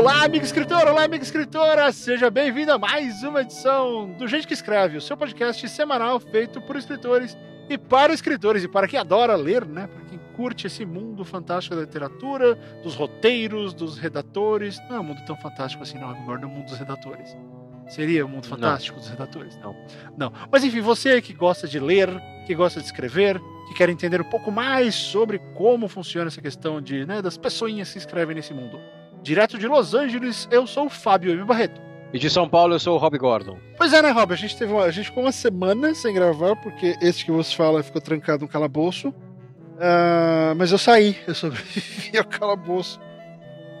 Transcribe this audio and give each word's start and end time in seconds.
Olá, 0.00 0.24
amigo 0.24 0.42
escritor! 0.42 0.88
Olá, 0.88 1.04
amiga 1.04 1.22
escritora! 1.22 1.92
Seja 1.92 2.30
bem-vindo 2.30 2.72
a 2.72 2.78
mais 2.78 3.22
uma 3.22 3.42
edição 3.42 4.10
do 4.12 4.26
Gente 4.26 4.46
que 4.46 4.54
Escreve, 4.54 4.96
o 4.96 5.00
seu 5.00 5.14
podcast 5.14 5.68
semanal 5.68 6.18
feito 6.18 6.58
por 6.58 6.76
escritores 6.76 7.36
e 7.68 7.76
para 7.76 8.10
escritores 8.10 8.64
e 8.64 8.68
para 8.68 8.88
quem 8.88 8.98
adora 8.98 9.36
ler, 9.36 9.66
né? 9.66 9.86
Para 9.88 10.02
quem 10.06 10.18
curte 10.34 10.66
esse 10.66 10.86
mundo 10.86 11.22
fantástico 11.22 11.76
da 11.76 11.82
literatura, 11.82 12.54
dos 12.82 12.94
roteiros, 12.94 13.74
dos 13.74 13.98
redatores. 13.98 14.80
Não 14.88 14.96
é 14.96 15.00
um 15.00 15.04
mundo 15.04 15.22
tão 15.26 15.36
fantástico 15.36 15.82
assim, 15.82 15.98
não, 15.98 16.08
agora 16.08 16.40
é 16.40 16.46
o 16.46 16.48
mundo 16.48 16.64
dos 16.64 16.78
redatores. 16.78 17.36
Seria 17.86 18.24
o 18.24 18.28
mundo 18.28 18.46
fantástico 18.46 18.96
não. 18.96 19.02
dos 19.02 19.10
redatores? 19.10 19.58
Não. 19.58 19.76
Não. 20.16 20.32
Mas 20.50 20.64
enfim, 20.64 20.80
você 20.80 21.20
que 21.20 21.34
gosta 21.34 21.68
de 21.68 21.78
ler, 21.78 22.08
que 22.46 22.54
gosta 22.54 22.80
de 22.80 22.86
escrever, 22.86 23.38
que 23.68 23.74
quer 23.74 23.90
entender 23.90 24.22
um 24.22 24.30
pouco 24.30 24.50
mais 24.50 24.94
sobre 24.94 25.38
como 25.54 25.88
funciona 25.88 26.28
essa 26.28 26.40
questão 26.40 26.80
de, 26.80 27.04
né, 27.04 27.20
das 27.20 27.36
pessoinhas 27.36 27.92
que 27.92 27.98
escrevem 27.98 28.34
nesse 28.34 28.54
mundo 28.54 28.80
Direto 29.22 29.58
de 29.58 29.66
Los 29.66 29.94
Angeles, 29.94 30.48
eu 30.50 30.66
sou 30.66 30.86
o 30.86 30.90
Fábio 30.90 31.32
M. 31.32 31.44
Barreto. 31.44 31.80
E 32.12 32.18
de 32.18 32.28
São 32.28 32.48
Paulo, 32.48 32.74
eu 32.74 32.80
sou 32.80 32.96
o 32.96 32.98
Rob 32.98 33.16
Gordon. 33.18 33.58
Pois 33.76 33.92
é, 33.92 34.02
né, 34.02 34.10
Rob? 34.10 34.32
A 34.32 34.36
gente, 34.36 34.56
teve 34.56 34.72
uma, 34.72 34.84
a 34.84 34.90
gente 34.90 35.06
ficou 35.06 35.22
uma 35.22 35.32
semana 35.32 35.94
sem 35.94 36.12
gravar, 36.12 36.56
porque 36.56 36.96
esse 37.00 37.24
que 37.24 37.30
você 37.30 37.54
fala 37.54 37.82
ficou 37.82 38.00
trancado 38.00 38.42
no 38.44 38.48
calabouço. 38.48 39.08
Uh, 39.10 40.54
mas 40.56 40.72
eu 40.72 40.78
saí, 40.78 41.16
eu 41.26 41.34
sobrevivi 41.34 42.16
ao 42.18 42.24
calabouço. 42.24 43.00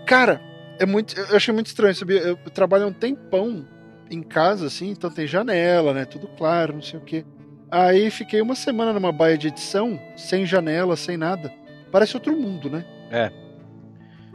Cara, 0.06 0.40
é 0.78 0.86
muito, 0.86 1.18
eu 1.18 1.36
achei 1.36 1.52
muito 1.52 1.66
estranho, 1.66 1.94
sabia? 1.94 2.20
Eu, 2.20 2.38
eu 2.44 2.50
trabalho 2.50 2.86
um 2.86 2.92
tempão 2.92 3.66
em 4.10 4.22
casa, 4.22 4.66
assim, 4.66 4.90
então 4.90 5.10
tem 5.10 5.26
janela, 5.26 5.92
né? 5.92 6.04
Tudo 6.04 6.28
claro, 6.28 6.74
não 6.74 6.82
sei 6.82 6.98
o 6.98 7.02
quê. 7.02 7.24
Aí 7.70 8.10
fiquei 8.10 8.40
uma 8.40 8.54
semana 8.54 8.92
numa 8.92 9.12
baia 9.12 9.36
de 9.36 9.48
edição, 9.48 10.00
sem 10.16 10.46
janela, 10.46 10.96
sem 10.96 11.16
nada. 11.16 11.52
Parece 11.90 12.16
outro 12.16 12.36
mundo, 12.36 12.70
né? 12.70 12.84
É. 13.10 13.30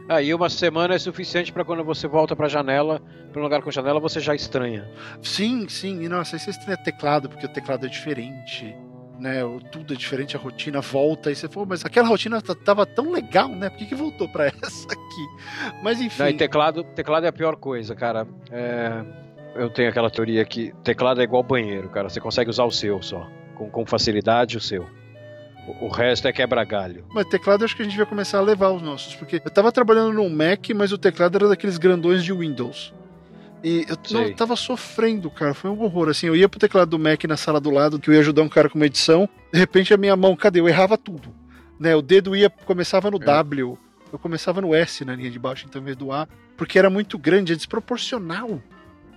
Aí 0.08 0.32
uma 0.32 0.48
semana 0.48 0.94
é 0.94 0.98
suficiente 0.98 1.52
para 1.52 1.64
quando 1.64 1.82
você 1.82 2.06
volta 2.06 2.36
para 2.36 2.46
a 2.46 2.48
janela, 2.48 3.02
para 3.32 3.40
um 3.40 3.44
lugar 3.44 3.60
com 3.60 3.70
janela, 3.70 3.98
você 3.98 4.20
já 4.20 4.34
estranha. 4.34 4.88
Sim, 5.20 5.68
sim. 5.68 6.02
E 6.02 6.08
nossa, 6.08 6.36
aí 6.36 6.40
você 6.40 6.50
estranha 6.50 6.76
teclado, 6.76 7.28
porque 7.28 7.46
o 7.46 7.48
teclado 7.48 7.86
é 7.86 7.88
diferente, 7.88 8.76
né? 9.18 9.40
Tudo 9.72 9.94
é 9.94 9.96
diferente, 9.96 10.36
a 10.36 10.40
rotina 10.40 10.80
volta. 10.80 11.30
E 11.30 11.34
você 11.34 11.48
falou, 11.48 11.66
mas 11.66 11.84
aquela 11.84 12.06
rotina 12.06 12.40
tava 12.40 12.86
tão 12.86 13.10
legal, 13.10 13.48
né? 13.48 13.68
Por 13.68 13.78
que, 13.78 13.86
que 13.86 13.94
voltou 13.96 14.28
para 14.28 14.46
essa 14.62 14.86
aqui? 14.86 15.82
Mas 15.82 16.00
enfim. 16.00 16.22
Não, 16.22 16.36
teclado, 16.36 16.84
teclado 16.84 17.26
é 17.26 17.28
a 17.28 17.32
pior 17.32 17.56
coisa, 17.56 17.94
cara. 17.96 18.26
É... 18.50 19.26
Eu 19.56 19.70
tenho 19.70 19.88
aquela 19.88 20.10
teoria 20.10 20.44
que 20.44 20.72
teclado 20.84 21.20
é 21.20 21.24
igual 21.24 21.42
banheiro, 21.42 21.88
cara. 21.88 22.08
Você 22.08 22.20
consegue 22.20 22.50
usar 22.50 22.64
o 22.64 22.70
seu 22.70 23.02
só. 23.02 23.26
Com, 23.56 23.70
com 23.70 23.86
facilidade, 23.86 24.56
o 24.56 24.60
seu. 24.60 24.86
O 25.80 25.88
resto 25.88 26.28
é 26.28 26.32
quebra-galho. 26.32 27.04
Mas 27.12 27.26
teclado 27.26 27.64
acho 27.64 27.74
que 27.74 27.82
a 27.82 27.84
gente 27.84 27.96
vai 27.96 28.06
começar 28.06 28.38
a 28.38 28.40
levar 28.40 28.70
os 28.70 28.82
nossos, 28.82 29.14
porque 29.14 29.36
eu 29.44 29.50
tava 29.50 29.72
trabalhando 29.72 30.12
num 30.12 30.28
Mac, 30.28 30.70
mas 30.74 30.92
o 30.92 30.98
teclado 30.98 31.36
era 31.36 31.48
daqueles 31.48 31.76
grandões 31.76 32.22
de 32.22 32.32
Windows. 32.32 32.94
E 33.64 33.84
eu 33.88 33.98
não, 34.12 34.32
tava 34.32 34.54
sofrendo, 34.54 35.28
cara. 35.30 35.52
Foi 35.52 35.70
um 35.70 35.82
horror. 35.82 36.08
Assim, 36.08 36.26
eu 36.26 36.36
ia 36.36 36.48
pro 36.48 36.60
teclado 36.60 36.90
do 36.90 36.98
Mac 36.98 37.24
na 37.24 37.36
sala 37.36 37.60
do 37.60 37.70
lado, 37.70 37.98
que 37.98 38.08
eu 38.08 38.14
ia 38.14 38.20
ajudar 38.20 38.42
um 38.42 38.48
cara 38.48 38.68
com 38.68 38.78
uma 38.78 38.86
edição. 38.86 39.28
De 39.52 39.58
repente 39.58 39.92
a 39.92 39.96
minha 39.96 40.14
mão, 40.14 40.36
cadê? 40.36 40.60
Eu 40.60 40.68
errava 40.68 40.96
tudo. 40.96 41.34
Né? 41.80 41.96
O 41.96 42.02
dedo 42.02 42.36
ia, 42.36 42.48
começava 42.48 43.10
no 43.10 43.16
é. 43.16 43.24
W, 43.24 43.78
eu 44.12 44.18
começava 44.18 44.60
no 44.60 44.74
S 44.74 45.04
na 45.04 45.16
linha 45.16 45.30
de 45.30 45.38
baixo, 45.38 45.66
então, 45.68 45.82
em 45.82 45.84
vez 45.84 45.96
do 45.96 46.12
A, 46.12 46.28
porque 46.56 46.78
era 46.78 46.88
muito 46.88 47.18
grande, 47.18 47.52
é 47.52 47.56
desproporcional. 47.56 48.62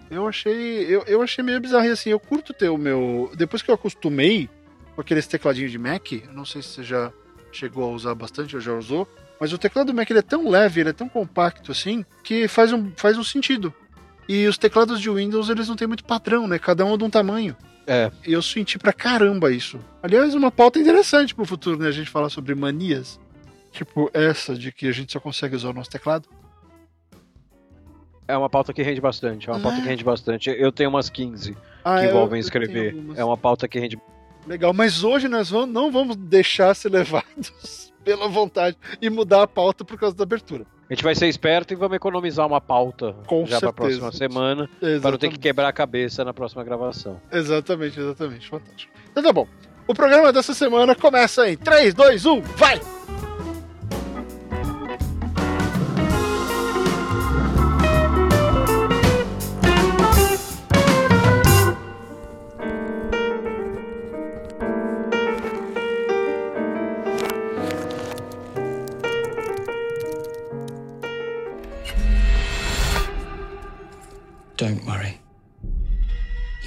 Eu 0.10 0.28
achei, 0.28 0.84
eu, 0.86 1.04
eu 1.06 1.22
achei 1.22 1.44
meio 1.44 1.62
bizarro. 1.62 1.86
E 1.86 1.92
assim, 1.92 2.10
eu 2.10 2.20
curto 2.20 2.52
ter 2.52 2.70
o 2.70 2.78
meu. 2.78 3.32
Depois 3.38 3.62
que 3.62 3.70
eu 3.70 3.76
acostumei, 3.76 4.50
com 5.00 5.02
aqueles 5.02 5.28
tecladinhos 5.28 5.72
de 5.72 5.78
Mac. 5.78 6.12
Não 6.34 6.44
sei 6.44 6.62
se 6.62 6.70
você 6.70 6.84
já 6.84 7.10
chegou 7.54 7.86
a 7.86 7.88
usar 7.88 8.14
bastante 8.16 8.56
ou 8.56 8.62
já 8.62 8.74
usou. 8.74 9.08
Mas 9.40 9.54
o 9.54 9.58
teclado 9.58 9.88
do 9.88 9.94
Mac 9.94 10.10
ele 10.10 10.20
é 10.20 10.22
tão 10.22 10.50
leve, 10.50 10.82
ele 10.82 10.90
é 10.90 10.94
tão 10.94 11.08
compacto 11.08 11.72
assim, 11.72 12.04
que 12.22 12.50
faz 12.50 12.74
um, 12.74 12.92
faz 12.98 13.18
um 13.18 13.24
sentido. 13.24 13.74
E 14.28 14.46
os 14.46 14.58
teclados 14.58 15.00
de 15.00 15.10
Windows, 15.10 15.48
eles 15.48 15.70
não 15.70 15.78
têm 15.78 15.88
muito 15.88 16.04
padrão, 16.04 16.50
né? 16.50 16.60
Cada 16.60 16.84
um 16.84 16.96
é 16.96 16.98
de 16.98 17.04
um 17.06 17.10
tamanho. 17.10 17.56
É. 17.88 18.12
E 18.28 18.34
eu 18.34 18.42
senti 18.42 18.78
pra 18.78 18.92
caramba 18.92 19.50
isso. 19.54 19.80
Aliás, 20.04 20.36
uma 20.36 20.52
pauta 20.52 20.78
interessante 20.78 21.34
pro 21.34 21.46
futuro, 21.46 21.80
né? 21.80 21.88
A 21.88 21.92
gente 21.92 22.10
falar 22.10 22.30
sobre 22.30 22.54
manias. 22.54 23.18
Tipo 23.72 24.12
essa 24.14 24.54
de 24.54 24.70
que 24.70 24.86
a 24.86 24.92
gente 24.92 25.14
só 25.14 25.20
consegue 25.22 25.56
usar 25.56 25.70
o 25.70 25.74
nosso 25.74 25.90
teclado. 25.90 26.28
É 28.28 28.38
uma 28.38 28.50
pauta 28.50 28.74
que 28.74 28.84
rende 28.84 29.00
bastante. 29.00 29.50
É 29.50 29.54
uma 29.54 29.62
pauta 29.62 29.80
que 29.80 29.88
rende 29.88 30.04
bastante. 30.04 30.50
Eu 30.50 30.74
tenho 30.74 30.90
umas 30.90 31.10
15 31.10 31.56
ah, 31.86 32.00
que 32.00 32.06
envolvem 32.08 32.38
eu, 32.38 32.42
eu 32.42 32.46
escrever. 32.46 32.96
É 33.16 33.24
uma 33.24 33.38
pauta 33.38 33.66
que 33.66 33.80
rende 33.80 33.98
Legal, 34.48 34.74
mas 34.74 35.04
hoje 35.04 35.28
nós 35.28 35.50
vamos, 35.50 35.74
não 35.74 35.92
vamos 35.92 36.16
deixar 36.16 36.74
ser 36.76 36.90
levados 36.90 37.94
pela 38.04 38.28
vontade 38.28 38.78
e 39.02 39.10
mudar 39.10 39.44
a 39.44 39.48
pauta 39.48 39.84
por 39.86 39.98
causa 39.98 40.16
da 40.16 40.24
abertura. 40.24 40.66
A 40.90 40.94
gente 40.94 41.04
vai 41.04 41.14
ser 41.14 41.28
esperto 41.28 41.72
e 41.72 41.76
vamos 41.76 41.96
economizar 41.96 42.48
uma 42.48 42.60
pauta 42.60 43.14
Com 43.28 43.46
já 43.46 43.60
para 43.60 43.70
a 43.70 43.74
próxima 43.74 44.12
semana, 44.12 44.68
para 45.02 45.12
não 45.12 45.18
ter 45.20 45.30
que 45.30 45.38
quebrar 45.38 45.68
a 45.68 45.74
cabeça 45.74 46.26
na 46.26 46.34
próxima 46.34 46.64
gravação. 46.64 47.22
Exatamente, 47.32 48.00
exatamente. 48.00 48.50
Fantástico. 48.50 48.92
Então 49.12 49.22
tá 49.22 49.32
bom. 49.32 49.48
O 49.88 49.94
programa 49.94 50.34
dessa 50.34 50.54
semana 50.54 50.96
começa 50.96 51.48
em 51.48 51.56
3, 51.56 51.94
2, 51.94 52.26
1, 52.26 52.42
vai! 52.42 52.80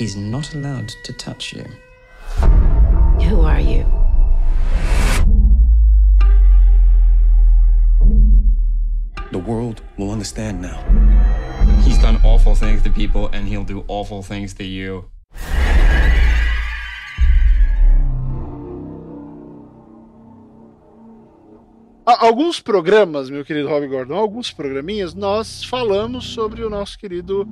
He's 0.03 0.17
not 0.17 0.53
allowed 0.53 0.89
to 1.05 1.13
touch 1.13 1.53
you. 1.53 1.65
Who 3.29 3.43
are 3.43 3.61
you? 3.61 3.87
The 9.31 9.39
world 9.39 9.81
will 9.97 10.11
understand 10.11 10.61
now. 10.61 10.83
He's 11.85 11.99
done 11.99 12.19
awful 12.25 12.57
things 12.57 12.83
to 12.83 12.91
people, 12.91 13.29
and 13.33 13.47
he'll 13.47 13.63
do 13.63 13.85
awful 13.87 14.25
things 14.25 14.55
to 14.55 14.65
you. 14.65 15.05
Alguns 22.05 22.59
programas, 22.61 23.31
meu 23.31 23.45
querido 23.45 23.69
Rob 23.69 23.87
Gordon, 23.87 24.17
alguns 24.17 24.51
programinhas, 24.51 25.15
nós 25.15 25.63
falamos 25.63 26.25
sobre 26.25 26.65
o 26.65 26.69
nosso 26.69 26.99
querido 26.99 27.47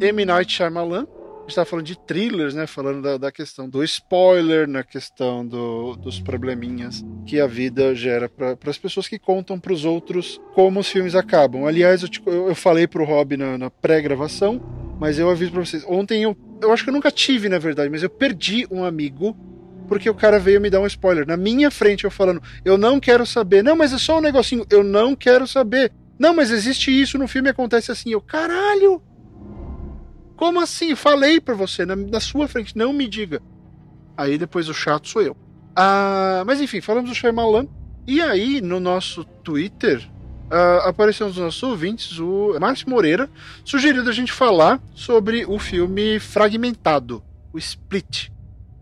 M. 0.00 0.24
Night 0.24 0.52
Shyamalan. 0.52 1.06
A 1.52 1.54
gente 1.54 1.56
tá 1.56 1.64
falando 1.66 1.84
de 1.84 1.98
thrillers, 1.98 2.54
né? 2.54 2.66
Falando 2.66 3.02
da, 3.02 3.18
da 3.18 3.30
questão 3.30 3.68
do 3.68 3.84
spoiler, 3.84 4.66
na 4.66 4.82
questão 4.82 5.46
do, 5.46 5.96
dos 5.96 6.18
probleminhas 6.18 7.04
que 7.26 7.38
a 7.38 7.46
vida 7.46 7.94
gera 7.94 8.26
para 8.26 8.56
as 8.66 8.78
pessoas 8.78 9.06
que 9.06 9.18
contam 9.18 9.60
para 9.60 9.70
os 9.70 9.84
outros 9.84 10.40
como 10.54 10.80
os 10.80 10.88
filmes 10.88 11.14
acabam. 11.14 11.66
Aliás, 11.66 12.02
eu, 12.02 12.08
te, 12.08 12.22
eu, 12.24 12.54
falei 12.54 12.86
pro 12.86 13.04
Rob 13.04 13.36
na, 13.36 13.58
na 13.58 13.68
pré-gravação, 13.68 14.62
mas 14.98 15.18
eu 15.18 15.28
aviso 15.28 15.52
para 15.52 15.62
vocês. 15.62 15.84
Ontem 15.86 16.22
eu, 16.22 16.34
eu 16.62 16.72
acho 16.72 16.84
que 16.84 16.88
eu 16.88 16.94
nunca 16.94 17.10
tive, 17.10 17.50
na 17.50 17.58
verdade, 17.58 17.90
mas 17.90 18.02
eu 18.02 18.08
perdi 18.08 18.66
um 18.70 18.82
amigo 18.82 19.36
porque 19.86 20.08
o 20.08 20.14
cara 20.14 20.38
veio 20.38 20.58
me 20.58 20.70
dar 20.70 20.80
um 20.80 20.86
spoiler. 20.86 21.26
Na 21.26 21.36
minha 21.36 21.70
frente, 21.70 22.04
eu 22.04 22.10
falando, 22.10 22.42
eu 22.64 22.78
não 22.78 22.98
quero 22.98 23.26
saber. 23.26 23.62
Não, 23.62 23.76
mas 23.76 23.92
é 23.92 23.98
só 23.98 24.16
um 24.16 24.22
negocinho. 24.22 24.64
Eu 24.70 24.82
não 24.82 25.14
quero 25.14 25.46
saber. 25.46 25.92
Não, 26.18 26.32
mas 26.34 26.50
existe 26.50 26.90
isso 26.90 27.18
no 27.18 27.28
filme 27.28 27.50
acontece 27.50 27.92
assim. 27.92 28.10
Eu, 28.10 28.22
caralho! 28.22 29.02
Como 30.42 30.58
assim? 30.58 30.96
Falei 30.96 31.40
pra 31.40 31.54
você, 31.54 31.86
na, 31.86 31.94
na 31.94 32.18
sua 32.18 32.48
frente, 32.48 32.76
não 32.76 32.92
me 32.92 33.06
diga. 33.06 33.40
Aí 34.16 34.36
depois 34.36 34.68
o 34.68 34.74
chato 34.74 35.06
sou 35.06 35.22
eu. 35.22 35.36
Ah, 35.76 36.42
mas 36.44 36.60
enfim, 36.60 36.80
falamos 36.80 37.08
do 37.08 37.14
Shyamalan. 37.14 37.68
E 38.08 38.20
aí, 38.20 38.60
no 38.60 38.80
nosso 38.80 39.24
Twitter, 39.24 40.04
uh, 40.50 40.88
apareceu 40.88 41.28
nos 41.28 41.36
nossos 41.36 41.62
ouvintes 41.62 42.18
o 42.18 42.58
Márcio 42.60 42.90
Moreira 42.90 43.30
sugeriu 43.64 44.02
a 44.02 44.10
gente 44.10 44.32
falar 44.32 44.82
sobre 44.92 45.46
o 45.46 45.60
filme 45.60 46.18
Fragmentado, 46.18 47.22
o 47.52 47.58
Split. 47.58 48.28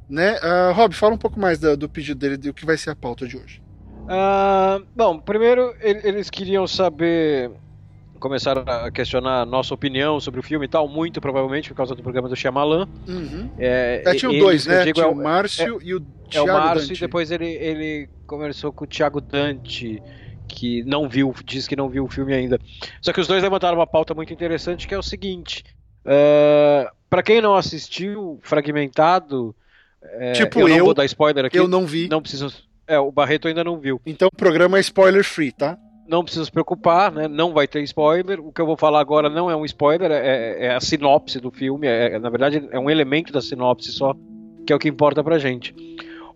Né? 0.08 0.38
Uh, 0.38 0.72
Rob, 0.72 0.94
fala 0.94 1.14
um 1.14 1.18
pouco 1.18 1.38
mais 1.38 1.58
do, 1.58 1.76
do 1.76 1.90
pedido 1.90 2.18
dele, 2.18 2.38
do 2.38 2.54
que 2.54 2.64
vai 2.64 2.78
ser 2.78 2.88
a 2.88 2.96
pauta 2.96 3.28
de 3.28 3.36
hoje. 3.36 3.62
Uh, 4.04 4.82
bom, 4.96 5.18
primeiro 5.18 5.74
eles 5.82 6.30
queriam 6.30 6.66
saber 6.66 7.50
começaram 8.20 8.62
a 8.66 8.90
questionar 8.90 9.40
a 9.40 9.46
nossa 9.46 9.74
opinião 9.74 10.20
sobre 10.20 10.38
o 10.38 10.42
filme 10.42 10.66
e 10.66 10.68
tal, 10.68 10.86
muito 10.86 11.20
provavelmente 11.20 11.70
por 11.70 11.74
causa 11.74 11.94
do 11.94 12.02
programa 12.02 12.28
do 12.28 12.36
Shyamalan. 12.36 12.86
Uhum. 13.08 13.50
É, 13.58 14.02
é, 14.06 14.14
tinha 14.14 14.38
dois, 14.38 14.66
né? 14.66 14.84
Digo, 14.84 14.94
tinha 14.94 15.06
é, 15.06 15.10
o 15.10 15.14
Márcio 15.14 15.80
é, 15.80 15.84
e 15.84 15.94
o 15.94 16.00
Thiago 16.00 16.48
É 16.48 16.52
o 16.52 16.54
Márcio 16.54 16.88
Dante. 16.88 16.98
e 16.98 17.00
depois 17.00 17.30
ele, 17.30 17.48
ele 17.48 18.08
conversou 18.26 18.72
com 18.72 18.84
o 18.84 18.86
Thiago 18.86 19.20
Dante, 19.20 20.00
que 20.46 20.84
não 20.84 21.08
viu, 21.08 21.34
diz 21.44 21.66
que 21.66 21.74
não 21.74 21.88
viu 21.88 22.04
o 22.04 22.08
filme 22.08 22.34
ainda. 22.34 22.60
Só 23.00 23.12
que 23.12 23.20
os 23.20 23.26
dois 23.26 23.42
levantaram 23.42 23.78
uma 23.78 23.86
pauta 23.86 24.14
muito 24.14 24.32
interessante, 24.32 24.86
que 24.86 24.94
é 24.94 24.98
o 24.98 25.02
seguinte... 25.02 25.64
Uh, 26.04 26.88
para 27.08 27.22
quem 27.22 27.40
não 27.40 27.56
assistiu, 27.56 28.38
Fragmentado... 28.42 29.54
É, 30.02 30.32
tipo 30.32 30.60
eu, 30.60 30.68
eu, 30.68 30.78
não 30.78 30.84
vou 30.86 30.94
dar 30.94 31.04
spoiler 31.04 31.44
aqui. 31.44 31.58
Eu 31.58 31.68
não 31.68 31.84
vi. 31.84 32.08
Não 32.08 32.22
preciso... 32.22 32.52
É, 32.86 32.98
o 32.98 33.12
Barreto 33.12 33.48
ainda 33.48 33.62
não 33.62 33.78
viu. 33.78 34.00
Então 34.04 34.28
o 34.28 34.36
programa 34.36 34.78
é 34.78 34.80
spoiler 34.80 35.22
free, 35.22 35.52
tá? 35.52 35.78
Não 36.10 36.24
precisa 36.24 36.44
se 36.44 36.50
preocupar, 36.50 37.12
né? 37.12 37.28
não 37.28 37.52
vai 37.52 37.68
ter 37.68 37.82
spoiler. 37.84 38.40
O 38.40 38.52
que 38.52 38.60
eu 38.60 38.66
vou 38.66 38.76
falar 38.76 39.00
agora 39.00 39.30
não 39.30 39.48
é 39.48 39.54
um 39.54 39.64
spoiler, 39.64 40.10
é, 40.10 40.66
é 40.66 40.74
a 40.74 40.80
sinopse 40.80 41.38
do 41.38 41.52
filme. 41.52 41.86
É, 41.86 42.18
na 42.18 42.28
verdade, 42.28 42.68
é 42.72 42.78
um 42.78 42.90
elemento 42.90 43.32
da 43.32 43.40
sinopse 43.40 43.92
só, 43.92 44.14
que 44.66 44.72
é 44.72 44.76
o 44.76 44.78
que 44.78 44.88
importa 44.88 45.22
pra 45.22 45.38
gente. 45.38 45.72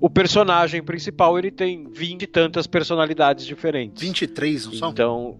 O 0.01 0.09
personagem 0.09 0.81
principal 0.81 1.37
ele 1.37 1.51
tem 1.51 1.89
20 1.91 2.23
e 2.23 2.27
tantas 2.27 2.69
personalidades 2.69 3.45
diferentes. 3.45 4.01
23, 4.01 4.67
não 4.67 4.73
são? 4.75 4.91
Então, 4.91 5.39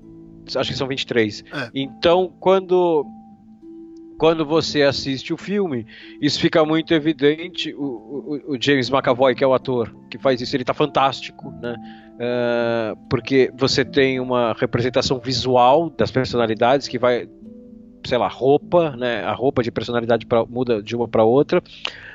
acho 0.57 0.71
que 0.71 0.77
são 0.77 0.89
23. 0.89 1.45
É. 1.53 1.71
Então, 1.73 2.33
quando 2.41 3.07
quando 4.19 4.45
você 4.45 4.83
assiste 4.83 5.33
o 5.33 5.37
filme, 5.37 5.87
isso 6.21 6.41
fica 6.41 6.65
muito 6.65 6.95
evidente. 6.95 7.75
O, 7.75 7.83
o, 7.83 8.55
o, 8.55 8.57
James 8.61 8.89
McAvoy, 8.89 9.35
que 9.35 9.43
é 9.43 9.47
o 9.47 9.53
ator 9.53 9.95
que 10.09 10.19
faz 10.19 10.41
isso, 10.41 10.55
ele 10.55 10.63
está 10.63 10.73
fantástico, 10.73 11.51
né? 11.61 11.77
Uh, 12.15 12.97
porque 13.11 13.51
você 13.57 13.85
tem 13.85 14.21
uma 14.21 14.53
representação 14.53 15.19
visual 15.19 15.91
das 15.91 16.11
personalidades 16.11 16.87
que 16.87 16.99
vai, 16.99 17.29
sei 18.07 18.19
lá, 18.19 18.29
roupa, 18.29 18.97
né? 18.97 19.23
A 19.25 19.33
roupa 19.33 19.63
de 19.63 19.71
personalidade 19.71 20.25
pra, 20.25 20.45
muda 20.47 20.83
de 20.83 20.95
uma 20.95 21.09
para 21.09 21.25
outra. 21.25 21.63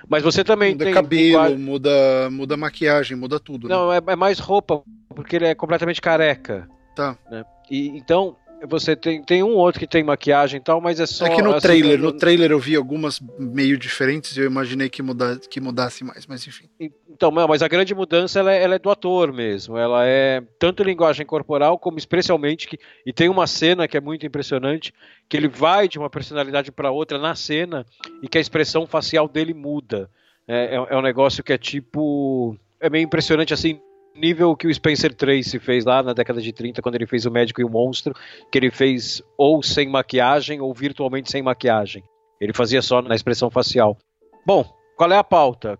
Mas 0.08 0.24
você 0.24 0.44
também 0.44 0.72
muda 0.72 0.86
tem 0.86 0.94
cabelo, 0.94 1.60
muda, 1.60 2.30
muda 2.32 2.56
maquiagem, 2.56 3.18
muda 3.18 3.40
tudo. 3.40 3.68
Né? 3.68 3.76
Não, 3.76 3.92
é, 3.92 4.00
é, 4.08 4.16
mais 4.16 4.40
roupa, 4.40 4.82
porque 5.14 5.36
ele 5.36 5.46
é 5.46 5.56
completamente 5.56 6.02
careca. 6.02 6.68
Tá. 6.96 7.18
Né? 7.30 7.44
E 7.70 7.90
então 7.90 8.36
você 8.68 8.96
tem, 8.96 9.24
tem 9.24 9.44
um 9.44 9.56
outro 9.56 9.80
que 9.80 9.88
tem 9.88 10.04
maquiagem 10.04 10.60
e 10.60 10.64
tal, 10.64 10.82
mas 10.82 11.00
é 11.00 11.06
só. 11.06 11.26
É 11.26 11.36
que 11.36 11.42
no 11.42 11.52
assim, 11.52 11.62
trailer, 11.62 12.00
no, 12.00 12.12
trailer 12.12 12.52
eu 12.52 12.60
vi 12.60 12.76
algumas 12.76 13.20
meio 13.38 13.78
diferentes 13.78 14.36
e 14.36 14.42
eu 14.42 14.46
imaginei 14.46 14.90
que, 14.90 15.02
muda, 15.02 15.40
que 15.50 15.62
mudasse 15.62 16.04
mais, 16.04 16.26
mas 16.28 16.46
enfim. 16.46 16.68
Então, 17.10 17.32
mas 17.32 17.62
a 17.62 17.68
grande 17.68 17.96
mudança 17.96 18.40
ela 18.40 18.54
é, 18.54 18.62
ela 18.62 18.76
é, 18.76 18.80
do 18.80 18.90
ator 18.90 19.32
mesmo. 19.32 19.78
Ela 19.78 20.06
é 20.06 20.42
tanto 20.58 20.84
linguagem 20.84 21.26
corporal 21.26 21.80
como 21.80 21.98
expressamente 21.98 22.68
que 22.68 22.80
e 23.06 23.14
tem 23.14 23.30
uma 23.30 23.48
cena 23.48 23.88
que 23.88 23.98
é 23.98 24.02
muito 24.02 24.26
impressionante 24.26 24.94
que 25.28 25.38
ele 25.38 25.48
vai 25.48 25.88
de 25.88 25.98
uma 25.98 26.10
personalidade 26.10 26.72
para 26.72 26.92
outra 26.92 27.18
na 27.18 27.36
cena 27.36 27.86
e 28.22 28.28
que 28.28 28.38
a 28.38 28.42
expressão 28.42 28.86
facial 28.86 29.28
dele 29.28 29.54
muda. 29.54 30.10
É, 30.48 30.76
é, 30.76 30.76
é 30.76 30.98
um 30.98 31.02
negócio 31.02 31.44
que 31.44 31.54
é 31.54 31.58
tipo 31.58 32.58
é 32.80 32.90
meio 32.90 33.04
impressionante 33.04 33.54
assim 33.54 33.80
nível 34.16 34.56
que 34.56 34.68
o 34.68 34.74
Spencer 34.74 35.14
Tracy 35.14 35.60
fez 35.60 35.86
lá 35.86 36.04
na 36.04 36.14
década 36.14 36.42
de 36.42 36.52
30, 36.52 36.82
quando 36.82 36.96
ele 36.96 37.08
fez 37.08 37.26
O 37.26 37.32
Médico 37.32 37.62
e 37.62 37.64
o 37.64 37.70
Monstro, 37.70 38.14
que 38.52 38.58
ele 38.58 38.72
fez 38.72 39.22
ou 39.38 39.64
sem 39.64 39.88
maquiagem 39.88 40.62
ou 40.62 40.74
virtualmente 40.74 41.32
sem 41.32 41.42
maquiagem. 41.42 42.04
Ele 42.40 42.54
fazia 42.54 42.82
só 42.82 43.02
na 43.02 43.16
expressão 43.16 43.50
facial. 43.50 43.98
Bom, 44.46 44.66
qual 44.98 45.12
é 45.12 45.18
a 45.18 45.24
pauta? 45.24 45.78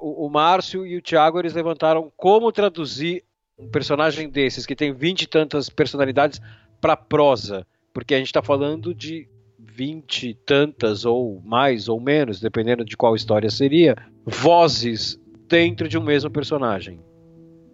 O 0.00 0.28
Márcio 0.28 0.86
e 0.86 0.96
o 0.96 1.02
Thiago 1.02 1.38
eles 1.38 1.54
levantaram 1.54 2.10
como 2.16 2.52
traduzir 2.52 3.22
um 3.58 3.68
personagem 3.68 4.28
desses, 4.28 4.66
que 4.66 4.74
tem 4.74 4.92
vinte 4.92 5.22
e 5.22 5.26
tantas 5.26 5.68
personalidades, 5.68 6.40
para 6.80 6.96
prosa. 6.96 7.66
Porque 7.92 8.14
a 8.14 8.18
gente 8.18 8.26
está 8.26 8.42
falando 8.42 8.94
de 8.94 9.28
vinte 9.58 10.30
e 10.30 10.34
tantas, 10.34 11.04
ou 11.04 11.40
mais 11.44 11.88
ou 11.88 12.00
menos, 12.00 12.40
dependendo 12.40 12.84
de 12.84 12.96
qual 12.96 13.14
história 13.14 13.50
seria, 13.50 13.96
vozes 14.24 15.18
dentro 15.48 15.88
de 15.88 15.96
um 15.98 16.02
mesmo 16.02 16.30
personagem. 16.30 17.00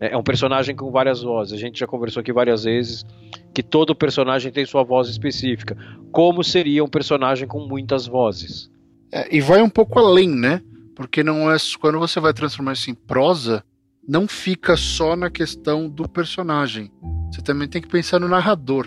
É, 0.01 0.15
é 0.15 0.17
um 0.17 0.23
personagem 0.23 0.75
com 0.75 0.91
várias 0.91 1.23
vozes. 1.23 1.53
A 1.53 1.59
gente 1.59 1.79
já 1.79 1.87
conversou 1.87 2.21
aqui 2.23 2.33
várias 2.33 2.65
vezes 2.65 3.05
que 3.53 3.63
todo 3.63 3.95
personagem 3.95 4.51
tem 4.51 4.65
sua 4.65 4.83
voz 4.83 5.09
específica. 5.09 5.77
Como 6.11 6.43
seria 6.43 6.83
um 6.83 6.89
personagem 6.89 7.47
com 7.47 7.61
muitas 7.61 8.07
vozes? 8.07 8.71
É, 9.13 9.35
e 9.35 9.41
vai 9.41 9.61
um 9.61 9.69
pouco 9.69 9.99
além, 9.99 10.29
né? 10.29 10.63
Porque 10.95 11.23
não 11.23 11.51
é 11.51 11.57
quando 11.79 11.99
você 11.99 12.19
vai 12.21 12.33
transformar 12.33 12.73
isso 12.73 12.91
em 12.91 12.95
prosa, 12.95 13.65
não 14.07 14.27
fica 14.27 14.77
só 14.77 15.15
na 15.15 15.31
questão 15.31 15.89
do 15.89 16.09
personagem. 16.09 16.91
Você 17.31 17.43
também 17.43 17.69
tem 17.69 17.83
que 17.83 17.89
pensar 17.89 18.19
no 18.19 18.29
narrador. 18.29 18.87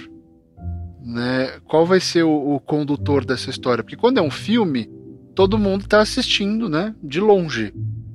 Né? 1.02 1.60
Qual 1.66 1.86
vai 1.86 2.00
ser 2.00 2.24
o, 2.24 2.56
o 2.56 2.60
condutor 2.60 3.26
dessa 3.26 3.50
história? 3.50 3.84
Porque 3.84 3.98
quando 3.98 4.18
é 4.18 4.22
um 4.22 4.32
filme, 4.32 4.90
todo 5.36 5.58
mundo 5.58 5.82
está 5.82 6.00
assistindo, 6.00 6.70
né? 6.70 6.96
De 7.04 7.20
longe. 7.20 7.74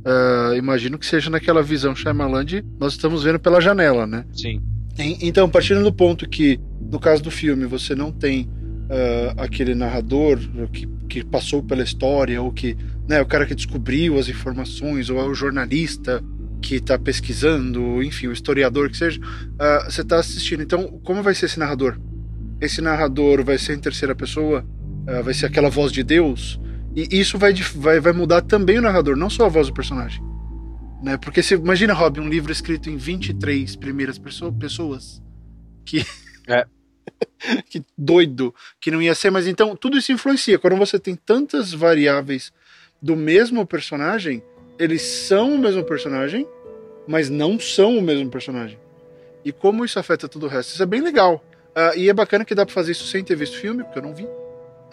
Uh, 0.08 0.54
imagino 0.56 0.98
que 0.98 1.04
seja 1.04 1.28
naquela 1.28 1.62
visão 1.62 1.94
Shyamalan 1.94 2.42
de 2.42 2.64
nós 2.80 2.94
estamos 2.94 3.24
vendo 3.24 3.38
pela 3.38 3.60
janela, 3.60 4.06
né? 4.06 4.24
Sim. 4.32 4.62
Então, 5.20 5.48
partindo 5.50 5.84
do 5.84 5.92
ponto 5.92 6.26
que, 6.26 6.58
no 6.80 6.98
caso 6.98 7.22
do 7.22 7.30
filme, 7.30 7.66
você 7.66 7.94
não 7.94 8.10
tem 8.10 8.44
uh, 8.44 9.34
aquele 9.36 9.74
narrador 9.74 10.38
que, 10.72 10.88
que 11.08 11.24
passou 11.24 11.62
pela 11.62 11.82
história, 11.82 12.40
ou 12.40 12.50
que, 12.50 12.74
né, 13.06 13.20
o 13.20 13.26
cara 13.26 13.44
que 13.44 13.54
descobriu 13.54 14.18
as 14.18 14.28
informações, 14.30 15.10
ou 15.10 15.20
é 15.20 15.24
o 15.24 15.34
jornalista 15.34 16.24
que 16.60 16.76
está 16.76 16.98
pesquisando, 16.98 18.02
enfim, 18.02 18.28
o 18.28 18.32
historiador 18.32 18.90
que 18.90 18.96
seja, 18.96 19.20
uh, 19.20 19.84
você 19.88 20.00
está 20.00 20.18
assistindo. 20.18 20.62
Então, 20.62 20.98
como 21.04 21.22
vai 21.22 21.34
ser 21.34 21.46
esse 21.46 21.58
narrador? 21.58 22.00
Esse 22.60 22.80
narrador 22.80 23.44
vai 23.44 23.58
ser 23.58 23.74
em 23.74 23.80
terceira 23.80 24.14
pessoa? 24.14 24.64
vai 25.24 25.32
ser 25.32 25.46
aquela 25.46 25.70
voz 25.70 25.90
de 25.90 26.02
Deus? 26.02 26.60
E 26.94 27.20
isso 27.20 27.38
vai, 27.38 27.52
vai, 27.74 28.00
vai 28.00 28.12
mudar 28.12 28.42
também 28.42 28.78
o 28.78 28.82
narrador, 28.82 29.16
não 29.16 29.30
só 29.30 29.46
a 29.46 29.48
voz 29.48 29.68
do 29.68 29.74
personagem. 29.74 30.22
Né? 31.02 31.16
Porque 31.16 31.42
se 31.42 31.54
imagina, 31.54 31.92
Rob, 31.92 32.20
um 32.20 32.28
livro 32.28 32.50
escrito 32.50 32.90
em 32.90 32.96
23 32.96 33.76
primeiras 33.76 34.18
pessoas. 34.18 35.22
Que. 35.84 36.04
É. 36.46 36.66
que 37.68 37.84
doido 37.96 38.54
que 38.80 38.90
não 38.90 39.00
ia 39.00 39.14
ser, 39.14 39.30
mas 39.30 39.46
então 39.46 39.76
tudo 39.76 39.96
isso 39.96 40.12
influencia. 40.12 40.58
Quando 40.58 40.76
você 40.76 40.98
tem 40.98 41.14
tantas 41.14 41.72
variáveis 41.72 42.52
do 43.00 43.14
mesmo 43.16 43.66
personagem, 43.66 44.42
eles 44.78 45.02
são 45.02 45.54
o 45.54 45.58
mesmo 45.58 45.84
personagem, 45.84 46.46
mas 47.06 47.30
não 47.30 47.58
são 47.58 47.96
o 47.96 48.02
mesmo 48.02 48.30
personagem. 48.30 48.78
E 49.44 49.52
como 49.52 49.84
isso 49.84 49.98
afeta 49.98 50.28
todo 50.28 50.44
o 50.44 50.48
resto? 50.48 50.74
Isso 50.74 50.82
é 50.82 50.86
bem 50.86 51.00
legal. 51.00 51.44
Uh, 51.68 51.96
e 51.96 52.08
é 52.08 52.12
bacana 52.12 52.44
que 52.44 52.54
dá 52.54 52.66
pra 52.66 52.74
fazer 52.74 52.92
isso 52.92 53.06
sem 53.06 53.22
ter 53.22 53.36
visto 53.36 53.54
o 53.54 53.58
filme, 53.58 53.84
porque 53.84 53.98
eu 53.98 54.02
não 54.02 54.14
vi. 54.14 54.26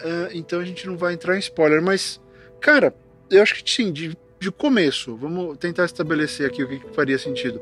Uh, 0.04 0.30
então 0.34 0.60
a 0.60 0.66
gente 0.66 0.86
não 0.88 0.98
vai 0.98 1.14
entrar 1.14 1.36
em 1.36 1.40
spoiler, 1.40 1.82
mas, 1.82 2.20
cara, 2.60 2.94
eu 3.30 3.42
acho 3.42 3.64
que 3.64 3.70
sim, 3.70 3.92
de, 3.92 4.18
de 4.40 4.52
começo, 4.52 5.16
vamos 5.16 5.58
tentar 5.58 5.86
estabelecer 5.86 6.48
aqui 6.48 6.64
o 6.64 6.68
que, 6.68 6.80
que 6.80 6.94
faria 6.94 7.18
sentido. 7.18 7.62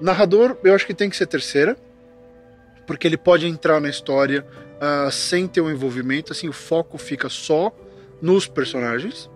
Narrador, 0.00 0.56
eu 0.64 0.74
acho 0.74 0.86
que 0.86 0.94
tem 0.94 1.08
que 1.08 1.16
ser 1.16 1.26
terceira, 1.26 1.76
porque 2.86 3.06
ele 3.06 3.16
pode 3.16 3.46
entrar 3.46 3.80
na 3.80 3.88
história 3.88 4.44
uh, 4.76 5.10
sem 5.12 5.46
ter 5.46 5.60
um 5.60 5.70
envolvimento, 5.70 6.32
assim, 6.32 6.48
o 6.48 6.52
foco 6.52 6.98
fica 6.98 7.28
só 7.28 7.72
nos 8.20 8.48
personagens. 8.48 9.30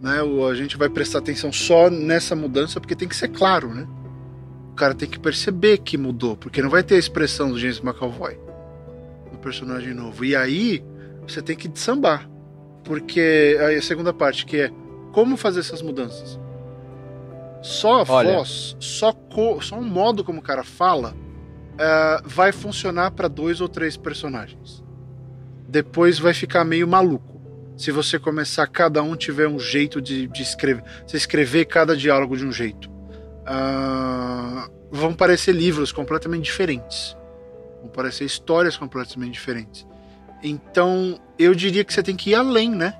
Né? 0.00 0.18
A 0.50 0.54
gente 0.54 0.76
vai 0.76 0.88
prestar 0.88 1.20
atenção 1.20 1.52
só 1.52 1.88
nessa 1.88 2.34
mudança, 2.34 2.80
porque 2.80 2.96
tem 2.96 3.06
que 3.06 3.14
ser 3.14 3.28
claro, 3.28 3.72
né? 3.72 3.86
O 4.72 4.74
cara 4.74 4.94
tem 4.94 5.08
que 5.08 5.18
perceber 5.18 5.78
que 5.78 5.96
mudou, 5.96 6.36
porque 6.36 6.60
não 6.60 6.70
vai 6.70 6.82
ter 6.82 6.96
a 6.96 6.98
expressão 6.98 7.50
do 7.50 7.58
James 7.58 7.78
McAvoy 7.78 8.51
personagem 9.42 9.92
novo. 9.92 10.24
E 10.24 10.34
aí 10.34 10.82
você 11.26 11.42
tem 11.42 11.56
que 11.56 11.70
sambar. 11.74 12.28
Porque 12.84 13.56
aí 13.60 13.76
a 13.76 13.82
segunda 13.82 14.12
parte, 14.12 14.46
que 14.46 14.56
é 14.56 14.70
como 15.12 15.36
fazer 15.36 15.60
essas 15.60 15.82
mudanças. 15.82 16.40
Só 17.60 18.02
a 18.02 18.04
Olha. 18.08 18.32
voz, 18.32 18.76
só, 18.80 19.14
só 19.60 19.76
um 19.76 19.84
modo 19.84 20.24
como 20.24 20.40
o 20.40 20.42
cara 20.42 20.64
fala, 20.64 21.14
uh, 21.74 22.22
vai 22.24 22.50
funcionar 22.50 23.12
para 23.12 23.28
dois 23.28 23.60
ou 23.60 23.68
três 23.68 23.96
personagens. 23.96 24.82
Depois 25.68 26.18
vai 26.18 26.34
ficar 26.34 26.64
meio 26.64 26.88
maluco. 26.88 27.40
Se 27.76 27.90
você 27.90 28.18
começar, 28.18 28.66
cada 28.66 29.02
um 29.02 29.14
tiver 29.16 29.48
um 29.48 29.58
jeito 29.58 30.00
de, 30.00 30.26
de 30.26 30.42
escrever. 30.42 30.82
Você 31.06 31.16
escrever 31.16 31.66
cada 31.66 31.96
diálogo 31.96 32.36
de 32.36 32.44
um 32.44 32.52
jeito. 32.52 32.90
Uh, 32.90 34.70
vão 34.90 35.14
parecer 35.14 35.52
livros 35.52 35.92
completamente 35.92 36.44
diferentes 36.44 37.16
vão 37.82 37.90
parecer 37.90 38.24
histórias 38.24 38.76
completamente 38.76 39.34
diferentes. 39.34 39.86
Então, 40.42 41.20
eu 41.38 41.54
diria 41.54 41.84
que 41.84 41.92
você 41.92 42.02
tem 42.02 42.16
que 42.16 42.30
ir 42.30 42.34
além, 42.34 42.70
né? 42.70 42.94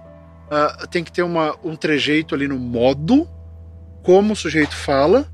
Uh, 0.46 0.86
tem 0.88 1.02
que 1.02 1.10
ter 1.10 1.22
uma, 1.22 1.56
um 1.64 1.74
trejeito 1.74 2.34
ali 2.34 2.46
no 2.46 2.58
modo, 2.58 3.28
como 4.02 4.32
o 4.32 4.36
sujeito 4.36 4.74
fala, 4.74 5.32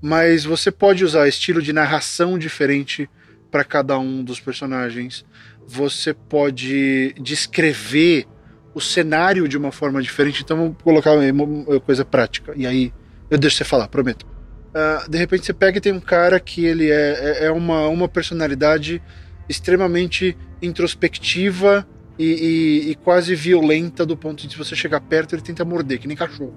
mas 0.00 0.44
você 0.44 0.70
pode 0.70 1.04
usar 1.04 1.26
estilo 1.26 1.60
de 1.60 1.72
narração 1.72 2.38
diferente 2.38 3.08
para 3.50 3.64
cada 3.64 3.98
um 3.98 4.22
dos 4.22 4.38
personagens. 4.38 5.24
Você 5.66 6.14
pode 6.14 7.14
descrever 7.20 8.26
o 8.74 8.80
cenário 8.80 9.48
de 9.48 9.56
uma 9.56 9.72
forma 9.72 10.00
diferente. 10.02 10.42
Então, 10.42 10.56
vou 10.56 10.76
colocar 10.82 11.12
uma 11.12 11.80
coisa 11.80 12.04
prática. 12.04 12.52
E 12.56 12.66
aí, 12.66 12.92
eu 13.30 13.38
deixo 13.38 13.56
você 13.56 13.64
falar, 13.64 13.88
prometo. 13.88 14.31
Uh, 14.72 15.10
de 15.10 15.18
repente 15.18 15.44
você 15.44 15.52
pega 15.52 15.78
e 15.78 15.80
tem 15.80 15.92
um 15.92 16.00
cara 16.00 16.40
que 16.40 16.64
ele 16.64 16.90
é, 16.90 17.40
é, 17.42 17.44
é 17.46 17.50
uma, 17.52 17.88
uma 17.88 18.08
personalidade 18.08 19.02
extremamente 19.46 20.36
introspectiva 20.62 21.86
e, 22.18 22.24
e, 22.24 22.90
e, 22.90 22.94
quase 22.94 23.34
violenta 23.34 24.06
do 24.06 24.16
ponto 24.16 24.46
de 24.46 24.56
você 24.56 24.74
chegar 24.74 25.00
perto 25.00 25.34
ele 25.34 25.42
tenta 25.42 25.64
morder, 25.64 25.98
que 25.98 26.08
nem 26.08 26.16
cachorro, 26.16 26.54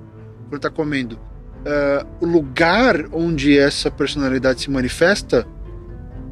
quando 0.50 0.62
tá 0.62 0.70
comendo. 0.70 1.16
Uh, 1.16 2.06
o 2.22 2.26
lugar 2.26 3.08
onde 3.12 3.58
essa 3.58 3.90
personalidade 3.90 4.62
se 4.62 4.70
manifesta 4.70 5.46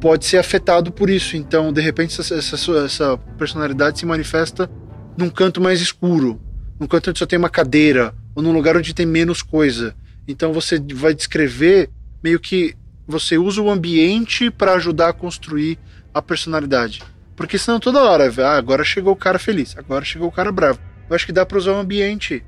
pode 0.00 0.26
ser 0.26 0.38
afetado 0.38 0.92
por 0.92 1.10
isso. 1.10 1.36
Então, 1.36 1.72
de 1.72 1.80
repente, 1.80 2.20
essa, 2.20 2.34
essa, 2.34 2.56
essa 2.84 3.18
personalidade 3.38 3.98
se 3.98 4.06
manifesta 4.06 4.70
num 5.16 5.28
canto 5.28 5.60
mais 5.60 5.80
escuro, 5.80 6.40
num 6.78 6.86
canto 6.86 7.10
onde 7.10 7.18
só 7.18 7.26
tem 7.26 7.38
uma 7.38 7.48
cadeira, 7.48 8.14
ou 8.34 8.42
num 8.42 8.52
lugar 8.52 8.76
onde 8.76 8.94
tem 8.94 9.06
menos 9.06 9.42
coisa. 9.42 9.94
Então 10.26 10.52
você 10.52 10.80
vai 10.94 11.14
descrever 11.14 11.90
meio 12.22 12.40
que 12.40 12.74
você 13.06 13.36
usa 13.36 13.60
o 13.60 13.70
ambiente 13.70 14.50
para 14.50 14.74
ajudar 14.74 15.10
a 15.10 15.12
construir 15.12 15.78
a 16.12 16.22
personalidade. 16.22 17.02
Porque 17.36 17.58
senão 17.58 17.80
toda 17.80 18.02
hora, 18.02 18.32
ah, 18.42 18.56
agora 18.56 18.84
chegou 18.84 19.12
o 19.12 19.16
cara 19.16 19.38
feliz, 19.38 19.76
agora 19.76 20.04
chegou 20.04 20.28
o 20.28 20.32
cara 20.32 20.52
bravo. 20.52 20.78
Eu 21.08 21.14
acho 21.14 21.26
que 21.26 21.32
dá 21.32 21.44
para 21.44 21.58
usar 21.58 21.72
o 21.72 21.78
ambiente 21.78 22.44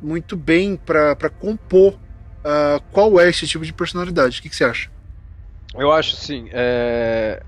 muito 0.00 0.36
bem 0.36 0.76
para 0.76 1.28
compor 1.28 1.94
uh, 1.94 2.80
qual 2.92 3.20
é 3.20 3.28
esse 3.28 3.46
tipo 3.46 3.64
de 3.64 3.72
personalidade. 3.72 4.38
O 4.38 4.42
que, 4.42 4.48
que 4.48 4.56
você 4.56 4.64
acha? 4.64 4.90
Eu 5.74 5.92
acho 5.92 6.16
assim, 6.16 6.48
é... 6.52 7.42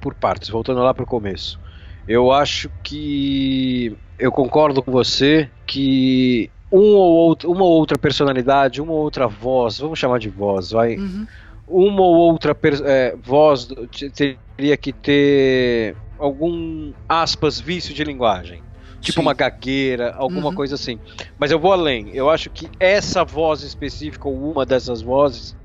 por 0.00 0.14
partes, 0.14 0.48
voltando 0.48 0.82
lá 0.82 0.92
para 0.92 1.04
o 1.04 1.06
começo. 1.06 1.60
Eu 2.08 2.32
acho 2.32 2.70
que 2.82 3.96
eu 4.18 4.32
concordo 4.32 4.82
com 4.82 4.90
você 4.90 5.48
que 5.66 6.50
um 6.74 6.96
ou 6.96 7.12
outro, 7.14 7.52
uma 7.52 7.62
ou 7.62 7.70
outra 7.70 7.96
personalidade, 7.96 8.82
uma 8.82 8.92
ou 8.92 8.98
outra 8.98 9.28
voz, 9.28 9.78
vamos 9.78 9.96
chamar 9.96 10.18
de 10.18 10.28
voz, 10.28 10.72
vai. 10.72 10.96
Uhum. 10.96 11.26
Uma 11.68 12.02
ou 12.02 12.14
outra 12.16 12.56
é, 12.84 13.16
voz 13.22 13.68
teria 14.12 14.76
que 14.76 14.92
ter 14.92 15.96
algum 16.18 16.92
aspas 17.08 17.60
vício 17.60 17.94
de 17.94 18.02
linguagem. 18.02 18.60
Tipo 19.00 19.20
Sim. 19.20 19.22
uma 19.22 19.34
gagueira, 19.34 20.14
alguma 20.16 20.48
uhum. 20.48 20.54
coisa 20.54 20.74
assim. 20.74 20.98
Mas 21.38 21.52
eu 21.52 21.60
vou 21.60 21.72
além. 21.72 22.10
Eu 22.12 22.28
acho 22.28 22.50
que 22.50 22.68
essa 22.80 23.24
voz 23.24 23.62
específica, 23.62 24.28
ou 24.28 24.50
uma 24.50 24.66
dessas 24.66 25.00
vozes, 25.00 25.56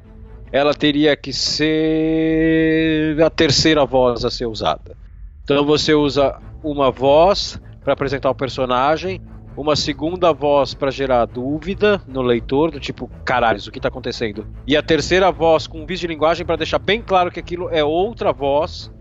ela 0.51 0.73
teria 0.73 1.15
que 1.15 1.33
ser 1.33 3.19
a 3.21 3.29
terceira 3.29 3.83
voz 3.85 4.23
a 4.23 4.29
ser 4.29 4.45
usada. 4.45 4.95
Então 5.43 5.65
você 5.65 5.93
usa 5.93 6.37
uma 6.63 6.91
voz 6.91 7.59
para 7.83 7.93
apresentar 7.93 8.29
o 8.29 8.35
personagem, 8.35 9.21
uma 9.55 9.75
segunda 9.75 10.31
voz 10.31 10.73
para 10.73 10.91
gerar 10.91 11.25
dúvida 11.25 12.01
no 12.07 12.21
leitor, 12.21 12.71
do 12.71 12.79
tipo, 12.79 13.09
caralho, 13.25 13.59
o 13.59 13.71
que 13.71 13.79
tá 13.79 13.87
acontecendo? 13.87 14.47
E 14.65 14.77
a 14.77 14.81
terceira 14.81 15.31
voz 15.31 15.67
com 15.67 15.85
vídeo 15.85 16.01
de 16.01 16.07
linguagem 16.07 16.45
para 16.45 16.55
deixar 16.55 16.79
bem 16.79 17.01
claro 17.01 17.31
que 17.31 17.39
aquilo 17.39 17.69
é 17.69 17.83
outra 17.83 18.31
voz, 18.31 18.91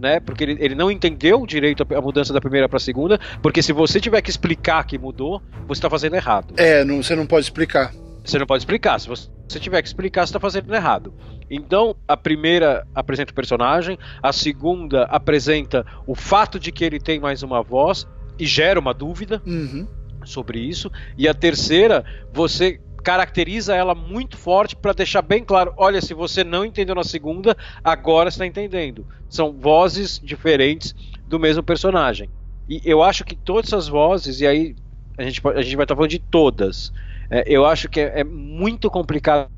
né? 0.00 0.20
Porque 0.20 0.44
ele, 0.44 0.56
ele 0.60 0.74
não 0.74 0.90
entendeu 0.90 1.46
direito 1.46 1.86
a, 1.88 1.98
a 1.98 2.00
mudança 2.00 2.32
da 2.32 2.40
primeira 2.40 2.68
para 2.68 2.76
a 2.76 2.80
segunda, 2.80 3.18
porque 3.42 3.62
se 3.62 3.72
você 3.72 4.00
tiver 4.00 4.20
que 4.20 4.30
explicar 4.30 4.84
que 4.84 4.98
mudou, 4.98 5.40
você 5.66 5.80
tá 5.80 5.88
fazendo 5.88 6.14
errado. 6.14 6.54
É, 6.56 6.84
não, 6.84 7.02
você 7.02 7.16
não 7.16 7.26
pode 7.26 7.44
explicar. 7.44 7.92
Você 8.24 8.38
não 8.38 8.46
pode 8.46 8.62
explicar. 8.62 8.98
Se 8.98 9.08
você 9.08 9.60
tiver 9.60 9.82
que 9.82 9.88
explicar, 9.88 10.26
você 10.26 10.30
está 10.30 10.40
fazendo 10.40 10.74
errado. 10.74 11.12
Então, 11.50 11.94
a 12.08 12.16
primeira 12.16 12.86
apresenta 12.94 13.32
o 13.32 13.34
personagem, 13.34 13.98
a 14.22 14.32
segunda 14.32 15.04
apresenta 15.04 15.84
o 16.06 16.14
fato 16.14 16.58
de 16.58 16.72
que 16.72 16.84
ele 16.84 16.98
tem 16.98 17.20
mais 17.20 17.42
uma 17.42 17.62
voz, 17.62 18.06
e 18.38 18.46
gera 18.46 18.78
uma 18.78 18.94
dúvida 18.94 19.42
uhum. 19.46 19.86
sobre 20.24 20.58
isso. 20.58 20.90
E 21.16 21.28
a 21.28 21.34
terceira, 21.34 22.04
você 22.32 22.80
caracteriza 23.02 23.74
ela 23.74 23.94
muito 23.94 24.36
forte 24.36 24.74
para 24.74 24.92
deixar 24.92 25.22
bem 25.22 25.44
claro: 25.44 25.74
olha, 25.76 26.00
se 26.00 26.14
você 26.14 26.42
não 26.42 26.64
entendeu 26.64 26.94
na 26.94 27.04
segunda, 27.04 27.56
agora 27.82 28.28
está 28.28 28.46
entendendo. 28.46 29.06
São 29.28 29.52
vozes 29.52 30.20
diferentes 30.22 30.94
do 31.28 31.38
mesmo 31.38 31.62
personagem. 31.62 32.30
E 32.68 32.80
eu 32.84 33.02
acho 33.02 33.24
que 33.24 33.36
todas 33.36 33.70
essas 33.70 33.88
vozes, 33.88 34.40
e 34.40 34.46
aí 34.46 34.74
a 35.18 35.22
gente, 35.22 35.40
a 35.46 35.62
gente 35.62 35.76
vai 35.76 35.84
estar 35.84 35.94
falando 35.94 36.10
de 36.10 36.18
todas, 36.18 36.92
é, 37.30 37.44
eu 37.46 37.66
acho 37.66 37.88
que 37.88 38.00
é, 38.00 38.20
é 38.20 38.24
muito 38.24 38.90
complicado 38.90 39.50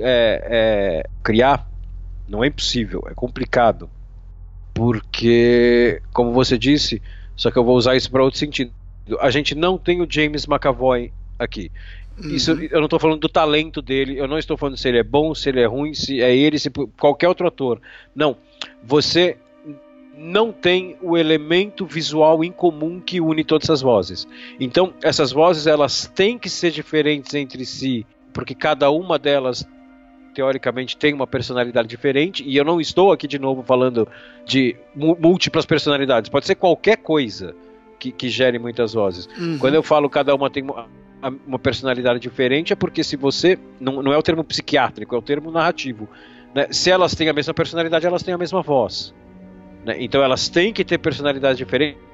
é, 0.00 1.02
é, 1.02 1.08
criar. 1.22 1.68
Não 2.28 2.42
é 2.42 2.48
impossível, 2.48 3.04
é 3.08 3.14
complicado. 3.14 3.88
Porque, 4.74 6.02
como 6.12 6.32
você 6.32 6.58
disse, 6.58 7.00
só 7.36 7.50
que 7.50 7.58
eu 7.58 7.64
vou 7.64 7.76
usar 7.76 7.94
isso 7.94 8.10
para 8.10 8.24
outro 8.24 8.38
sentido. 8.38 8.72
A 9.20 9.30
gente 9.30 9.54
não 9.54 9.78
tem 9.78 10.00
o 10.00 10.06
James 10.10 10.46
McAvoy 10.46 11.12
aqui. 11.38 11.70
Isso, 12.18 12.52
uhum. 12.52 12.62
eu 12.70 12.78
não 12.78 12.86
estou 12.86 12.98
falando 12.98 13.20
do 13.20 13.28
talento 13.28 13.82
dele, 13.82 14.18
eu 14.18 14.26
não 14.26 14.38
estou 14.38 14.56
falando 14.56 14.76
se 14.76 14.88
ele 14.88 14.98
é 14.98 15.02
bom, 15.02 15.34
se 15.34 15.50
ele 15.50 15.60
é 15.60 15.66
ruim, 15.66 15.92
se 15.92 16.22
é 16.22 16.34
ele, 16.34 16.58
se 16.58 16.70
qualquer 16.98 17.28
outro 17.28 17.46
ator. 17.46 17.80
Não. 18.14 18.36
Você 18.82 19.36
não 20.16 20.50
tem 20.50 20.96
o 21.02 21.16
elemento 21.16 21.84
visual 21.84 22.42
em 22.42 22.50
comum 22.50 22.98
que 23.00 23.20
une 23.20 23.44
todas 23.44 23.66
essas 23.66 23.82
vozes. 23.82 24.26
Então, 24.58 24.94
essas 25.02 25.30
vozes 25.30 25.66
elas 25.66 26.10
têm 26.14 26.38
que 26.38 26.48
ser 26.48 26.70
diferentes 26.70 27.34
entre 27.34 27.66
si, 27.66 28.06
porque 28.32 28.54
cada 28.54 28.90
uma 28.90 29.18
delas 29.18 29.68
teoricamente 30.36 30.98
tem 30.98 31.14
uma 31.14 31.26
personalidade 31.26 31.88
diferente, 31.88 32.44
e 32.46 32.54
eu 32.58 32.62
não 32.62 32.78
estou 32.78 33.10
aqui 33.10 33.26
de 33.26 33.38
novo 33.38 33.62
falando 33.62 34.06
de 34.44 34.76
múltiplas 34.94 35.64
personalidades, 35.64 36.28
pode 36.28 36.44
ser 36.44 36.56
qualquer 36.56 36.98
coisa 36.98 37.56
que, 37.98 38.12
que 38.12 38.28
gere 38.28 38.58
muitas 38.58 38.92
vozes. 38.92 39.26
Uhum. 39.38 39.56
Quando 39.58 39.76
eu 39.76 39.82
falo 39.82 40.10
cada 40.10 40.34
uma 40.34 40.50
tem 40.50 40.62
uma, 40.62 41.58
personalidade 41.58 42.20
diferente, 42.20 42.74
é 42.74 42.76
porque 42.76 43.02
se 43.02 43.16
você. 43.16 43.58
Não, 43.80 44.02
não 44.02 44.12
é 44.12 44.18
o 44.18 44.22
termo 44.22 44.44
psiquiátrico, 44.44 45.14
é 45.14 45.18
o 45.18 45.22
termo 45.22 45.50
narrativo. 45.50 46.06
Né? 46.54 46.66
Se 46.70 46.90
elas 46.90 47.14
têm 47.14 47.30
a 47.30 47.32
mesma 47.32 47.54
personalidade, 47.54 48.06
elas 48.06 48.22
têm 48.22 48.34
a 48.34 48.38
mesma 48.38 48.60
voz. 48.60 49.14
Né? 49.86 49.96
Então 50.00 50.22
elas 50.22 50.50
têm 50.50 50.70
que 50.70 50.84
ter 50.84 50.98
personalidades 50.98 51.56
diferentes 51.56 52.06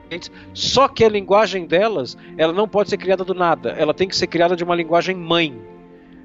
só 0.53 0.89
que 0.89 1.05
a 1.05 1.09
linguagem 1.09 1.67
delas, 1.67 2.17
ela 2.37 2.53
não 2.53 2.69
pode 2.69 2.91
ser 2.91 2.99
criada 2.99 3.25
do 3.25 3.35
nada. 3.35 3.71
Ela 3.71 3.95
tem 3.95 4.07
que 4.07 4.15
ser 4.15 4.27
criada 4.27 4.55
de 4.55 4.63
uma 4.63 4.75
linguagem 4.75 5.17
mãe. 5.17 5.59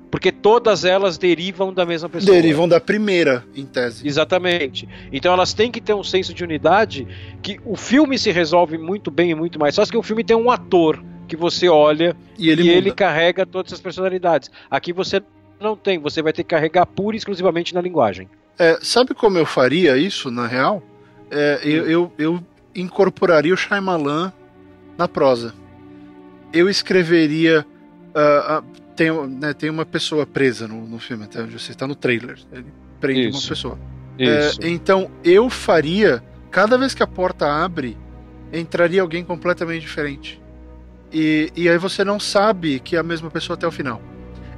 Porque 0.09 0.31
todas 0.31 0.85
elas 0.85 1.17
derivam 1.17 1.73
da 1.73 1.85
mesma 1.85 2.07
pessoa. 2.07 2.33
Derivam 2.33 2.67
da 2.67 2.79
primeira, 2.79 3.43
em 3.55 3.65
tese. 3.65 4.07
Exatamente. 4.07 4.87
Então 5.11 5.33
elas 5.33 5.53
têm 5.53 5.69
que 5.69 5.81
ter 5.81 5.93
um 5.93 6.03
senso 6.03 6.33
de 6.33 6.43
unidade 6.43 7.07
que 7.41 7.59
o 7.65 7.75
filme 7.75 8.17
se 8.17 8.31
resolve 8.31 8.77
muito 8.77 9.11
bem 9.11 9.31
e 9.31 9.35
muito 9.35 9.59
mais. 9.59 9.75
Só 9.75 9.85
que 9.85 9.97
o 9.97 10.03
filme 10.03 10.23
tem 10.23 10.35
um 10.35 10.49
ator 10.49 11.03
que 11.27 11.35
você 11.35 11.67
olha 11.67 12.15
e 12.37 12.49
ele, 12.49 12.63
e 12.63 12.69
ele 12.69 12.91
carrega 12.91 13.45
todas 13.45 13.73
as 13.73 13.81
personalidades. 13.81 14.49
Aqui 14.71 14.93
você 14.93 15.21
não 15.59 15.75
tem, 15.75 15.99
você 15.99 16.21
vai 16.21 16.31
ter 16.31 16.43
que 16.43 16.49
carregar 16.49 16.85
pura 16.85 17.15
e 17.15 17.19
exclusivamente 17.19 17.73
na 17.73 17.81
linguagem. 17.81 18.29
É, 18.57 18.79
sabe 18.81 19.13
como 19.13 19.37
eu 19.37 19.45
faria 19.45 19.97
isso, 19.97 20.31
na 20.31 20.47
real? 20.47 20.81
É, 21.29 21.59
eu, 21.63 21.89
eu, 21.89 22.11
eu 22.17 22.43
incorporaria 22.73 23.53
o 23.53 23.57
Shyamalan 23.57 24.31
na 24.97 25.07
prosa. 25.07 25.53
Eu 26.53 26.69
escreveria. 26.69 27.65
Uh, 28.15 28.59
uh, 28.59 28.86
tem, 28.97 29.11
né, 29.27 29.53
tem 29.53 29.69
uma 29.69 29.85
pessoa 29.85 30.25
presa 30.25 30.67
no, 30.67 30.85
no 30.87 30.99
filme, 30.99 31.23
até 31.23 31.41
onde 31.41 31.57
você 31.57 31.71
está 31.71 31.87
no 31.87 31.95
trailer. 31.95 32.37
Ele 32.51 32.65
prende 32.99 33.29
Isso. 33.29 33.37
uma 33.37 33.47
pessoa. 33.47 33.79
É, 34.19 34.67
então 34.67 35.11
eu 35.23 35.47
faria, 35.49 36.23
cada 36.49 36.77
vez 36.77 36.95
que 36.95 37.03
a 37.03 37.07
porta 37.07 37.45
abre, 37.45 37.95
entraria 38.51 39.01
alguém 39.01 39.23
completamente 39.23 39.81
diferente. 39.81 40.41
E, 41.13 41.51
e 41.55 41.69
aí 41.69 41.77
você 41.77 42.03
não 42.03 42.19
sabe 42.19 42.79
que 42.79 42.95
é 42.95 42.99
a 42.99 43.03
mesma 43.03 43.29
pessoa 43.29 43.55
até 43.55 43.67
o 43.67 43.71
final. 43.71 44.01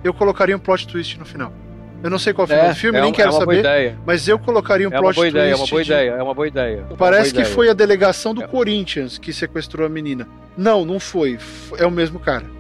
Eu 0.04 0.14
colocaria 0.14 0.56
um 0.56 0.60
plot 0.60 0.88
twist 0.88 1.20
no 1.20 1.26
final. 1.26 1.54
Eu 2.02 2.10
não 2.10 2.18
sei 2.18 2.32
qual 2.32 2.48
é, 2.50 2.72
o 2.72 2.76
filme, 2.76 2.98
é, 2.98 3.02
nem 3.02 3.12
quero 3.12 3.30
é 3.30 3.32
saber. 3.34 3.98
Mas 4.06 4.26
eu 4.26 4.40
colocaria 4.40 4.88
um 4.88 4.94
é 4.94 4.98
plot 4.98 5.16
twist. 5.16 5.36
Ideia, 5.36 5.52
é 5.52 5.56
uma 5.56 5.68
boa 5.68 5.82
ideia, 5.82 6.12
é 6.12 6.24
uma 6.24 6.34
boa 6.34 6.48
ideia. 6.48 6.86
Parece 6.98 7.34
boa 7.34 7.44
que 7.44 7.50
foi 7.52 7.70
a 7.70 7.74
delegação 7.74 8.34
do 8.34 8.42
é. 8.42 8.48
Corinthians 8.48 9.18
que 9.18 9.34
sequestrou 9.34 9.86
a 9.86 9.90
menina. 9.90 10.26
Não, 10.58 10.86
não 10.86 10.98
foi. 10.98 11.38
É 11.78 11.86
o 11.86 11.92
mesmo 11.92 12.18
cara. 12.18 12.59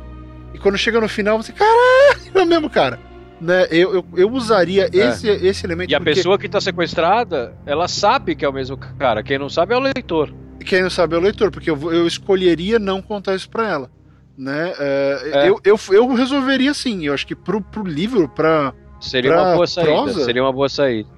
E 0.54 0.58
quando 0.58 0.78
chega 0.78 1.00
no 1.00 1.08
final, 1.08 1.42
você, 1.42 1.52
caralho, 1.52 2.32
é 2.34 2.42
o 2.42 2.46
mesmo 2.46 2.70
cara. 2.70 3.00
Né? 3.40 3.68
Eu, 3.72 3.96
eu, 3.96 4.06
eu 4.18 4.32
usaria 4.32 4.90
é. 4.92 4.98
esse, 4.98 5.28
esse 5.28 5.66
elemento. 5.66 5.92
E 5.92 5.96
a 5.96 6.02
pessoa 6.02 6.38
que 6.38 6.46
está 6.46 6.60
sequestrada, 6.60 7.56
ela 7.66 7.88
sabe 7.88 8.36
que 8.36 8.44
é 8.44 8.50
o 8.50 8.54
mesmo 8.54 8.78
cara. 8.78 9.24
Quem 9.24 9.38
não 9.38 9.50
sabe 9.50 9.74
é 9.74 9.78
o 9.78 9.80
leitor. 9.80 10.34
Quem 10.66 10.82
não 10.82 10.90
sabe 10.90 11.16
é 11.16 11.18
o 11.18 11.22
leitor, 11.22 11.52
porque 11.52 11.70
eu, 11.70 11.94
eu 11.94 12.06
escolheria 12.06 12.78
não 12.78 13.02
contar 13.02 13.36
isso 13.36 13.50
pra 13.50 13.68
ela. 13.70 13.90
Né? 14.38 14.74
É, 14.78 15.32
é. 15.34 15.50
Eu, 15.50 15.60
eu, 15.64 15.80
eu 15.92 16.14
resolveria 16.14 16.74
sim. 16.74 17.06
Eu 17.06 17.14
acho 17.14 17.26
que 17.26 17.36
pro, 17.36 17.62
pro 17.62 17.84
livro, 17.84 18.28
pra. 18.28 18.74
Seria 19.00 19.32
pra 19.32 19.44
uma 19.44 19.56
boa 19.56 19.68
saída. 19.68 19.92
Prosa, 19.92 20.26
seria 20.26 20.44
uma 20.44 20.52
boa 20.52 20.70
saída. 20.70 21.10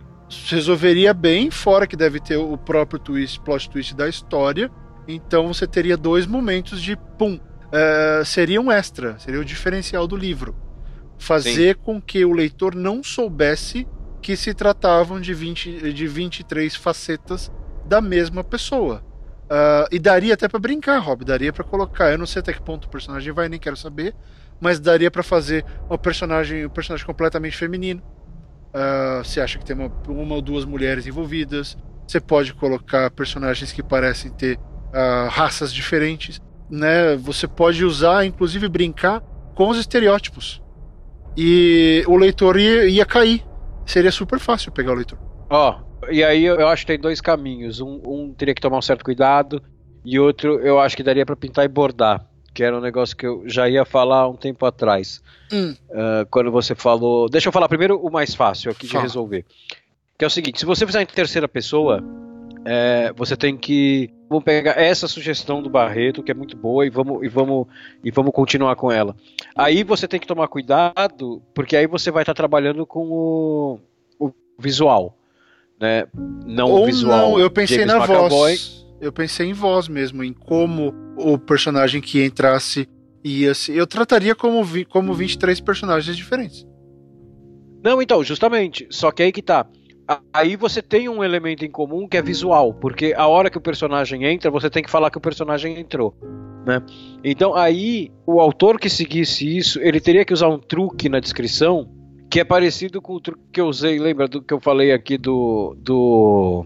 Resolveria 0.48 1.14
bem, 1.14 1.50
fora 1.50 1.88
que 1.88 1.96
deve 1.96 2.20
ter 2.20 2.38
o 2.38 2.58
próprio 2.58 3.00
twist, 3.00 3.40
plot 3.42 3.70
twist 3.70 3.96
da 3.96 4.08
história. 4.08 4.72
Então 5.08 5.48
você 5.48 5.68
teria 5.68 5.98
dois 5.98 6.26
momentos 6.28 6.82
de 6.82 6.96
pum, 7.18 7.40
uh, 7.72 8.26
seria 8.26 8.62
um 8.62 8.72
extra, 8.72 9.18
seria 9.20 9.40
o 9.40 9.46
diferencial 9.46 10.08
do 10.08 10.16
livro. 10.16 10.56
Fazer 11.18 11.76
Sim. 11.76 11.82
com 11.84 12.02
que 12.02 12.26
o 12.26 12.32
leitor 12.32 12.76
não 12.76 13.04
soubesse 13.04 13.88
que 14.22 14.36
se 14.36 14.54
tratavam 14.54 15.20
de, 15.20 15.34
20, 15.34 15.94
de 15.94 16.08
23 16.08 16.76
facetas 16.76 17.52
da 17.86 18.02
mesma 18.02 18.44
pessoa. 18.44 19.04
Uh, 19.46 19.88
e 19.92 20.00
daria 20.00 20.34
até 20.34 20.48
para 20.48 20.60
brincar, 20.60 21.00
Rob, 21.00 21.26
daria 21.26 21.52
para 21.52 21.64
colocar. 21.64 22.12
Eu 22.12 22.18
não 22.18 22.26
sei 22.26 22.40
até 22.40 22.54
que 22.54 22.62
ponto 22.62 22.86
o 22.86 22.90
personagem 22.90 23.34
vai, 23.34 23.50
nem 23.50 23.60
quero 23.60 23.76
saber, 23.76 24.16
mas 24.60 24.80
daria 24.80 25.12
para 25.12 25.24
fazer 25.24 25.66
o 25.90 25.98
personagem, 25.98 26.66
um 26.66 26.70
personagem 26.70 27.06
completamente 27.06 27.58
feminino. 27.58 28.02
Uh, 28.74 29.24
você 29.24 29.42
acha 29.42 29.60
que 29.60 29.66
tem 29.66 29.76
uma, 29.76 29.92
uma 30.08 30.36
ou 30.36 30.42
duas 30.42 30.64
mulheres 30.64 31.06
envolvidas? 31.06 31.78
Você 32.08 32.20
pode 32.20 32.54
colocar 32.54 33.12
personagens 33.12 33.72
que 33.72 33.84
parecem 33.84 34.32
ter 34.32 34.58
uh, 34.58 35.28
raças 35.30 35.74
diferentes 35.74 36.42
né? 36.72 37.18
Você 37.18 37.48
pode 37.48 37.84
usar, 37.84 38.26
inclusive 38.26 38.68
brincar 38.70 39.22
com 39.54 39.70
os 39.70 39.78
estereótipos. 39.78 40.62
E 41.36 42.04
o 42.08 42.16
leitor 42.16 42.58
ia, 42.58 42.88
ia 42.88 43.06
cair. 43.06 43.44
Seria 43.86 44.12
super 44.12 44.40
fácil 44.40 44.72
pegar 44.72 44.92
o 44.92 44.96
leitor. 44.96 45.20
Ó, 45.50 45.76
oh, 45.76 45.92
e 46.10 46.24
aí 46.24 46.46
eu 46.46 46.68
acho 46.68 46.84
que 46.84 46.94
tem 46.94 47.00
dois 47.00 47.20
caminhos. 47.20 47.80
Um, 47.82 48.02
um, 48.06 48.34
teria 48.34 48.56
que 48.56 48.62
tomar 48.62 48.78
um 48.78 48.82
certo 48.82 49.04
cuidado, 49.04 49.62
e 50.04 50.20
outro 50.20 50.60
eu 50.60 50.80
acho 50.80 50.96
que 50.96 51.04
daria 51.04 51.26
para 51.26 51.36
pintar 51.36 51.66
e 51.66 51.68
bordar, 51.68 52.26
que 52.54 52.64
era 52.64 52.78
um 52.78 52.82
negócio 52.82 53.16
que 53.16 53.26
eu 53.26 53.44
já 53.46 53.70
ia 53.70 53.86
falar 53.86 54.28
um 54.30 54.36
tempo 54.36 54.66
atrás. 54.66 55.22
Hum. 55.52 55.76
Uh, 55.90 56.26
quando 56.30 56.52
você 56.52 56.74
falou. 56.74 57.30
Deixa 57.30 57.50
eu 57.50 57.54
falar 57.54 57.68
primeiro 57.68 58.00
o 58.00 58.12
mais 58.12 58.34
fácil 58.34 58.72
aqui 58.72 58.88
Fala. 58.88 59.02
de 59.02 59.08
resolver. 59.08 59.46
Que 60.18 60.24
é 60.24 60.28
o 60.28 60.32
seguinte: 60.32 60.60
se 60.60 60.66
você 60.66 60.86
fizer 60.86 61.02
em 61.02 61.06
terceira 61.06 61.48
pessoa, 61.48 62.04
é, 62.66 63.12
você 63.16 63.36
tem 63.36 63.58
que. 63.58 64.10
Vamos 64.32 64.46
pegar 64.46 64.82
essa 64.82 65.10
sugestão 65.10 65.62
do 65.62 65.70
Barreto, 65.70 66.24
que 66.24 66.32
é 66.32 66.34
muito 66.34 66.56
boa, 66.56 66.86
e 66.86 66.90
vamos, 66.90 67.22
e 67.22 67.28
vamos, 67.28 67.68
e 68.02 68.10
vamos 68.10 68.32
continuar 68.32 68.78
com 68.78 68.90
ela. 68.90 69.14
Aí 69.54 69.84
você 69.84 70.08
tem 70.08 70.22
que 70.22 70.26
tomar 70.26 70.48
cuidado, 70.48 71.44
porque 71.54 71.76
aí 71.76 71.86
você 71.86 72.10
vai 72.10 72.22
estar 72.24 72.34
trabalhando 72.34 72.86
com 72.86 73.10
o, 73.10 73.80
o 74.18 74.32
visual. 74.58 75.18
Né? 75.78 76.08
Não 76.46 76.72
Ou 76.72 76.84
o 76.84 76.86
visual. 76.86 77.32
não, 77.32 77.40
eu 77.40 77.52
pensei 77.52 77.80
James 77.80 77.94
na 77.94 78.00
McAvoy. 78.00 78.30
voz. 78.30 78.88
Eu 79.02 79.12
pensei 79.12 79.50
em 79.50 79.54
voz 79.54 79.90
mesmo, 79.90 80.24
em 80.24 80.32
como 80.32 80.94
o 81.18 81.38
personagem 81.38 82.00
que 82.00 82.24
entrasse 82.24 82.88
ia 83.22 83.54
se. 83.54 83.76
Eu 83.76 83.86
trataria 83.86 84.34
como, 84.34 84.64
vi, 84.64 84.86
como 84.86 85.14
23 85.14 85.60
personagens 85.60 86.16
diferentes. 86.16 86.66
Não, 87.84 88.02
então, 88.02 88.24
justamente. 88.24 88.88
Só 88.92 89.12
que 89.12 89.24
aí 89.24 89.32
que 89.34 89.42
tá. 89.42 89.68
Aí 90.34 90.56
você 90.56 90.82
tem 90.82 91.08
um 91.08 91.24
elemento 91.24 91.64
em 91.64 91.72
comum 91.72 92.08
que 92.08 92.18
é 92.18 92.22
visual, 92.22 92.74
porque 92.74 93.14
a 93.16 93.28
hora 93.28 93.50
que 93.50 93.58
o 93.58 93.62
personagem 93.62 94.26
entra, 94.26 94.52
você 94.52 94.70
tem 94.70 94.84
que 94.84 94.90
falar 94.90 95.10
que 95.10 95.18
o 95.18 95.22
personagem 95.22 95.80
entrou, 95.80 96.14
né? 96.66 96.82
Então 97.24 97.56
aí 97.56 98.12
o 98.26 98.42
autor 98.42 98.80
que 98.80 98.90
seguisse 98.90 99.58
isso, 99.58 99.80
ele 99.80 100.00
teria 100.02 100.26
que 100.26 100.34
usar 100.34 100.50
um 100.50 100.60
truque 100.60 101.08
na 101.08 101.20
descrição 101.20 101.90
que 102.30 102.40
é 102.40 102.44
parecido 102.44 103.02
com 103.02 103.14
o 103.14 103.20
truque 103.20 103.42
que 103.54 103.62
eu 103.62 103.68
usei, 103.68 104.00
lembra 104.00 104.28
do 104.28 104.42
que 104.42 104.54
eu 104.54 104.60
falei 104.60 104.92
aqui 104.92 105.18
do 105.18 105.76
do 105.80 106.66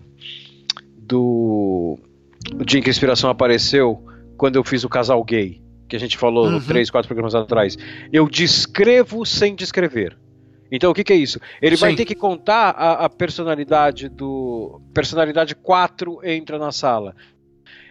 do 0.98 1.98
dia 2.65 2.80
em 2.80 2.84
que 2.84 2.89
a 2.89 2.92
inspiração 2.92 3.30
apareceu 3.30 4.04
quando 4.38 4.56
eu 4.56 4.63
fiz 4.63 4.84
o 4.84 4.89
casal 4.89 5.24
gay, 5.24 5.62
que 5.88 5.96
a 5.96 6.00
gente 6.00 6.18
falou 6.18 6.48
Uhum. 6.48 6.60
três, 6.62 6.89
quatro 6.89 7.08
programas 7.08 7.36
atrás. 7.36 7.77
Eu 8.12 8.27
descrevo 8.27 9.25
sem 9.25 9.56
descrever. 9.56 10.18
Então 10.72 10.91
o 10.91 10.93
que, 10.93 11.03
que 11.03 11.13
é 11.13 11.15
isso? 11.15 11.39
Ele 11.62 11.75
vai 11.75 11.91
Sim. 11.91 11.95
ter 11.98 12.05
que 12.05 12.15
contar 12.15 12.72
a, 12.72 13.05
a 13.05 13.10
personalidade 13.10 14.10
do. 14.10 14.81
Personalidade 14.93 15.55
4 15.55 16.19
entra 16.24 16.57
na 16.57 16.72
sala. 16.72 17.15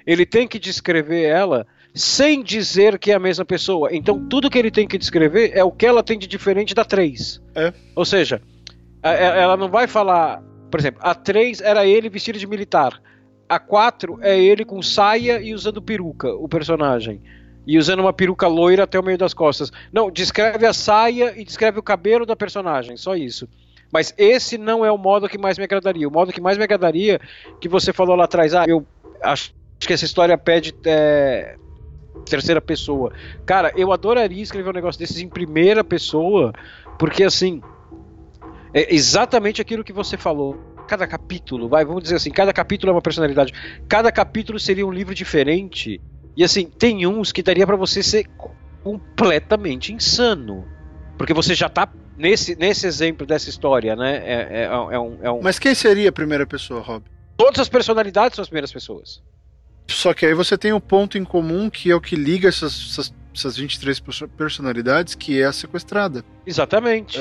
Ele 0.06 0.26
tem 0.26 0.46
que 0.46 0.58
descrever 0.58 1.22
ela 1.24 1.66
sem 1.94 2.42
dizer 2.42 2.98
que 2.98 3.12
é 3.12 3.14
a 3.14 3.18
mesma 3.20 3.44
pessoa. 3.44 3.88
Então 3.92 4.28
tudo 4.28 4.50
que 4.50 4.58
ele 4.58 4.70
tem 4.70 4.86
que 4.88 4.98
descrever 4.98 5.52
é 5.54 5.62
o 5.62 5.70
que 5.70 5.86
ela 5.86 6.02
tem 6.02 6.18
de 6.18 6.26
diferente 6.26 6.74
da 6.74 6.84
3. 6.84 7.40
É. 7.54 7.72
Ou 7.94 8.04
seja, 8.04 8.42
a- 9.02 9.10
a- 9.10 9.12
ela 9.14 9.56
não 9.56 9.68
vai 9.68 9.86
falar. 9.86 10.42
Por 10.70 10.80
exemplo, 10.80 11.00
a 11.04 11.14
3 11.14 11.60
era 11.60 11.86
ele 11.86 12.08
vestido 12.08 12.38
de 12.38 12.46
militar. 12.46 13.00
A 13.48 13.58
4 13.60 14.18
é 14.20 14.36
ele 14.38 14.64
com 14.64 14.82
saia 14.82 15.40
e 15.40 15.54
usando 15.54 15.80
peruca, 15.80 16.34
o 16.34 16.48
personagem. 16.48 17.22
E 17.66 17.78
usando 17.78 18.00
uma 18.00 18.12
peruca 18.12 18.46
loira 18.46 18.84
até 18.84 18.98
o 18.98 19.02
meio 19.02 19.18
das 19.18 19.32
costas. 19.32 19.72
Não, 19.92 20.10
descreve 20.10 20.66
a 20.66 20.72
saia 20.72 21.34
e 21.36 21.44
descreve 21.44 21.78
o 21.78 21.82
cabelo 21.82 22.26
da 22.26 22.36
personagem, 22.36 22.96
só 22.96 23.14
isso. 23.16 23.48
Mas 23.92 24.12
esse 24.18 24.58
não 24.58 24.84
é 24.84 24.90
o 24.90 24.98
modo 24.98 25.28
que 25.28 25.38
mais 25.38 25.56
me 25.56 25.64
agradaria. 25.64 26.08
O 26.08 26.10
modo 26.10 26.32
que 26.32 26.40
mais 26.40 26.58
me 26.58 26.64
agradaria, 26.64 27.20
que 27.60 27.68
você 27.68 27.92
falou 27.92 28.16
lá 28.16 28.24
atrás, 28.24 28.54
ah, 28.54 28.64
eu 28.66 28.84
acho 29.22 29.54
que 29.78 29.92
essa 29.92 30.04
história 30.04 30.36
pede 30.36 30.74
é, 30.84 31.56
terceira 32.24 32.60
pessoa. 32.60 33.12
Cara, 33.46 33.72
eu 33.76 33.92
adoraria 33.92 34.42
escrever 34.42 34.70
um 34.70 34.72
negócio 34.72 34.98
desses 34.98 35.20
em 35.20 35.28
primeira 35.28 35.84
pessoa, 35.84 36.52
porque 36.98 37.22
assim, 37.22 37.62
é 38.72 38.92
exatamente 38.94 39.62
aquilo 39.62 39.84
que 39.84 39.92
você 39.92 40.16
falou. 40.16 40.58
Cada 40.88 41.06
capítulo, 41.06 41.68
vai, 41.68 41.84
vamos 41.84 42.02
dizer 42.02 42.16
assim, 42.16 42.30
cada 42.30 42.52
capítulo 42.52 42.90
é 42.90 42.94
uma 42.94 43.00
personalidade. 43.00 43.54
Cada 43.88 44.10
capítulo 44.12 44.58
seria 44.58 44.86
um 44.86 44.90
livro 44.90 45.14
diferente. 45.14 46.00
E 46.36 46.42
assim, 46.44 46.66
tem 46.66 47.06
uns 47.06 47.30
que 47.32 47.42
daria 47.42 47.66
pra 47.66 47.76
você 47.76 48.02
ser 48.02 48.26
completamente 48.82 49.92
insano. 49.92 50.66
Porque 51.16 51.32
você 51.32 51.54
já 51.54 51.68
tá 51.68 51.88
nesse, 52.16 52.56
nesse 52.56 52.86
exemplo 52.86 53.26
dessa 53.26 53.48
história, 53.48 53.94
né? 53.96 54.16
É, 54.16 54.48
é, 54.50 54.64
é 54.64 54.98
um, 54.98 55.18
é 55.22 55.30
um- 55.30 55.40
Mas 55.42 55.58
quem 55.58 55.74
seria 55.74 56.08
a 56.08 56.12
primeira 56.12 56.46
pessoa, 56.46 56.80
Rob? 56.80 57.04
Todas 57.36 57.60
as 57.60 57.68
personalidades 57.68 58.36
são 58.36 58.42
as 58.42 58.48
primeiras 58.48 58.72
pessoas. 58.72 59.22
Só 59.88 60.14
que 60.14 60.24
aí 60.24 60.34
você 60.34 60.56
tem 60.56 60.72
um 60.72 60.80
ponto 60.80 61.18
em 61.18 61.24
comum 61.24 61.68
que 61.68 61.90
é 61.90 61.94
o 61.94 62.00
que 62.00 62.16
liga 62.16 62.48
essas, 62.48 62.72
essas, 62.90 63.14
essas 63.34 63.56
23 63.56 64.00
perso- 64.00 64.28
personalidades, 64.28 65.14
que 65.14 65.40
é 65.40 65.44
a 65.44 65.52
sequestrada. 65.52 66.24
Exatamente. 66.46 67.18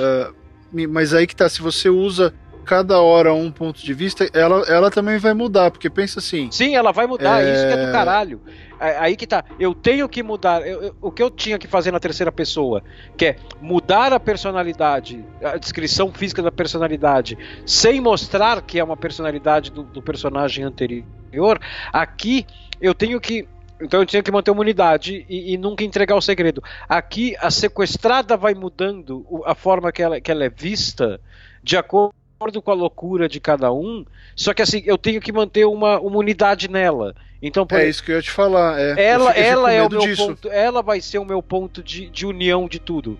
Mi- 0.71 0.87
Mas 0.87 1.13
aí 1.13 1.27
que 1.27 1.35
tá, 1.35 1.47
se 1.49 1.61
você 1.61 1.89
usa 1.89 2.33
cada 2.63 2.99
hora 3.01 3.33
um 3.33 3.51
ponto 3.51 3.83
de 3.83 3.93
vista, 3.93 4.27
ela, 4.33 4.61
ela 4.67 4.89
também 4.89 5.17
vai 5.17 5.33
mudar, 5.33 5.69
porque 5.71 5.89
pensa 5.89 6.19
assim. 6.19 6.49
Sim, 6.51 6.75
ela 6.75 6.91
vai 6.91 7.05
mudar, 7.05 7.43
É. 7.43 7.53
isso 7.53 7.67
que 7.67 7.73
é 7.73 7.85
do 7.85 7.91
caralho. 7.91 8.41
É- 8.79 8.97
Aí 8.97 9.15
que 9.15 9.25
tá, 9.27 9.43
eu 9.59 9.73
tenho 9.73 10.09
que 10.09 10.21
mudar. 10.23 10.65
eu- 10.67 10.81
eu- 10.83 10.95
o 11.01 11.11
que 11.11 11.21
eu 11.23 11.29
tinha 11.29 11.57
que 11.57 11.67
fazer 11.67 11.91
na 11.91 11.99
terceira 11.99 12.31
pessoa, 12.31 12.83
que 13.17 13.25
é 13.27 13.35
mudar 13.61 14.11
a 14.13 14.19
personalidade, 14.19 15.23
a 15.43 15.57
descrição 15.57 16.11
física 16.11 16.41
da 16.41 16.51
personalidade, 16.51 17.37
sem 17.65 18.01
mostrar 18.01 18.61
que 18.61 18.79
é 18.79 18.83
uma 18.83 18.97
personalidade 18.97 19.71
do, 19.71 19.83
do 19.83 20.01
personagem 20.01 20.63
anterior, 20.65 21.59
aqui 21.91 22.45
eu 22.81 22.93
tenho 22.93 23.19
que. 23.21 23.47
Então 23.81 23.99
eu 23.99 24.05
tinha 24.05 24.23
que 24.23 24.31
manter 24.31 24.51
uma 24.51 24.61
unidade 24.61 25.25
e, 25.27 25.53
e 25.53 25.57
nunca 25.57 25.83
entregar 25.83 26.15
o 26.15 26.21
segredo. 26.21 26.63
Aqui 26.87 27.35
a 27.39 27.49
sequestrada 27.51 28.37
vai 28.37 28.53
mudando 28.53 29.25
a 29.45 29.53
forma 29.55 29.91
que 29.91 30.01
ela, 30.01 30.21
que 30.21 30.31
ela 30.31 30.45
é 30.45 30.49
vista 30.49 31.19
de 31.61 31.75
acordo 31.75 32.13
com 32.61 32.71
a 32.71 32.73
loucura 32.73 33.27
de 33.29 33.39
cada 33.39 33.71
um. 33.71 34.05
Só 34.35 34.53
que 34.53 34.61
assim, 34.61 34.81
eu 34.85 34.97
tenho 34.97 35.21
que 35.21 35.31
manter 35.31 35.65
uma, 35.65 35.99
uma 35.99 36.17
unidade 36.17 36.69
nela. 36.69 37.15
Então, 37.41 37.67
por 37.67 37.79
É 37.79 37.89
isso 37.89 38.03
que 38.03 38.11
eu 38.11 38.15
ia 38.15 38.21
te 38.21 38.31
falar. 38.31 38.79
É, 38.79 39.03
ela, 39.05 39.31
ela 39.31 39.71
é 39.71 39.83
o 39.83 39.89
meu 39.89 39.99
disso. 39.99 40.27
ponto, 40.27 40.49
ela 40.49 40.81
vai 40.81 41.01
ser 41.01 41.19
o 41.19 41.25
meu 41.25 41.41
ponto 41.43 41.83
de, 41.83 42.09
de 42.09 42.25
união 42.25 42.67
de 42.67 42.79
tudo. 42.79 43.19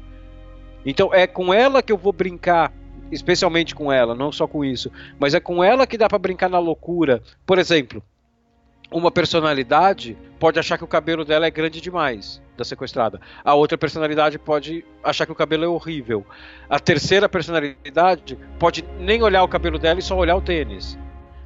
Então 0.85 1.13
é 1.13 1.27
com 1.27 1.53
ela 1.53 1.81
que 1.81 1.91
eu 1.91 1.97
vou 1.97 2.11
brincar, 2.13 2.71
especialmente 3.11 3.73
com 3.75 3.91
ela, 3.91 4.15
não 4.15 4.31
só 4.31 4.47
com 4.47 4.63
isso, 4.63 4.91
mas 5.19 5.33
é 5.33 5.39
com 5.39 5.63
ela 5.63 5.87
que 5.87 5.97
dá 5.97 6.07
pra 6.07 6.17
brincar 6.19 6.49
na 6.49 6.59
loucura. 6.59 7.21
Por 7.45 7.57
exemplo, 7.57 8.03
uma 8.93 9.11
personalidade 9.11 10.17
pode 10.39 10.59
achar 10.59 10.77
que 10.77 10.83
o 10.83 10.87
cabelo 10.87 11.25
dela 11.25 11.47
é 11.47 11.51
grande 11.51 11.81
demais, 11.81 12.41
da 12.55 12.63
sequestrada. 12.63 13.19
A 13.43 13.55
outra 13.55 13.77
personalidade 13.77 14.37
pode 14.37 14.85
achar 15.03 15.25
que 15.25 15.31
o 15.31 15.35
cabelo 15.35 15.65
é 15.65 15.67
horrível. 15.67 16.25
A 16.69 16.79
terceira 16.79 17.27
personalidade 17.27 18.37
pode 18.59 18.85
nem 18.99 19.23
olhar 19.23 19.43
o 19.43 19.47
cabelo 19.47 19.79
dela 19.79 19.99
e 19.99 20.03
só 20.03 20.15
olhar 20.15 20.35
o 20.35 20.41
tênis, 20.41 20.97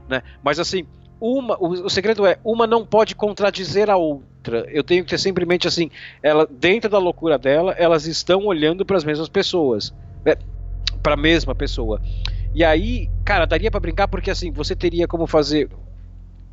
né? 0.09 0.21
Mas 0.43 0.59
assim, 0.59 0.85
uma, 1.19 1.57
o, 1.57 1.85
o 1.85 1.89
segredo 1.89 2.25
é, 2.25 2.37
uma 2.43 2.67
não 2.67 2.85
pode 2.85 3.15
contradizer 3.15 3.89
a 3.89 3.95
outra. 3.95 4.65
Eu 4.69 4.83
tenho 4.83 5.03
que 5.03 5.09
ter 5.09 5.17
sempre 5.17 5.43
em 5.43 5.47
mente 5.47 5.67
assim, 5.67 5.89
ela 6.21 6.45
dentro 6.49 6.89
da 6.89 6.97
loucura 6.97 7.37
dela, 7.37 7.73
elas 7.77 8.05
estão 8.05 8.45
olhando 8.45 8.85
para 8.85 8.97
as 8.97 9.03
mesmas 9.03 9.29
pessoas, 9.29 9.93
né? 10.25 10.35
para 11.01 11.13
a 11.13 11.17
mesma 11.17 11.55
pessoa. 11.55 12.01
E 12.53 12.63
aí, 12.63 13.09
cara, 13.23 13.45
daria 13.45 13.69
pra 13.69 13.79
brincar 13.79 14.07
porque 14.07 14.31
assim, 14.31 14.51
você 14.51 14.75
teria 14.75 15.07
como 15.07 15.27
fazer 15.27 15.69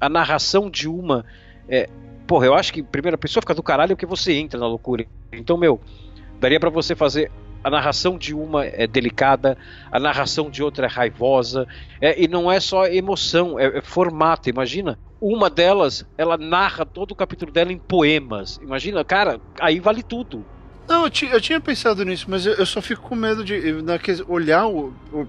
a 0.04 0.08
narração 0.08 0.70
de 0.70 0.88
uma 0.88 1.24
é, 1.68 1.88
porra, 2.26 2.46
eu 2.46 2.54
acho 2.54 2.72
que 2.72 2.82
primeira 2.82 3.16
pessoa 3.16 3.42
fica 3.42 3.54
do 3.54 3.62
caralho 3.62 3.96
porque 3.96 4.06
você 4.06 4.32
entra 4.34 4.58
na 4.58 4.66
loucura. 4.66 5.06
Então, 5.32 5.56
meu, 5.56 5.80
daria 6.40 6.58
pra 6.58 6.70
você 6.70 6.94
fazer 6.94 7.30
a 7.62 7.70
narração 7.70 8.18
de 8.18 8.34
uma 8.34 8.66
é 8.66 8.86
delicada, 8.86 9.56
a 9.90 9.98
narração 9.98 10.50
de 10.50 10.62
outra 10.62 10.86
é 10.86 10.88
raivosa, 10.88 11.66
é, 12.00 12.22
e 12.22 12.28
não 12.28 12.52
é 12.52 12.60
só 12.60 12.86
emoção, 12.86 13.58
é, 13.58 13.78
é 13.78 13.80
formato. 13.80 14.50
Imagina, 14.50 14.98
uma 15.20 15.48
delas, 15.48 16.04
ela 16.18 16.36
narra 16.36 16.84
todo 16.84 17.12
o 17.12 17.16
capítulo 17.16 17.50
dela 17.50 17.72
em 17.72 17.78
poemas. 17.78 18.60
Imagina, 18.62 19.02
cara, 19.02 19.40
aí 19.58 19.80
vale 19.80 20.02
tudo. 20.02 20.44
Não, 20.86 21.06
eu, 21.06 21.10
eu 21.32 21.40
tinha 21.40 21.58
pensado 21.58 22.04
nisso, 22.04 22.26
mas 22.28 22.44
eu, 22.44 22.52
eu 22.52 22.66
só 22.66 22.82
fico 22.82 23.08
com 23.08 23.14
medo 23.14 23.42
de 23.42 23.72
na 23.82 23.98
olhar 24.28 24.64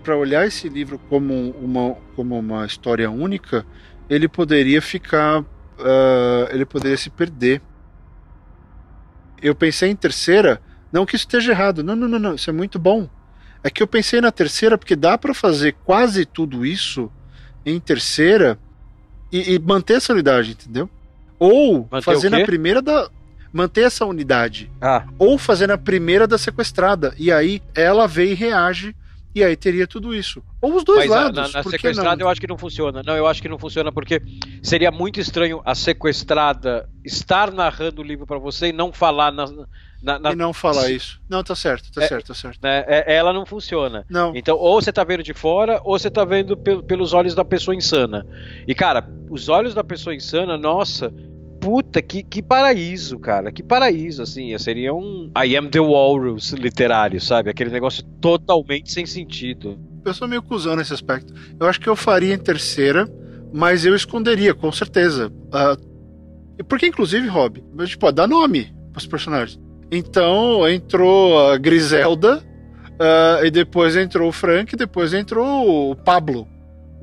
para 0.03 0.17
olhar 0.17 0.45
esse 0.45 0.67
livro 0.67 0.99
como 1.07 1.51
uma, 1.51 1.95
como 2.13 2.38
uma 2.38 2.65
história 2.65 3.09
única, 3.09 3.65
ele 4.09 4.27
poderia 4.27 4.81
ficar, 4.81 5.43
ah, 5.79 6.47
ele 6.51 6.65
poderia 6.65 6.97
se 6.97 7.09
perder. 7.09 7.61
Eu 9.41 9.53
pensei 9.53 9.89
em 9.89 9.95
terceira, 9.95 10.61
não 10.91 11.05
que 11.05 11.15
isso 11.15 11.25
esteja 11.25 11.51
errado, 11.51 11.83
não, 11.83 11.95
não, 11.95 12.07
não, 12.07 12.19
não, 12.19 12.35
isso 12.35 12.49
é 12.49 12.53
muito 12.53 12.79
bom. 12.79 13.09
É 13.63 13.69
que 13.69 13.81
eu 13.81 13.87
pensei 13.87 14.21
na 14.21 14.31
terceira 14.31 14.77
porque 14.77 14.95
dá 14.95 15.17
para 15.17 15.33
fazer 15.33 15.75
quase 15.83 16.25
tudo 16.25 16.65
isso 16.65 17.11
em 17.65 17.79
terceira 17.79 18.59
e, 19.31 19.55
e 19.55 19.59
manter 19.59 19.95
essa 19.95 20.13
unidade, 20.13 20.51
entendeu? 20.51 20.89
Ou 21.39 21.87
Manter 21.91 22.01
fazer 22.03 22.29
na 22.29 22.45
primeira 22.45 22.81
da 22.81 23.09
manter 23.51 23.81
essa 23.81 24.05
unidade 24.05 24.69
Ah, 24.81 25.05
ou 25.17 25.37
fazer 25.37 25.67
na 25.67 25.77
primeira 25.77 26.27
da 26.27 26.37
sequestrada. 26.37 27.13
E 27.17 27.31
aí 27.31 27.61
ela 27.73 28.05
vem 28.07 28.31
e 28.31 28.33
reage, 28.33 28.95
e 29.35 29.43
aí 29.43 29.55
teria 29.55 29.85
tudo 29.85 30.15
isso. 30.15 30.41
Ou 30.61 30.75
os 30.75 30.83
dois 30.85 31.07
Mas 31.07 31.11
a- 31.11 31.23
lados. 31.25 31.53
na, 31.53 31.61
na 31.61 31.69
sequestrada 31.69 32.15
não? 32.15 32.25
eu 32.25 32.29
acho 32.29 32.39
que 32.41 32.47
não 32.47 32.57
funciona. 32.57 33.03
Não, 33.05 33.15
eu 33.15 33.27
acho 33.27 33.41
que 33.41 33.49
não 33.49 33.59
funciona 33.59 33.91
porque 33.91 34.21
seria 34.63 34.89
muito 34.91 35.19
estranho 35.19 35.61
a 35.65 35.75
sequestrada 35.75 36.89
estar 37.03 37.51
narrando 37.51 38.01
o 38.01 38.03
livro 38.05 38.25
pra 38.25 38.37
você 38.39 38.67
e 38.67 38.73
não 38.73 38.91
falar 38.93 39.31
na. 39.31 39.45
na- 40.01 40.19
na- 40.19 40.31
E 40.31 40.35
não 40.35 40.53
falar 40.53 40.89
isso. 40.91 41.19
Não, 41.27 41.43
tá 41.43 41.55
certo, 41.55 41.91
tá 41.91 42.03
É- 42.03 42.07
certo, 42.07 42.27
tá 42.27 42.33
certo. 42.33 42.59
né, 42.61 42.83
é- 42.87 43.15
ela 43.15 43.33
não 43.33 43.45
funciona. 43.45 44.05
Não, 44.09 44.35
Então, 44.35 44.55
ou 44.57 44.79
você 44.81 44.91
tá 44.93 45.03
vendo 45.03 45.23
de 45.23 45.33
fora, 45.33 45.81
ou 45.83 45.97
você 45.97 46.09
tá 46.11 46.23
vendo 46.23 46.55
pel- 46.55 46.83
pelos 46.83 47.11
olhos 47.13 47.33
da 47.35 47.43
pessoa 47.43 47.75
insana. 47.75 48.25
E, 48.67 48.73
cara, 48.75 49.07
os 49.29 49.49
olhos 49.49 49.73
da 49.73 49.83
pessoa 49.83 50.15
insana, 50.15 50.57
nossa, 50.57 51.11
puta, 51.65 51.99
que, 51.99 52.21
que 52.21 52.43
paraíso, 52.43 53.17
cara. 53.17 53.51
Que 53.51 53.63
paraíso, 53.63 54.21
assim. 54.21 54.56
Seria 54.60 54.93
um 54.93 55.32
I 55.36 55.58
am 55.58 55.67
the 55.67 55.80
Walrus 55.80 56.51
literário, 56.51 57.19
sabe? 57.19 57.49
Aquele 57.49 57.71
negócio 57.71 58.04
totalmente 58.21 58.91
sem 58.91 59.04
sentido. 59.08 59.80
eu 60.06 60.13
sou 60.13 60.28
meio 60.28 60.43
cuzão 60.43 60.75
nesse 60.75 60.93
aspecto. 60.93 61.34
Eu 61.60 61.65
acho 61.65 61.80
que 61.80 61.89
eu 61.89 61.95
faria 61.95 62.36
em 62.36 62.38
terceira, 62.38 63.10
mas 63.51 63.84
eu 63.84 63.95
esconderia, 63.95 64.54
com 64.54 64.71
certeza. 64.71 65.32
Uh, 65.47 66.63
porque, 66.65 66.86
inclusive, 66.86 67.28
Rob, 67.28 67.63
tipo, 67.88 68.12
dá 68.12 68.28
nome 68.28 68.71
pros 68.91 69.08
personagens. 69.08 69.60
Então 69.91 70.69
entrou 70.69 71.49
a 71.49 71.58
Griselda, 71.58 72.43
uh, 72.91 73.43
e 73.43 73.49
depois 73.49 73.95
entrou 73.95 74.30
o 74.30 74.32
Frank, 74.32 74.71
e 74.71 74.78
depois 74.78 75.15
entrou 75.15 75.91
o 75.91 75.95
Pablo. 75.95 76.47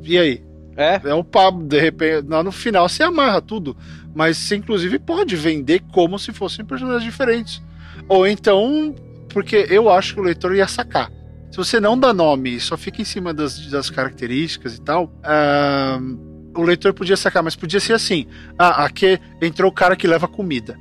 E 0.00 0.16
aí? 0.16 0.52
É? 0.76 1.00
É 1.04 1.14
o 1.14 1.24
Pablo, 1.24 1.66
de 1.66 1.78
repente, 1.78 2.26
no 2.28 2.52
final 2.52 2.88
se 2.88 3.02
amarra 3.02 3.40
tudo. 3.40 3.76
Mas 4.14 4.36
você, 4.36 4.56
inclusive, 4.56 4.98
pode 4.98 5.36
vender 5.36 5.80
como 5.92 6.18
se 6.18 6.32
fossem 6.32 6.64
personagens 6.64 7.04
diferentes. 7.04 7.62
Ou 8.08 8.26
então, 8.26 8.94
porque 9.28 9.66
eu 9.70 9.90
acho 9.90 10.14
que 10.14 10.20
o 10.20 10.24
leitor 10.24 10.54
ia 10.54 10.68
sacar. 10.68 11.10
Se 11.50 11.56
você 11.56 11.78
não 11.78 11.98
dá 11.98 12.12
nome 12.12 12.56
e 12.56 12.60
só 12.60 12.76
fica 12.76 13.02
em 13.02 13.04
cima 13.04 13.34
das, 13.34 13.66
das 13.70 13.90
características 13.90 14.76
e 14.76 14.80
tal, 14.80 15.04
uh, 15.04 16.52
o 16.58 16.62
leitor 16.62 16.94
podia 16.94 17.16
sacar, 17.16 17.42
mas 17.42 17.56
podia 17.56 17.80
ser 17.80 17.92
assim: 17.92 18.26
ah, 18.58 18.84
aqui 18.84 19.18
entrou 19.40 19.70
o 19.70 19.74
cara 19.74 19.96
que 19.96 20.06
leva 20.06 20.26
comida. 20.26 20.78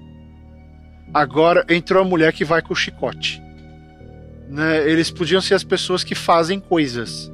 Agora 1.13 1.65
entrou 1.70 2.02
a 2.02 2.06
mulher 2.06 2.32
que 2.32 2.46
vai 2.46 2.62
com 2.62 2.74
o 2.74 2.76
chicote. 2.76 3.41
Né? 4.50 4.89
Eles 4.89 5.12
podiam 5.12 5.41
ser 5.41 5.56
as 5.56 5.63
pessoas 5.63 6.04
que 6.04 6.15
fazem 6.15 6.60
coisas. 6.60 7.32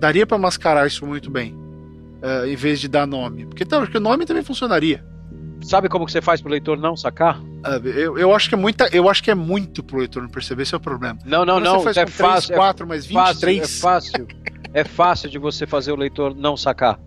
Daria 0.00 0.26
para 0.26 0.38
mascarar 0.38 0.86
isso 0.86 1.04
muito 1.04 1.30
bem, 1.30 1.54
uh, 1.54 2.46
em 2.46 2.56
vez 2.56 2.80
de 2.80 2.88
dar 2.88 3.06
nome. 3.06 3.44
Porque, 3.46 3.66
tá, 3.66 3.80
porque 3.80 3.98
o 3.98 4.00
nome 4.00 4.24
também 4.24 4.42
funcionaria. 4.42 5.04
Sabe 5.60 5.88
como 5.88 6.06
que 6.06 6.12
você 6.12 6.22
faz 6.22 6.40
pro 6.40 6.50
leitor 6.50 6.78
não 6.78 6.96
sacar? 6.96 7.40
Uh, 7.40 7.86
eu, 7.86 8.18
eu, 8.18 8.34
acho 8.34 8.48
que 8.48 8.54
é 8.54 8.58
muita, 8.58 8.88
eu 8.92 9.08
acho 9.08 9.22
que 9.22 9.30
é 9.30 9.34
muito 9.34 9.82
pro 9.82 9.98
leitor 9.98 10.22
não 10.22 10.30
perceber, 10.30 10.62
esse 10.62 10.74
é 10.74 10.76
o 10.76 10.80
problema. 10.80 11.18
Não, 11.24 11.44
não, 11.44 11.58
não. 11.58 11.80
Você 11.80 11.84
faz 11.84 11.96
é 11.96 12.04
com 12.04 12.10
fácil. 12.10 12.48
3, 12.48 12.58
4, 12.58 12.86
mais 12.86 13.06
23. 13.06 13.62
É 13.62 13.66
fácil. 13.66 14.26
é 14.72 14.84
fácil 14.84 15.30
de 15.30 15.38
você 15.38 15.66
fazer 15.66 15.92
o 15.92 15.96
leitor 15.96 16.34
não 16.34 16.56
sacar. 16.56 16.98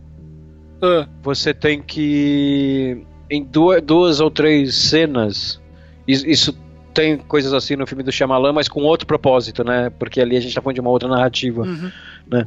Uh. 0.82 1.08
Você 1.24 1.54
tem 1.54 1.82
que. 1.82 3.06
Em 3.30 3.44
duas, 3.44 3.82
duas 3.82 4.20
ou 4.20 4.30
três 4.30 4.76
cenas. 4.76 5.62
Isso 6.08 6.54
tem 6.94 7.18
coisas 7.18 7.54
assim 7.54 7.76
no 7.76 7.88
filme 7.88 8.04
do 8.04 8.12
Shyamalan, 8.12 8.54
mas 8.54 8.68
com 8.68 8.82
outro 8.82 9.08
propósito, 9.08 9.64
né? 9.64 9.90
Porque 9.92 10.20
ali 10.20 10.36
a 10.36 10.42
gente 10.42 10.54
tá 10.54 10.62
falando 10.62 10.76
de 10.76 10.82
uma 10.82 10.90
outra 10.90 11.08
narrativa. 11.08 11.62
Uhum. 11.62 11.92
Né? 12.28 12.46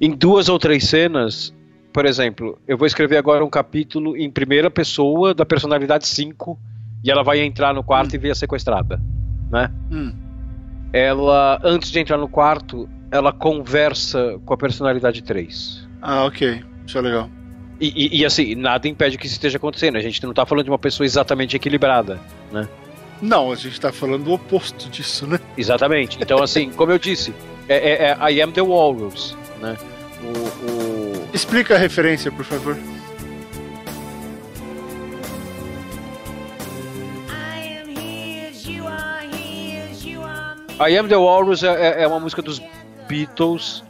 Em 0.00 0.10
duas 0.10 0.48
ou 0.48 0.58
três 0.58 0.84
cenas, 0.84 1.52
por 1.92 2.06
exemplo, 2.06 2.58
eu 2.68 2.76
vou 2.78 2.86
escrever 2.86 3.16
agora 3.16 3.44
um 3.44 3.50
capítulo 3.50 4.16
em 4.16 4.30
primeira 4.30 4.70
pessoa 4.70 5.34
da 5.34 5.44
personalidade 5.44 6.06
5 6.06 6.58
e 7.04 7.10
ela 7.10 7.22
vai 7.22 7.40
entrar 7.40 7.72
no 7.74 7.82
quarto 7.82 8.12
Hum. 8.12 8.16
e 8.16 8.18
ver 8.18 8.30
a 8.30 8.34
sequestrada, 8.34 9.00
né? 9.50 9.70
Hum. 9.90 10.12
Ela, 10.92 11.60
antes 11.62 11.90
de 11.90 11.98
entrar 12.00 12.16
no 12.18 12.28
quarto, 12.28 12.88
ela 13.10 13.32
conversa 13.32 14.38
com 14.44 14.52
a 14.54 14.56
personalidade 14.56 15.22
3. 15.22 15.88
Ah, 16.02 16.24
ok. 16.24 16.62
Isso 16.86 16.98
é 16.98 17.00
legal. 17.00 17.30
E, 17.80 17.88
e- 18.16 18.20
e, 18.20 18.24
assim, 18.26 18.54
nada 18.54 18.86
impede 18.88 19.16
que 19.16 19.26
isso 19.26 19.34
esteja 19.36 19.56
acontecendo. 19.56 19.96
A 19.96 20.00
gente 20.00 20.22
não 20.24 20.34
tá 20.34 20.44
falando 20.44 20.64
de 20.64 20.70
uma 20.70 20.78
pessoa 20.78 21.04
exatamente 21.06 21.56
equilibrada, 21.56 22.18
né? 22.52 22.68
Não, 23.22 23.52
a 23.52 23.54
gente 23.54 23.80
tá 23.80 23.92
falando 23.92 24.24
do 24.24 24.32
oposto 24.32 24.88
disso, 24.90 25.26
né? 25.26 25.38
Exatamente. 25.56 26.18
Então, 26.20 26.42
assim, 26.42 26.70
como 26.70 26.90
eu 26.92 26.98
disse, 26.98 27.32
é, 27.68 27.76
é, 27.76 28.16
é 28.28 28.32
I 28.32 28.42
am 28.42 28.50
the 28.52 28.60
walrus, 28.62 29.36
né? 29.60 29.76
O, 30.22 30.26
o- 30.66 30.89
Explica 31.32 31.74
a 31.74 31.78
referência, 31.78 32.30
por 32.30 32.44
favor. 32.44 32.76
I 40.80 40.96
Am 40.96 41.08
the 41.08 41.16
Walrus 41.16 41.62
é, 41.62 42.00
é- 42.00 42.02
é 42.04 42.06
uma 42.06 42.18
música 42.18 42.40
dos 42.40 42.60
Beatles 43.06 43.84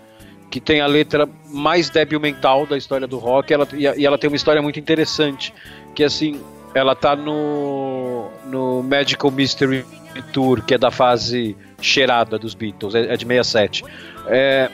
que 0.51 0.61
tem 0.61 0.81
a 0.81 0.87
letra 0.87 1.29
mais 1.47 1.89
débil 1.89 2.19
mental 2.19 2.67
da 2.67 2.77
história 2.77 3.07
do 3.07 3.19
rock 3.19 3.53
ela, 3.55 3.67
e, 3.73 3.83
e 3.85 4.05
ela 4.05 4.19
tem 4.19 4.29
uma 4.29 4.35
história 4.37 4.61
muito 4.61 4.81
interessante 4.81 5.55
que 5.95 6.03
assim 6.03 6.41
ela 6.75 6.97
tá 6.97 7.15
no 7.15 8.29
no 8.47 8.83
Magical 8.83 9.31
Mystery 9.31 9.85
Tour 10.33 10.63
que 10.65 10.75
é 10.75 10.79
da 10.79 10.91
fase 10.91 11.57
cheirada 11.81 12.37
dos 12.37 12.55
Beatles 12.55 12.97
é, 12.97 13.13
é 13.13 13.17
de 13.17 13.25
67 13.25 13.85
é, 14.27 14.69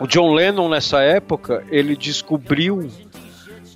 o 0.00 0.06
John 0.06 0.32
Lennon 0.34 0.68
nessa 0.68 1.00
época 1.02 1.64
ele 1.70 1.96
descobriu 1.96 2.88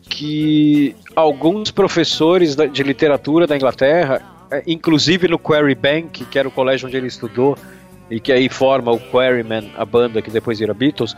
que 0.08 0.94
alguns 1.14 1.70
professores 1.70 2.56
de 2.56 2.82
literatura 2.82 3.46
da 3.46 3.56
Inglaterra, 3.56 4.22
eh, 4.50 4.62
inclusive 4.66 5.28
no 5.28 5.38
Quarry 5.38 5.74
Bank, 5.74 6.24
que 6.24 6.38
era 6.38 6.48
o 6.48 6.50
colégio 6.50 6.88
onde 6.88 6.96
ele 6.96 7.06
estudou, 7.06 7.56
e 8.10 8.18
que 8.18 8.32
aí 8.32 8.48
forma 8.48 8.90
o 8.90 8.98
Quarrymen, 8.98 9.70
a 9.76 9.84
banda 9.84 10.22
que 10.22 10.30
depois 10.30 10.58
vira 10.58 10.72
Beatles, 10.72 11.14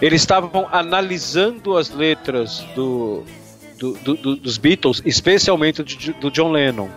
eles 0.00 0.20
estavam 0.20 0.68
analisando 0.70 1.76
as 1.76 1.90
letras 1.90 2.64
do, 2.74 3.24
do- 3.78 3.94
do- 4.04 4.14
do- 4.16 4.36
dos 4.36 4.58
Beatles, 4.58 5.02
especialmente 5.04 5.82
do 6.20 6.30
John 6.30 6.52
Lennon. 6.52 6.88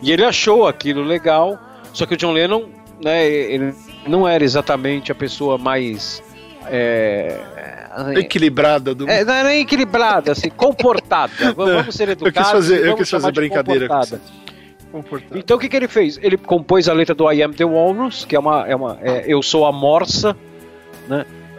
E 0.00 0.10
ele 0.10 0.24
achou 0.24 0.66
aquilo 0.66 1.02
legal, 1.04 1.58
só 1.92 2.06
que 2.06 2.14
o 2.14 2.16
John 2.16 2.32
Lennon, 2.32 2.64
né, 3.04 3.24
ele 3.28 3.74
não 4.08 4.26
era 4.26 4.42
exatamente 4.42 5.12
a 5.12 5.14
pessoa 5.14 5.58
mais. 5.58 6.22
É, 6.68 7.40
Equilibrada 8.16 8.94
do. 8.94 9.08
é, 9.08 9.24
não 9.24 9.34
é 9.34 9.58
equilibrada, 9.60 10.32
assim, 10.32 10.48
comportada. 10.48 11.32
Vamos, 11.54 11.94
ser 11.94 12.08
eu 12.08 12.12
educados. 12.12 12.36
quis 12.40 12.50
fazer, 12.50 12.86
eu 12.86 12.96
quis 12.96 13.10
fazer 13.10 13.32
brincadeira 13.32 13.86
com 13.86 13.94
comportada. 13.94 14.22
você. 14.22 14.42
Confortável. 14.90 15.38
Então 15.38 15.56
o 15.56 15.60
que, 15.60 15.68
que 15.68 15.76
ele 15.76 15.88
fez? 15.88 16.18
Ele 16.22 16.36
compôs 16.36 16.88
a 16.88 16.92
letra 16.92 17.14
do 17.14 17.30
I 17.30 17.42
Am 17.42 17.52
the 17.52 17.64
Walrus, 17.64 18.24
que 18.24 18.36
é 18.36 18.38
uma. 18.38 18.66
É 18.66 18.74
uma 18.74 18.98
é, 19.02 19.24
eu 19.26 19.42
sou 19.42 19.66
a 19.66 19.72
morsa, 19.72 20.36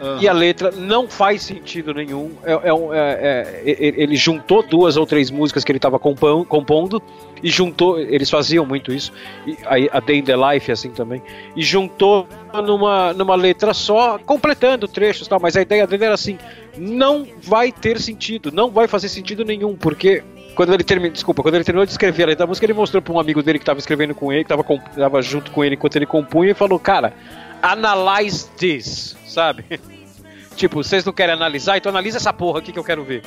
Ah, 0.00 0.18
e 0.20 0.28
a 0.28 0.32
letra 0.32 0.70
não 0.70 1.08
faz 1.08 1.42
sentido 1.42 1.94
nenhum. 1.94 2.32
É, 2.42 2.52
é 2.52 2.58
é- 3.04 3.70
é- 3.70 4.02
ele 4.02 4.16
juntou 4.16 4.62
duas 4.62 4.96
ou 4.96 5.06
três 5.06 5.30
músicas 5.30 5.64
que 5.64 5.70
ele 5.70 5.78
estava 5.78 5.98
compondo 5.98 7.02
e 7.42 7.48
juntou. 7.48 7.98
Eles 7.98 8.28
faziam 8.28 8.66
muito 8.66 8.92
isso. 8.92 9.12
E 9.46 9.56
a, 9.64 9.98
a 9.98 10.00
Day 10.00 10.18
in 10.18 10.24
the 10.24 10.34
Life 10.36 10.70
assim 10.70 10.90
também. 10.90 11.22
E 11.54 11.62
juntou 11.62 12.26
numa, 12.52 13.12
numa 13.12 13.34
letra 13.34 13.72
só, 13.72 14.18
completando 14.18 14.88
trechos 14.88 15.26
e 15.26 15.30
tal. 15.30 15.38
Mas 15.40 15.56
a 15.56 15.62
ideia 15.62 15.86
dele 15.86 16.04
era 16.04 16.14
assim: 16.14 16.38
não 16.76 17.26
vai 17.40 17.70
ter 17.70 18.00
sentido, 18.00 18.50
não 18.50 18.70
vai 18.70 18.88
fazer 18.88 19.08
sentido 19.08 19.44
nenhum, 19.44 19.76
porque. 19.76 20.22
Quando 20.54 20.72
ele 20.72 20.84
terminou, 20.84 21.12
desculpa, 21.12 21.42
quando 21.42 21.56
ele 21.56 21.64
terminou 21.64 21.84
de 21.84 21.90
escrever 21.90 22.22
a 22.22 22.26
letra 22.26 22.46
da 22.46 22.48
música, 22.48 22.64
ele 22.64 22.74
mostrou 22.74 23.02
para 23.02 23.12
um 23.12 23.18
amigo 23.18 23.42
dele 23.42 23.58
que 23.58 23.64
estava 23.64 23.80
escrevendo 23.80 24.14
com 24.14 24.32
ele, 24.32 24.44
que 24.44 24.52
estava 24.52 25.20
junto 25.20 25.50
com 25.50 25.64
ele 25.64 25.74
enquanto 25.74 25.96
ele 25.96 26.06
compunha, 26.06 26.52
e 26.52 26.54
falou: 26.54 26.78
Cara, 26.78 27.12
analyze 27.60 28.48
this, 28.56 29.16
sabe? 29.34 29.64
Tipo, 30.56 30.84
vocês 30.84 31.04
não 31.04 31.12
querem 31.12 31.34
analisar, 31.34 31.76
então 31.76 31.90
analisa 31.90 32.16
essa 32.16 32.32
porra 32.32 32.60
aqui 32.60 32.70
que 32.72 32.78
eu 32.78 32.84
quero 32.84 33.02
ver. 33.02 33.22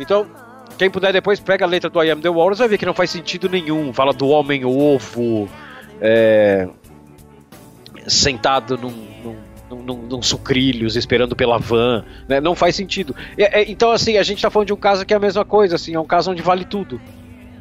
Então, 0.00 0.26
quem 0.78 0.88
puder 0.90 1.12
depois 1.12 1.38
pega 1.38 1.66
a 1.66 1.68
letra 1.68 1.90
do 1.90 2.02
I 2.02 2.10
Am 2.10 2.20
The 2.22 2.30
Walrus 2.30 2.58
vai 2.58 2.68
ver 2.68 2.78
que 2.78 2.86
não 2.86 2.94
faz 2.94 3.10
sentido 3.10 3.50
nenhum. 3.50 3.92
Fala 3.92 4.14
do 4.14 4.26
homem 4.28 4.64
ovo, 4.64 5.46
é, 6.00 6.66
sentado 8.06 8.78
num, 8.78 9.36
num, 9.70 9.82
num, 9.82 9.96
num- 10.06 10.22
sucrilhos, 10.22 10.96
esperando 10.96 11.36
pela 11.36 11.58
van. 11.58 12.04
né? 12.28 12.40
Não 12.40 12.54
faz 12.54 12.74
sentido. 12.76 13.14
É, 13.36 13.60
é, 13.60 13.70
então, 13.70 13.90
assim, 13.92 14.16
a 14.16 14.22
gente 14.22 14.40
tá 14.40 14.50
falando 14.50 14.68
de 14.68 14.72
um 14.72 14.76
caso 14.78 15.04
que 15.04 15.12
é 15.12 15.16
a 15.18 15.20
mesma 15.20 15.44
coisa, 15.44 15.76
assim, 15.76 15.94
é 15.94 16.00
um 16.00 16.06
caso 16.06 16.30
onde 16.30 16.40
vale 16.42 16.64
tudo. 16.64 16.98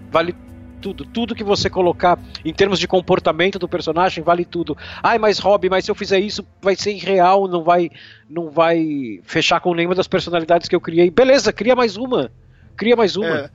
Vale 0.10 0.32
tudo, 0.32 0.52
tudo 0.91 1.36
que 1.36 1.43
você 1.43 1.69
colocar 1.69 2.17
em 2.43 2.52
termos 2.52 2.80
de 2.80 2.88
comportamento 2.88 3.60
do 3.60 3.69
personagem 3.69 4.24
vale 4.24 4.43
tudo. 4.43 4.76
Ai, 5.04 5.19
mas 5.19 5.38
Rob, 5.38 5.69
mas 5.69 5.86
se 5.86 5.91
eu 5.91 5.96
fizer 5.96 6.19
isso 6.19 6.43
vai 6.60 6.76
ser 6.76 6.93
irreal, 6.93 7.48
não 7.48 7.63
vai 7.63 7.91
não 8.28 8.50
vai 8.50 9.19
fechar 9.24 9.60
com 9.60 9.76
nenhuma 9.76 9.93
das 9.93 10.08
personalidades 10.08 10.67
que 10.67 10.76
eu 10.76 10.82
criei. 10.82 11.12
Beleza, 11.12 11.54
cria 11.54 11.76
mais 11.76 11.96
uma. 11.96 12.32
Cria 12.76 12.96
mais 12.96 13.15
uma. 13.15 13.28
é, 13.28 13.50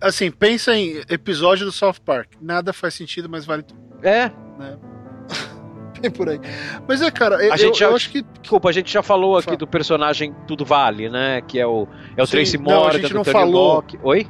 assim, 0.00 0.32
pensa 0.32 0.74
em 0.74 1.00
episódio 1.08 1.64
do 1.64 1.70
South 1.70 2.00
Park. 2.04 2.30
Nada 2.42 2.72
faz 2.72 2.94
sentido, 2.94 3.28
mas 3.28 3.44
vale 3.44 3.62
tudo. 3.62 3.80
É, 4.02 4.32
Bem 6.00 6.10
por 6.10 6.28
aí. 6.28 6.38
Mas 6.86 7.00
é, 7.00 7.10
cara, 7.10 7.36
eu, 7.42 7.56
gente 7.56 7.78
já- 7.78 7.86
eu 7.86 7.96
acho 7.96 8.10
que. 8.10 8.22
desculpa, 8.40 8.68
a 8.68 8.72
gente 8.72 8.92
já 8.92 9.02
falou 9.02 9.36
aqui 9.36 9.46
Fala. 9.46 9.56
do 9.56 9.66
personagem 9.66 10.34
Tudo 10.46 10.64
Vale, 10.64 11.08
né? 11.08 11.40
Que 11.40 11.58
é 11.58 11.66
o 11.66 11.86
é 12.16 12.22
o 12.22 12.26
Sim, 12.26 12.32
Tracy 12.32 12.58
não, 12.58 12.64
a 12.70 12.74
Morgan 12.80 12.98
gente 12.98 13.08
do 13.08 13.14
não 13.14 13.22
Tony 13.22 13.32
falou. 13.32 13.74
Locke. 13.76 13.98
Oi? 14.02 14.26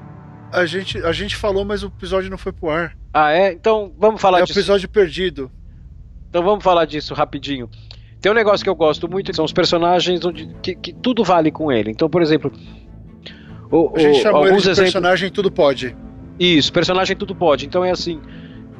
A 0.54 0.66
gente, 0.66 0.98
a 0.98 1.12
gente 1.12 1.36
falou, 1.36 1.64
mas 1.64 1.82
o 1.82 1.86
episódio 1.88 2.30
não 2.30 2.38
foi 2.38 2.52
pro 2.52 2.70
ar. 2.70 2.96
Ah, 3.12 3.32
é? 3.32 3.52
Então 3.52 3.92
vamos 3.98 4.20
falar 4.20 4.38
é 4.40 4.42
o 4.42 4.46
disso. 4.46 4.58
episódio 4.58 4.88
perdido. 4.88 5.50
Então 6.28 6.42
vamos 6.42 6.62
falar 6.64 6.84
disso 6.84 7.14
rapidinho. 7.14 7.68
Tem 8.20 8.30
um 8.32 8.34
negócio 8.34 8.64
que 8.64 8.70
eu 8.70 8.74
gosto 8.74 9.08
muito, 9.08 9.30
que 9.30 9.36
são 9.36 9.44
os 9.44 9.52
personagens 9.52 10.24
onde 10.24 10.48
que, 10.62 10.74
que 10.74 10.92
tudo 10.92 11.22
vale 11.22 11.50
com 11.50 11.70
ele. 11.70 11.90
Então, 11.90 12.08
por 12.08 12.22
exemplo, 12.22 12.50
o, 13.70 13.92
A 13.94 13.98
gente 13.98 14.18
o- 14.18 14.22
chamou 14.22 14.40
ele 14.42 14.48
alguns 14.50 14.62
de 14.64 14.70
exemplos. 14.70 14.92
personagem 14.92 15.30
Tudo 15.30 15.50
Pode. 15.50 15.96
Isso, 16.38 16.72
personagem 16.72 17.16
tudo 17.16 17.34
pode. 17.34 17.64
Então 17.66 17.84
é 17.84 17.90
assim. 17.92 18.20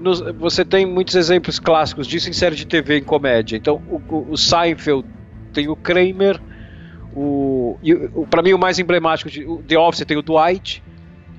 nos- 0.01 0.21
você 0.39 0.65
tem 0.65 0.85
muitos 0.85 1.15
exemplos 1.15 1.59
clássicos 1.61 2.07
disso 2.07 2.29
em 2.29 2.33
série 2.33 2.57
de 2.57 2.67
TV, 2.67 2.99
em 2.99 3.05
comédia. 3.05 3.57
Então 3.57 3.81
o, 3.89 3.97
o- 4.13 4.33
o 4.33 4.37
Seinfeld 4.37 5.07
tem 5.53 5.69
o 5.69 5.77
Kramer. 5.77 6.41
O, 7.15 7.79
e 7.83 7.95
o, 7.95 8.23
o- 8.23 8.27
pra 8.27 8.43
mim 8.43 8.53
o 8.53 8.59
mais 8.59 8.79
emblemático 8.79 9.31
de 9.31 9.45
o 9.47 9.59
The 9.63 9.79
Office 9.79 10.05
tem 10.05 10.17
o 10.17 10.23
Dwight. 10.23 10.83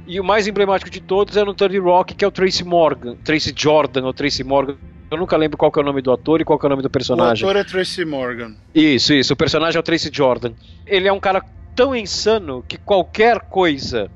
E 0.07 0.19
o 0.19 0.23
mais 0.23 0.47
emblemático 0.47 0.89
de 0.89 1.01
todos 1.01 1.35
é 1.35 1.43
no 1.43 1.53
30 1.53 1.81
Rock, 1.81 2.13
que 2.15 2.23
é 2.23 2.27
o 2.27 2.31
Tracy 2.31 2.63
Morgan, 2.63 3.15
Tracy 3.23 3.53
Jordan 3.55 4.05
ou 4.05 4.13
Tracy 4.13 4.43
Morgan. 4.43 4.75
Eu 5.09 5.17
nunca 5.17 5.35
lembro 5.37 5.57
qual 5.57 5.71
que 5.71 5.79
é 5.79 5.81
o 5.81 5.85
nome 5.85 6.01
do 6.01 6.11
ator 6.11 6.41
e 6.41 6.45
qual 6.45 6.59
que 6.59 6.65
é 6.65 6.67
o 6.67 6.69
nome 6.69 6.81
do 6.83 6.87
O 6.87 6.91
personagem. 6.91 7.43
ator 7.47 7.59
é 7.59 7.63
Tracy 7.63 8.05
Morgan. 8.05 8.55
Isso, 8.73 9.13
isso. 9.13 9.33
O 9.33 9.35
personagem 9.35 9.77
é 9.77 9.79
o 9.79 9.83
Tracy 9.83 10.09
Jordan. 10.13 10.53
Ele 10.85 11.07
é 11.07 11.13
um 11.13 11.19
cara 11.19 11.43
tão 11.75 11.95
insano 11.95 12.63
que 12.67 12.77
qualquer 12.77 13.39
coisa 13.41 14.09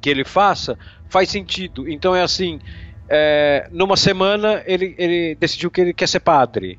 que 0.00 0.08
ele 0.08 0.24
faça 0.24 0.78
faz 1.08 1.28
sentido. 1.28 1.88
Então 1.88 2.14
é 2.14 2.22
assim: 2.22 2.58
é, 3.08 3.68
numa 3.70 3.96
semana 3.96 4.62
ele, 4.66 4.94
ele 4.98 5.34
decidiu 5.34 5.70
que 5.70 5.80
ele 5.80 5.92
quer 5.94 6.08
ser 6.08 6.20
padre. 6.20 6.78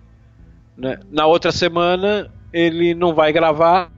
né? 0.77 0.99
Na 1.11 1.25
outra 1.25 1.51
semana 1.51 2.31
ele 2.53 2.93
não 2.95 3.13
vai 3.13 3.31
gravar. 3.31 3.91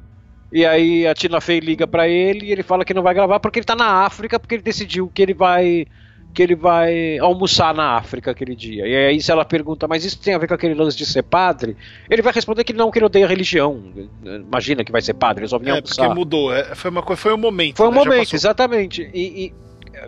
E 0.52 0.66
aí 0.66 1.08
a 1.08 1.14
Tina 1.14 1.40
Fey 1.40 1.60
liga 1.60 1.88
pra 1.88 2.08
ele 2.08 2.48
e 2.48 2.52
ele 2.52 2.64
fala 2.64 2.84
que 2.84 2.94
não 2.94 3.02
vai 3.02 3.14
gravar 3.14 3.40
porque 3.40 3.60
ele 3.60 3.66
tá 3.66 3.76
na 3.76 4.06
África, 4.06 4.40
porque 4.40 4.56
ele 4.56 4.64
decidiu 4.64 5.10
que 5.14 5.22
ele 5.22 5.34
vai 5.34 5.86
que 6.34 6.42
ele 6.42 6.56
vai 6.56 7.20
almoçar 7.20 7.74
na 7.74 7.98
África 7.98 8.32
aquele 8.32 8.56
dia. 8.56 8.88
E 8.88 8.96
aí 8.96 9.22
se 9.22 9.32
ela 9.32 9.44
pergunta, 9.44 9.88
mas 9.88 10.06
isso 10.06 10.20
tem 10.20 10.34
a 10.34 10.38
ver 10.38 10.48
com 10.48 10.54
aquele 10.54 10.74
lance 10.74 10.98
de 10.98 11.06
ser 11.06 11.24
padre? 11.24 11.76
Ele 12.10 12.22
vai 12.22 12.34
responder 12.34 12.64
que 12.64 12.74
não, 12.74 12.90
que 12.90 13.00
ele 13.00 13.06
odeia 13.06 13.28
religião. 13.28 13.84
Imagina 14.24 14.84
que 14.84 14.92
vai 14.92 15.02
ser 15.02 15.14
padre, 15.14 15.44
ele 15.44 15.50
só 15.50 15.58
vinha 15.58 15.76
É, 15.76 15.82
porque 15.82 16.00
almoçar. 16.00 16.16
mudou. 16.16 16.54
é, 16.54 16.74
foi, 16.76 16.90
uma, 16.90 17.16
foi 17.16 17.34
um 17.34 17.38
momento. 17.38 17.78
Foi 17.78 17.88
um 17.88 17.92
né, 17.92 17.98
momento, 17.98 18.34
exatamente. 18.34 19.10
E, 19.14 19.46
e, 19.46 19.54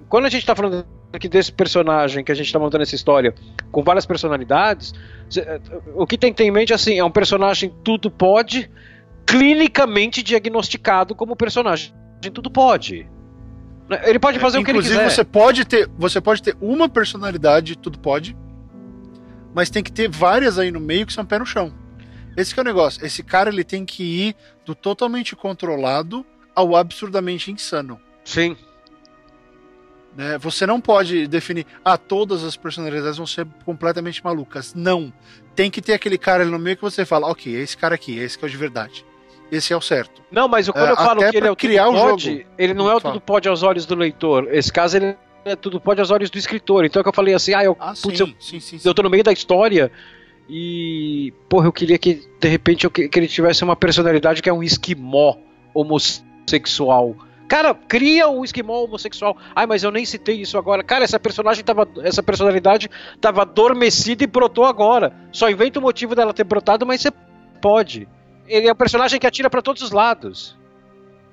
quando 0.09 0.25
a 0.25 0.29
gente 0.29 0.45
tá 0.45 0.55
falando 0.55 0.85
aqui 1.11 1.27
desse 1.27 1.51
personagem, 1.51 2.23
que 2.23 2.31
a 2.31 2.35
gente 2.35 2.51
tá 2.51 2.57
montando 2.57 2.83
essa 2.83 2.95
história 2.95 3.33
com 3.71 3.83
várias 3.83 4.05
personalidades, 4.05 4.93
o 5.93 6.07
que 6.07 6.17
tem 6.17 6.31
que 6.31 6.37
ter 6.37 6.45
em 6.45 6.51
mente 6.51 6.73
assim, 6.73 6.97
é 6.97 7.03
um 7.03 7.11
personagem 7.11 7.71
tudo 7.83 8.09
pode, 8.09 8.69
clinicamente 9.25 10.21
diagnosticado 10.21 11.15
como 11.15 11.35
personagem 11.35 11.93
tudo 12.31 12.49
pode. 12.49 13.07
Ele 14.03 14.19
pode 14.19 14.39
fazer 14.39 14.59
o 14.59 14.63
que 14.63 14.71
ele 14.71 14.79
Inclusive, 14.79 15.03
quiser. 15.03 15.15
você 15.15 15.23
pode 15.23 15.65
ter. 15.65 15.89
Você 15.97 16.21
pode 16.21 16.41
ter 16.41 16.55
uma 16.61 16.87
personalidade, 16.87 17.77
tudo 17.77 17.99
pode. 17.99 18.35
Mas 19.53 19.69
tem 19.69 19.83
que 19.83 19.91
ter 19.91 20.09
várias 20.09 20.57
aí 20.57 20.71
no 20.71 20.79
meio 20.79 21.05
que 21.05 21.13
são 21.13 21.25
pé 21.25 21.37
no 21.37 21.45
chão. 21.45 21.73
Esse 22.35 22.53
que 22.53 22.59
é 22.59 22.63
o 22.63 22.65
negócio. 22.65 23.05
Esse 23.05 23.21
cara 23.21 23.49
ele 23.49 23.63
tem 23.63 23.85
que 23.85 24.03
ir 24.03 24.35
do 24.65 24.73
totalmente 24.73 25.35
controlado 25.35 26.25
ao 26.55 26.75
absurdamente 26.75 27.51
insano. 27.51 27.99
Sim. 28.23 28.55
né? 30.15 30.37
Você 30.39 30.65
não 30.65 30.79
pode 30.79 31.27
definir, 31.27 31.67
ah, 31.83 31.97
todas 31.97 32.43
as 32.43 32.55
personalidades 32.55 33.17
vão 33.17 33.27
ser 33.27 33.45
completamente 33.65 34.23
malucas. 34.23 34.73
Não. 34.73 35.13
Tem 35.55 35.69
que 35.69 35.81
ter 35.81 35.93
aquele 35.93 36.17
cara 36.17 36.41
ali 36.41 36.51
no 36.51 36.57
meio 36.57 36.77
que 36.77 36.81
você 36.81 37.05
fala, 37.05 37.27
ok, 37.27 37.55
é 37.55 37.59
esse 37.59 37.77
cara 37.77 37.93
aqui, 37.93 38.19
é 38.19 38.23
esse 38.23 38.37
que 38.39 38.45
é 38.45 38.47
o 38.47 38.49
de 38.49 38.57
verdade. 38.57 39.05
Esse 39.55 39.71
é 39.73 39.77
o 39.77 39.81
certo. 39.81 40.21
Não, 40.31 40.47
mas 40.47 40.67
quando 40.69 40.87
É, 40.87 40.91
eu 40.91 40.95
falo 40.95 41.21
até 41.21 41.31
que 41.31 41.37
ele 41.37 41.47
é 41.47 41.51
o 41.51 41.55
criar 41.55 41.85
tudo 41.85 41.97
o 41.97 42.01
pode, 42.09 42.31
jogo. 42.31 42.45
ele 42.57 42.73
não 42.73 42.89
é 42.89 42.95
o 42.95 43.01
tudo 43.01 43.21
pode 43.21 43.47
aos 43.47 43.61
olhos 43.63 43.85
do 43.85 43.95
leitor. 43.95 44.47
Esse 44.51 44.71
caso 44.73 44.97
ele 44.97 45.15
é 45.45 45.55
tudo 45.55 45.79
pode 45.79 45.99
aos 45.99 46.09
olhos 46.09 46.29
do 46.29 46.37
escritor. 46.37 46.85
Então 46.85 46.99
é 46.99 47.03
que 47.03 47.09
eu 47.09 47.13
falei 47.13 47.33
assim, 47.33 47.53
ah, 47.53 47.63
eu, 47.63 47.77
Ah, 47.79 47.93
putz, 48.01 48.17
sim, 48.17 48.23
eu, 48.23 48.33
sim, 48.39 48.59
sim, 48.59 48.79
eu 48.83 48.93
tô 48.93 49.03
no 49.03 49.09
meio 49.09 49.23
da 49.23 49.31
história 49.31 49.91
e, 50.49 51.33
porra, 51.47 51.67
eu 51.67 51.71
queria 51.73 51.97
que 51.97 52.27
de 52.39 52.47
repente 52.47 52.85
eu 52.85 52.91
que, 52.91 53.07
que 53.07 53.19
ele 53.19 53.27
tivesse 53.27 53.63
uma 53.63 53.75
personalidade 53.75 54.41
que 54.41 54.49
é 54.49 54.53
um 54.53 54.63
esquimó 54.63 55.35
homossexual. 55.73 57.15
Cara, 57.47 57.73
cria 57.73 58.27
um 58.27 58.43
esquimó 58.43 58.83
homossexual. 58.83 59.37
Ai, 59.55 59.67
mas 59.67 59.83
eu 59.83 59.91
nem 59.91 60.05
citei 60.05 60.41
isso 60.41 60.57
agora. 60.57 60.83
Cara, 60.83 61.03
essa 61.03 61.19
personagem 61.19 61.63
tava. 61.63 61.87
Essa 62.01 62.23
personalidade 62.23 62.89
tava 63.21 63.41
adormecida 63.43 64.23
e 64.23 64.27
brotou 64.27 64.65
agora. 64.65 65.13
Só 65.31 65.49
inventa 65.49 65.77
o 65.77 65.81
motivo 65.81 66.15
dela 66.15 66.33
ter 66.33 66.43
brotado, 66.43 66.85
mas 66.85 67.01
você 67.01 67.11
pode. 67.61 68.07
Ele 68.47 68.67
é 68.67 68.71
um 68.71 68.75
personagem 68.75 69.19
que 69.19 69.27
atira 69.27 69.49
pra 69.49 69.61
todos 69.61 69.81
os 69.81 69.91
lados. 69.91 70.57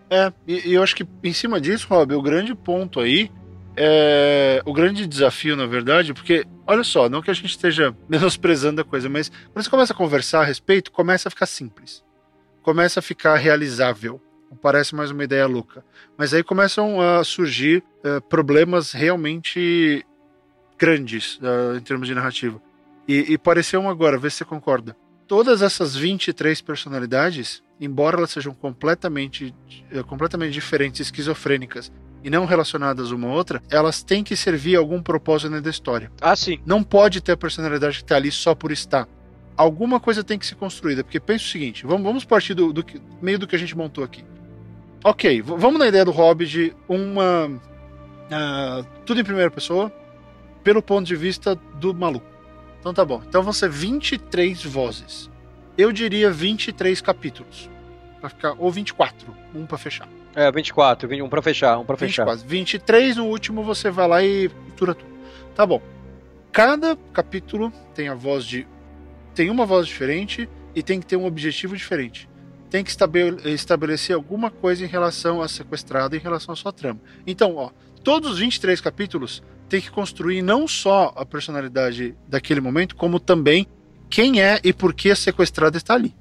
É, 0.08 0.32
e, 0.46 0.70
e 0.70 0.74
eu 0.74 0.82
acho 0.82 0.96
que 0.96 1.06
em 1.22 1.32
cima 1.32 1.60
disso, 1.60 1.86
Rob, 1.88 2.14
o 2.14 2.22
grande 2.22 2.54
ponto 2.54 2.98
aí 3.00 3.30
é 3.76 4.60
o 4.66 4.72
grande 4.72 5.06
desafio, 5.06 5.56
na 5.56 5.66
verdade, 5.66 6.12
porque, 6.12 6.44
olha 6.66 6.82
só, 6.82 7.08
não 7.08 7.22
que 7.22 7.30
a 7.30 7.34
gente 7.34 7.50
esteja 7.50 7.94
menosprezando 8.08 8.80
a 8.80 8.84
coisa, 8.84 9.08
mas 9.08 9.30
quando 9.52 9.64
você 9.64 9.70
começa 9.70 9.92
a 9.92 9.96
conversar 9.96 10.40
a 10.40 10.44
respeito, 10.44 10.90
começa 10.90 11.28
a 11.28 11.30
ficar 11.30 11.46
simples. 11.46 12.04
Começa 12.62 13.00
a 13.00 13.02
ficar 13.02 13.36
realizável. 13.36 14.20
Parece 14.60 14.96
mais 14.96 15.12
uma 15.12 15.22
ideia 15.22 15.46
louca. 15.46 15.84
Mas 16.18 16.34
aí 16.34 16.42
começam 16.42 17.00
a 17.00 17.22
surgir 17.22 17.84
eh, 18.02 18.18
problemas 18.28 18.90
realmente 18.92 20.04
grandes 20.76 21.38
eh, 21.40 21.78
em 21.78 21.80
termos 21.80 22.08
de 22.08 22.14
narrativa. 22.14 22.60
E, 23.06 23.32
e 23.32 23.38
pareceu 23.38 23.80
um 23.80 23.88
agora, 23.88 24.18
vê 24.18 24.28
se 24.28 24.38
você 24.38 24.44
concorda. 24.44 24.96
Todas 25.30 25.62
essas 25.62 25.94
23 25.94 26.60
personalidades, 26.60 27.62
embora 27.80 28.16
elas 28.18 28.32
sejam 28.32 28.52
completamente, 28.52 29.54
eh, 29.92 30.02
completamente 30.02 30.52
diferentes, 30.52 31.00
esquizofrênicas 31.02 31.92
e 32.24 32.28
não 32.28 32.44
relacionadas 32.46 33.12
uma 33.12 33.28
à 33.28 33.32
outra, 33.32 33.62
elas 33.70 34.02
têm 34.02 34.24
que 34.24 34.34
servir 34.34 34.74
a 34.74 34.80
algum 34.80 35.00
propósito 35.00 35.50
dentro 35.50 35.62
da 35.66 35.70
história. 35.70 36.10
Ah, 36.20 36.34
sim. 36.34 36.58
Não 36.66 36.82
pode 36.82 37.20
ter 37.20 37.30
a 37.30 37.36
personalidade 37.36 37.98
que 37.98 38.02
está 38.02 38.16
ali 38.16 38.32
só 38.32 38.56
por 38.56 38.72
estar. 38.72 39.06
Alguma 39.56 40.00
coisa 40.00 40.24
tem 40.24 40.36
que 40.36 40.44
ser 40.44 40.56
construída, 40.56 41.04
porque 41.04 41.20
pensa 41.20 41.44
o 41.44 41.48
seguinte: 41.48 41.86
vamos, 41.86 42.02
vamos 42.02 42.24
partir 42.24 42.54
do, 42.54 42.72
do 42.72 42.82
que- 42.82 43.00
meio 43.22 43.38
do 43.38 43.46
que 43.46 43.54
a 43.54 43.58
gente 43.58 43.76
montou 43.76 44.02
aqui. 44.02 44.24
Ok, 45.04 45.42
vamos 45.42 45.78
na 45.78 45.86
ideia 45.86 46.04
do 46.04 46.10
hobby 46.10 46.44
de 46.44 46.74
uma. 46.88 47.48
ah, 48.32 48.84
tudo 49.06 49.20
em 49.20 49.24
primeira 49.24 49.48
pessoa, 49.52 49.92
pelo 50.64 50.82
ponto 50.82 51.06
de 51.06 51.14
vista 51.14 51.54
do 51.54 51.94
maluco. 51.94 52.26
Então 52.80 52.92
tá 52.92 53.04
bom. 53.04 53.22
Então 53.28 53.42
vão 53.42 53.52
ser 53.52 53.68
23 53.70 54.64
vozes. 54.64 55.30
Eu 55.78 55.92
diria 55.92 56.30
23 56.30 57.00
capítulos. 57.00 57.70
Pra 58.20 58.28
ficar, 58.28 58.54
ou 58.58 58.70
24, 58.70 59.34
um 59.54 59.64
pra 59.64 59.78
fechar. 59.78 60.08
É, 60.34 60.50
24, 60.50 61.08
21 61.08 61.28
pra 61.28 61.42
fechar, 61.42 61.78
um 61.78 61.84
pra 61.84 61.96
fechar. 61.96 62.24
24. 62.24 62.48
23 62.48 63.16
no 63.16 63.26
último 63.26 63.62
você 63.62 63.90
vai 63.90 64.08
lá 64.08 64.22
e 64.22 64.48
costura 64.80 64.94
tudo. 64.94 65.10
Tá 65.54 65.66
bom. 65.66 65.82
Cada 66.52 66.96
capítulo 67.12 67.72
tem 67.94 68.08
a 68.08 68.14
voz 68.14 68.44
de. 68.44 68.66
Tem 69.34 69.50
uma 69.50 69.66
voz 69.66 69.86
diferente 69.86 70.48
e 70.74 70.82
tem 70.82 70.98
que 70.98 71.06
ter 71.06 71.16
um 71.16 71.26
objetivo 71.26 71.76
diferente. 71.76 72.28
Tem 72.70 72.84
que 72.84 72.90
estabe- 72.90 73.36
estabelecer 73.46 74.14
alguma 74.14 74.50
coisa 74.50 74.84
em 74.84 74.88
relação 74.88 75.42
a 75.42 75.48
sequestrado, 75.48 76.14
em 76.14 76.20
relação 76.20 76.52
à 76.52 76.56
sua 76.56 76.72
trama. 76.72 77.00
Então, 77.26 77.56
ó, 77.56 77.70
todos 78.04 78.32
os 78.32 78.38
23 78.38 78.80
capítulos 78.80 79.42
tem 79.68 79.80
que 79.80 79.90
construir 79.90 80.40
não 80.42 80.66
só 80.68 81.12
a 81.16 81.26
personalidade 81.26 82.14
daquele 82.28 82.60
momento, 82.60 82.96
como 82.96 83.18
também 83.20 83.66
quem 84.08 84.40
é 84.40 84.60
e 84.64 84.72
por 84.72 84.94
que 84.94 85.10
a 85.10 85.16
sequestrada 85.16 85.76
está 85.76 85.94
ali. 85.94 86.14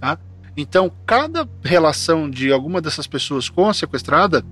Tá? 0.00 0.18
Então, 0.56 0.90
cada 1.04 1.48
relação 1.62 2.30
de 2.30 2.50
alguma 2.52 2.80
dessas 2.80 3.06
pessoas 3.06 3.48
com 3.48 3.68
a 3.68 3.74
sequestrada 3.74 4.44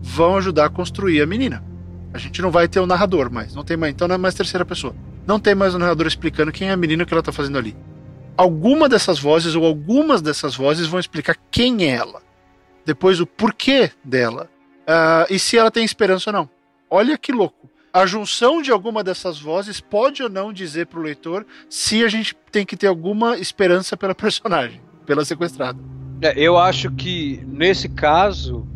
vão 0.00 0.36
ajudar 0.36 0.66
a 0.66 0.70
construir 0.70 1.22
a 1.22 1.26
menina. 1.26 1.64
A 2.12 2.18
gente 2.18 2.42
não 2.42 2.50
vai 2.50 2.68
ter 2.68 2.80
o 2.80 2.86
narrador 2.86 3.32
mais, 3.32 3.54
não 3.54 3.64
tem 3.64 3.76
mais, 3.76 3.94
então 3.94 4.06
não 4.06 4.16
é 4.16 4.18
mais 4.18 4.34
terceira 4.34 4.64
pessoa. 4.64 4.94
Não 5.26 5.38
tem 5.40 5.54
mais 5.54 5.74
o 5.74 5.78
narrador 5.78 6.06
explicando 6.06 6.52
quem 6.52 6.68
é 6.68 6.72
a 6.72 6.76
menina 6.76 7.04
que 7.04 7.14
ela 7.14 7.20
está 7.20 7.32
fazendo 7.32 7.56
ali. 7.58 7.74
Alguma 8.36 8.88
dessas 8.88 9.18
vozes 9.18 9.54
ou 9.54 9.64
algumas 9.64 10.22
dessas 10.22 10.54
vozes 10.56 10.86
vão 10.86 10.98
explicar 10.98 11.36
quem 11.50 11.84
é 11.84 11.90
ela. 11.96 12.22
Depois 12.84 13.20
o 13.20 13.26
porquê 13.26 13.90
dela. 14.04 14.48
ah, 14.86 15.26
e 15.30 15.38
se 15.38 15.56
ela 15.56 15.70
tem 15.70 15.84
esperança 15.84 16.30
ou 16.30 16.34
não. 16.34 16.50
Olha 16.90 17.16
que 17.16 17.30
louco. 17.32 17.70
A 17.92 18.06
junção 18.06 18.62
de 18.62 18.70
alguma 18.72 19.04
dessas 19.04 19.38
vozes 19.38 19.80
pode 19.80 20.22
ou 20.22 20.28
não 20.30 20.52
dizer 20.52 20.86
para 20.86 20.98
o 20.98 21.02
leitor 21.02 21.46
se 21.68 22.02
a 22.02 22.08
gente 22.08 22.34
tem 22.50 22.64
que 22.64 22.76
ter 22.76 22.86
alguma 22.86 23.36
esperança 23.36 23.96
pela 23.96 24.14
personagem, 24.14 24.80
pela 25.04 25.24
sequestrada. 25.24 25.78
É, 26.22 26.32
eu 26.36 26.56
acho 26.56 26.90
que, 26.90 27.42
nesse 27.46 27.88
caso, 27.88 28.66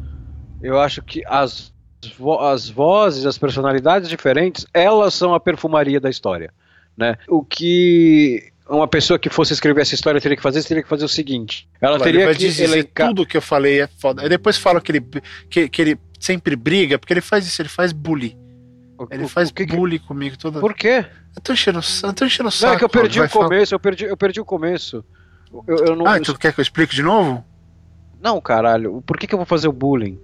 eu 0.62 0.78
acho 0.78 1.00
que 1.02 1.22
as, 1.26 1.72
vo- 2.18 2.38
as 2.40 2.68
vozes, 2.68 3.24
as 3.24 3.38
personalidades 3.38 4.08
diferentes, 4.08 4.66
elas 4.74 5.14
são 5.14 5.32
a 5.34 5.40
perfumaria 5.40 5.98
da 6.00 6.10
história. 6.10 6.52
Né? 6.96 7.16
O 7.28 7.42
que 7.44 8.52
uma 8.68 8.88
pessoa 8.88 9.18
que 9.18 9.28
fosse 9.30 9.52
escrever 9.52 9.82
essa 9.82 9.94
história 9.94 10.20
teria 10.20 10.36
que 10.36 10.42
fazer, 10.42 10.62
teria 10.64 10.82
que 10.82 10.88
fazer 10.88 11.04
o 11.04 11.08
seguinte: 11.08 11.68
ela 11.80 11.96
Ele 11.96 12.04
teria 12.04 12.24
vai 12.26 12.34
que 12.34 12.40
dizer 12.40 12.64
elencar. 12.64 13.08
tudo 13.08 13.26
que 13.26 13.36
eu 13.36 13.42
falei 13.42 13.82
é 13.82 13.86
foda. 13.86 14.22
Aí 14.22 14.28
depois 14.28 14.56
fala 14.56 14.80
que 14.80 14.92
ele, 14.92 15.06
que, 15.48 15.68
que 15.68 15.82
ele 15.82 15.98
sempre 16.18 16.56
briga, 16.56 16.98
porque 16.98 17.12
ele 17.12 17.20
faz 17.20 17.46
isso, 17.46 17.60
ele 17.62 17.68
faz 17.68 17.92
bullying. 17.92 18.36
O- 18.98 19.06
Ele 19.10 19.28
faz 19.28 19.50
que 19.50 19.66
que- 19.66 19.76
bullying 19.76 19.98
comigo 19.98 20.38
toda 20.38 20.58
Por 20.58 20.72
quê? 20.72 21.04
Eu 21.36 21.42
tô 21.42 21.52
enchendo, 21.52 21.80
eu 22.02 22.12
tô 22.14 22.24
enchendo 22.24 22.44
o 22.44 22.46
Não, 22.46 22.50
saco. 22.50 22.74
é 22.74 22.78
que 22.78 22.84
eu 22.84 22.88
perdi 22.88 23.20
o 23.20 23.28
falar- 23.28 23.44
começo, 23.44 23.74
eu 23.74 23.78
perdi, 23.78 24.04
eu 24.06 24.16
perdi 24.16 24.40
o 24.40 24.44
começo. 24.44 25.04
Eu, 25.66 25.76
eu 25.88 25.96
não, 25.96 26.06
Ah, 26.06 26.16
então 26.16 26.34
quer 26.34 26.52
que 26.54 26.60
eu 26.60 26.62
explique 26.62 26.94
de 26.94 27.02
novo? 27.02 27.44
Não, 28.20 28.40
caralho, 28.40 29.02
por 29.06 29.18
que, 29.18 29.26
que 29.26 29.34
eu 29.34 29.38
vou 29.38 29.44
fazer 29.44 29.68
o 29.68 29.72
bullying? 29.72 30.18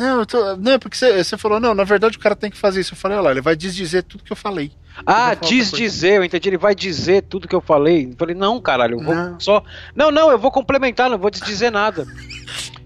Não, 0.00 0.24
tô, 0.24 0.56
não, 0.56 0.72
é 0.72 0.78
porque 0.78 0.96
você, 0.96 1.36
falou, 1.36 1.60
não, 1.60 1.74
na 1.74 1.84
verdade 1.84 2.16
o 2.16 2.20
cara 2.20 2.34
tem 2.34 2.50
que 2.50 2.56
fazer 2.56 2.80
isso. 2.80 2.94
Eu 2.94 2.96
falei, 2.96 3.18
olha 3.18 3.24
lá, 3.26 3.30
ele 3.32 3.42
vai 3.42 3.54
desdizer 3.54 4.02
tudo 4.02 4.24
que 4.24 4.32
eu 4.32 4.36
falei. 4.36 4.72
Ah, 5.04 5.12
vou 5.12 5.14
falar 5.14 5.34
diz 5.34 5.66
outra 5.66 5.70
coisa. 5.78 5.84
dizer, 5.84 6.16
eu 6.16 6.24
entendi. 6.24 6.48
Ele 6.48 6.56
vai 6.56 6.74
dizer 6.74 7.22
tudo 7.22 7.46
que 7.46 7.54
eu 7.54 7.60
falei. 7.60 8.08
Eu 8.10 8.16
falei, 8.16 8.34
não, 8.34 8.60
caralho, 8.60 8.98
eu 8.98 9.04
vou 9.04 9.14
Não. 9.14 9.38
só. 9.38 9.62
Não, 9.94 10.10
não, 10.10 10.30
eu 10.30 10.38
vou 10.38 10.50
complementar, 10.50 11.10
não 11.10 11.18
vou 11.18 11.30
desdizer 11.30 11.70
nada. 11.70 12.06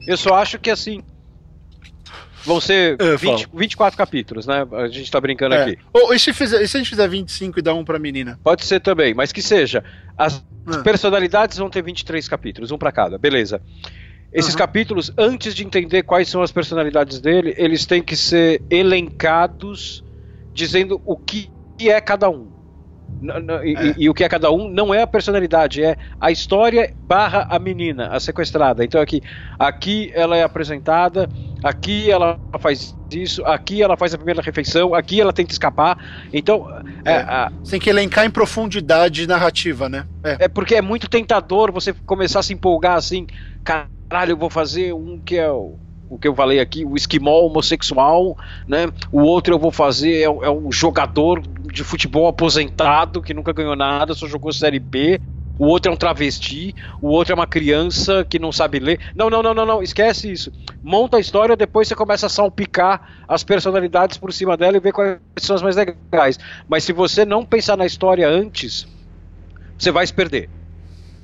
Eu 0.06 0.16
só 0.16 0.34
acho 0.34 0.58
que 0.58 0.70
assim. 0.70 1.02
Vão 2.44 2.60
ser 2.60 3.00
É, 3.00 3.16
20, 3.16 3.48
24 3.54 3.96
capítulos, 3.96 4.46
né? 4.46 4.66
A 4.72 4.86
gente 4.88 5.10
tá 5.10 5.18
brincando 5.18 5.54
É. 5.54 5.62
aqui. 5.62 5.78
Ou, 5.92 6.12
e, 6.12 6.18
se 6.18 6.30
fizer, 6.32 6.60
e 6.62 6.68
se 6.68 6.76
a 6.76 6.80
gente 6.80 6.90
fizer 6.90 7.08
25 7.08 7.58
e 7.58 7.62
dar 7.62 7.72
um 7.72 7.82
pra 7.84 7.98
menina? 7.98 8.38
Pode 8.44 8.66
ser 8.66 8.80
também, 8.80 9.14
mas 9.14 9.32
que 9.32 9.40
seja. 9.40 9.82
As 10.18 10.44
Ah. 10.66 10.78
personalidades 10.82 11.56
vão 11.56 11.70
ter 11.70 11.80
23 11.82 12.28
capítulos, 12.28 12.70
um 12.70 12.76
pra 12.76 12.92
cada, 12.92 13.16
beleza. 13.16 13.62
Esses 14.34 14.50
Aham. 14.54 14.58
capítulos, 14.58 15.12
antes 15.16 15.54
de 15.54 15.64
entender 15.64 16.02
quais 16.02 16.28
são 16.28 16.42
as 16.42 16.50
personalidades 16.50 17.20
dele, 17.20 17.54
eles 17.56 17.86
têm 17.86 18.02
que 18.02 18.16
ser 18.16 18.60
elencados 18.68 20.02
dizendo 20.52 21.00
o 21.04 21.16
que 21.16 21.50
é 21.80 22.00
cada 22.00 22.28
um. 22.28 22.52
E, 23.62 23.70
e- 23.72 23.94
e 24.04 24.10
o 24.10 24.14
que 24.14 24.24
é 24.24 24.28
cada 24.28 24.50
um 24.50 24.68
não 24.68 24.92
é 24.92 25.02
a 25.02 25.06
personalidade, 25.06 25.82
é 25.82 25.96
a 26.20 26.30
história 26.30 26.92
barra 27.06 27.46
a 27.48 27.58
menina, 27.58 28.08
a 28.08 28.18
sequestrada. 28.18 28.84
Então 28.84 29.00
aqui, 29.00 29.22
aqui 29.58 30.10
ela 30.14 30.36
é 30.36 30.42
apresentada, 30.42 31.28
aqui 31.62 32.10
ela 32.10 32.38
faz 32.58 32.94
isso, 33.12 33.42
aqui 33.44 33.82
ela 33.82 33.96
faz 33.96 34.12
a 34.14 34.18
primeira 34.18 34.42
refeição, 34.42 34.94
aqui 34.94 35.20
ela 35.20 35.32
tenta 35.32 35.52
escapar. 35.52 35.96
Então 36.32 36.66
é, 37.04 37.12
É. 37.12 37.16
a- 37.20 37.52
tem 37.70 37.78
que 37.80 37.88
elencar 37.88 38.24
em 38.26 38.30
profundidade 38.30 39.26
narrativa, 39.26 39.88
né? 39.88 40.06
É. 40.22 40.44
é 40.46 40.48
porque 40.48 40.74
é 40.74 40.82
muito 40.82 41.08
tentador 41.08 41.70
você 41.72 41.92
começar 42.04 42.40
a 42.40 42.42
se 42.42 42.52
empolgar 42.52 42.96
assim, 42.96 43.26
caralho, 44.14 44.30
eu 44.30 44.36
vou 44.36 44.48
fazer 44.48 44.94
um 44.94 45.18
que 45.18 45.36
é 45.36 45.50
o, 45.50 45.74
o 46.08 46.16
que 46.16 46.28
eu 46.28 46.34
falei 46.36 46.60
aqui, 46.60 46.84
o 46.84 46.94
esquimó 46.94 47.40
homossexual, 47.40 48.38
né? 48.66 48.86
O 49.10 49.22
outro 49.22 49.54
eu 49.54 49.58
vou 49.58 49.72
fazer 49.72 50.20
é, 50.20 50.24
é 50.24 50.50
um 50.50 50.70
jogador 50.70 51.42
de 51.42 51.82
futebol 51.82 52.28
aposentado 52.28 53.20
que 53.20 53.34
nunca 53.34 53.52
ganhou 53.52 53.74
nada, 53.74 54.14
só 54.14 54.28
jogou 54.28 54.52
série 54.52 54.78
B. 54.78 55.20
O 55.58 55.66
outro 55.66 55.90
é 55.90 55.94
um 55.94 55.96
travesti, 55.96 56.74
o 57.00 57.08
outro 57.08 57.32
é 57.32 57.34
uma 57.34 57.46
criança 57.46 58.24
que 58.28 58.38
não 58.38 58.52
sabe 58.52 58.78
ler. 58.78 59.00
Não, 59.16 59.28
não, 59.28 59.42
não, 59.42 59.52
não, 59.52 59.66
não, 59.66 59.82
esquece 59.82 60.30
isso. 60.30 60.52
Monta 60.80 61.16
a 61.16 61.20
história, 61.20 61.56
depois 61.56 61.88
você 61.88 61.96
começa 61.96 62.26
a 62.26 62.28
salpicar 62.28 63.24
as 63.26 63.42
personalidades 63.42 64.16
por 64.16 64.32
cima 64.32 64.56
dela 64.56 64.76
e 64.76 64.80
ver 64.80 64.92
quais 64.92 65.18
são 65.38 65.56
as 65.56 65.62
mais 65.62 65.74
legais. 65.74 66.38
Mas 66.68 66.84
se 66.84 66.92
você 66.92 67.24
não 67.24 67.44
pensar 67.44 67.76
na 67.76 67.86
história 67.86 68.28
antes, 68.28 68.86
você 69.76 69.90
vai 69.90 70.06
se 70.06 70.12
perder. 70.12 70.48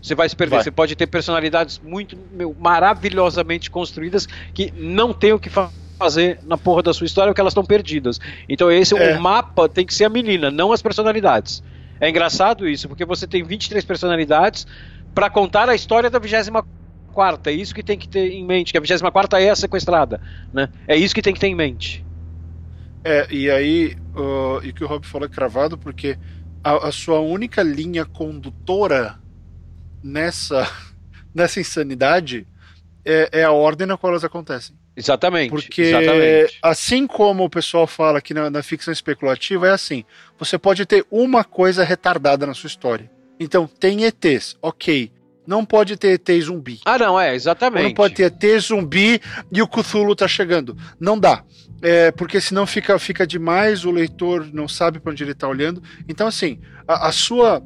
Você 0.02 0.14
vai 0.14 0.28
se 0.28 0.34
perder. 0.36 0.56
Vai. 0.56 0.64
Você 0.64 0.70
pode 0.70 0.94
ter 0.96 1.06
personalidades 1.06 1.78
muito 1.78 2.16
meu, 2.32 2.54
maravilhosamente 2.58 3.70
construídas 3.70 4.26
que 4.54 4.72
não 4.76 5.12
tem 5.12 5.32
o 5.32 5.38
que 5.38 5.50
fa- 5.50 5.70
fazer 5.98 6.38
na 6.44 6.56
porra 6.56 6.82
da 6.82 6.94
sua 6.94 7.04
história 7.04 7.30
porque 7.30 7.40
elas 7.40 7.52
estão 7.52 7.64
perdidas. 7.64 8.18
Então 8.48 8.70
esse 8.70 8.96
É. 8.96 9.16
o 9.16 9.20
mapa 9.20 9.68
tem 9.68 9.84
que 9.84 9.94
ser 9.94 10.04
a 10.04 10.08
menina, 10.08 10.50
não 10.50 10.72
as 10.72 10.80
personalidades. 10.80 11.62
É 12.00 12.08
engraçado 12.08 12.66
isso, 12.66 12.88
porque 12.88 13.04
você 13.04 13.26
tem 13.26 13.42
23 13.42 13.84
personalidades 13.84 14.66
para 15.14 15.28
contar 15.28 15.68
a 15.68 15.74
história 15.74 16.08
da 16.08 16.18
24 16.18 17.50
É 17.50 17.52
isso 17.52 17.74
que 17.74 17.82
tem 17.82 17.98
que 17.98 18.08
ter 18.08 18.32
em 18.32 18.44
mente, 18.46 18.72
que 18.72 18.78
a 18.78 18.80
24 18.80 19.36
é 19.38 19.50
a 19.50 19.56
sequestrada, 19.56 20.20
né? 20.52 20.70
É 20.88 20.96
isso 20.96 21.14
que 21.14 21.20
tem 21.20 21.34
que 21.34 21.40
ter 21.40 21.48
em 21.48 21.54
mente. 21.54 22.02
É, 23.04 23.26
e 23.30 23.50
aí, 23.50 23.96
uh, 24.14 24.64
e 24.64 24.70
o 24.70 24.74
que 24.74 24.84
o 24.84 24.86
Rob 24.86 25.06
falou 25.06 25.26
é 25.26 25.30
cravado, 25.30 25.76
porque 25.76 26.18
a, 26.62 26.88
a 26.88 26.92
sua 26.92 27.18
única 27.18 27.62
linha 27.62 28.04
condutora 28.04 29.18
nessa, 30.02 30.70
nessa 31.34 31.60
insanidade 31.60 32.46
é, 33.04 33.40
é 33.40 33.44
a 33.44 33.52
ordem 33.52 33.86
na 33.86 33.96
qual 33.96 34.12
elas 34.12 34.24
acontecem. 34.24 34.76
Exatamente. 34.96 35.50
Porque, 35.50 35.82
exatamente. 35.82 36.58
assim 36.62 37.06
como 37.06 37.44
o 37.44 37.50
pessoal 37.50 37.86
fala 37.86 38.18
aqui 38.18 38.34
na, 38.34 38.50
na 38.50 38.62
ficção 38.62 38.92
especulativa, 38.92 39.68
é 39.68 39.72
assim: 39.72 40.04
você 40.38 40.58
pode 40.58 40.84
ter 40.84 41.06
uma 41.10 41.44
coisa 41.44 41.84
retardada 41.84 42.46
na 42.46 42.54
sua 42.54 42.68
história. 42.68 43.10
Então, 43.38 43.66
tem 43.66 44.04
ETs, 44.04 44.56
ok. 44.60 45.10
Não 45.46 45.64
pode 45.64 45.96
ter 45.96 46.20
ET 46.20 46.42
zumbi. 46.42 46.80
Ah, 46.84 46.98
não, 46.98 47.18
é, 47.18 47.30
Ou 47.30 47.34
exatamente. 47.34 47.84
não 47.84 47.94
pode 47.94 48.14
ter 48.14 48.24
ET 48.24 48.60
zumbi 48.60 49.20
e 49.50 49.62
o 49.62 49.66
Cthulhu 49.66 50.14
tá 50.14 50.28
chegando. 50.28 50.76
Não 51.00 51.18
dá. 51.18 51.42
É, 51.82 52.10
porque 52.12 52.40
senão 52.40 52.66
fica, 52.66 52.98
fica 52.98 53.26
demais, 53.26 53.86
o 53.86 53.90
leitor 53.90 54.46
não 54.52 54.68
sabe 54.68 55.00
para 55.00 55.10
onde 55.12 55.24
ele 55.24 55.34
tá 55.34 55.48
olhando. 55.48 55.82
Então, 56.06 56.26
assim, 56.26 56.60
a, 56.86 57.08
a 57.08 57.12
sua. 57.12 57.62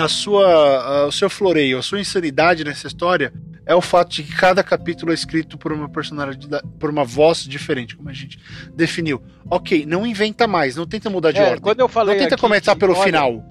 A 0.00 0.08
sua, 0.08 0.46
a- 0.46 1.06
o 1.06 1.12
seu 1.12 1.28
floreio, 1.30 1.78
a 1.78 1.82
sua 1.82 2.00
insanidade 2.00 2.64
nessa 2.64 2.86
história 2.86 3.32
é 3.66 3.74
o 3.74 3.80
fato 3.80 4.10
de 4.12 4.22
que 4.22 4.34
cada 4.34 4.62
capítulo 4.62 5.12
é 5.12 5.14
escrito 5.14 5.56
por 5.58 5.72
uma 5.72 5.88
personalidade, 5.88 6.64
por 6.78 6.90
uma 6.90 7.04
voz 7.04 7.44
diferente, 7.44 7.96
como 7.96 8.08
a 8.08 8.12
gente 8.12 8.38
definiu. 8.74 9.22
Ok, 9.48 9.84
não 9.86 10.06
inventa 10.06 10.46
mais, 10.46 10.74
não 10.76 10.86
tenta 10.86 11.08
mudar 11.10 11.32
de 11.32 11.38
É, 11.38 11.42
ordem. 11.44 11.60
quando 11.60 11.80
eu 11.80 11.88
falei 11.88 12.16
Não 12.16 12.24
tenta 12.24 12.36
começar 12.36 12.74
pelo 12.76 12.94
olha, 12.94 13.02
final. 13.04 13.46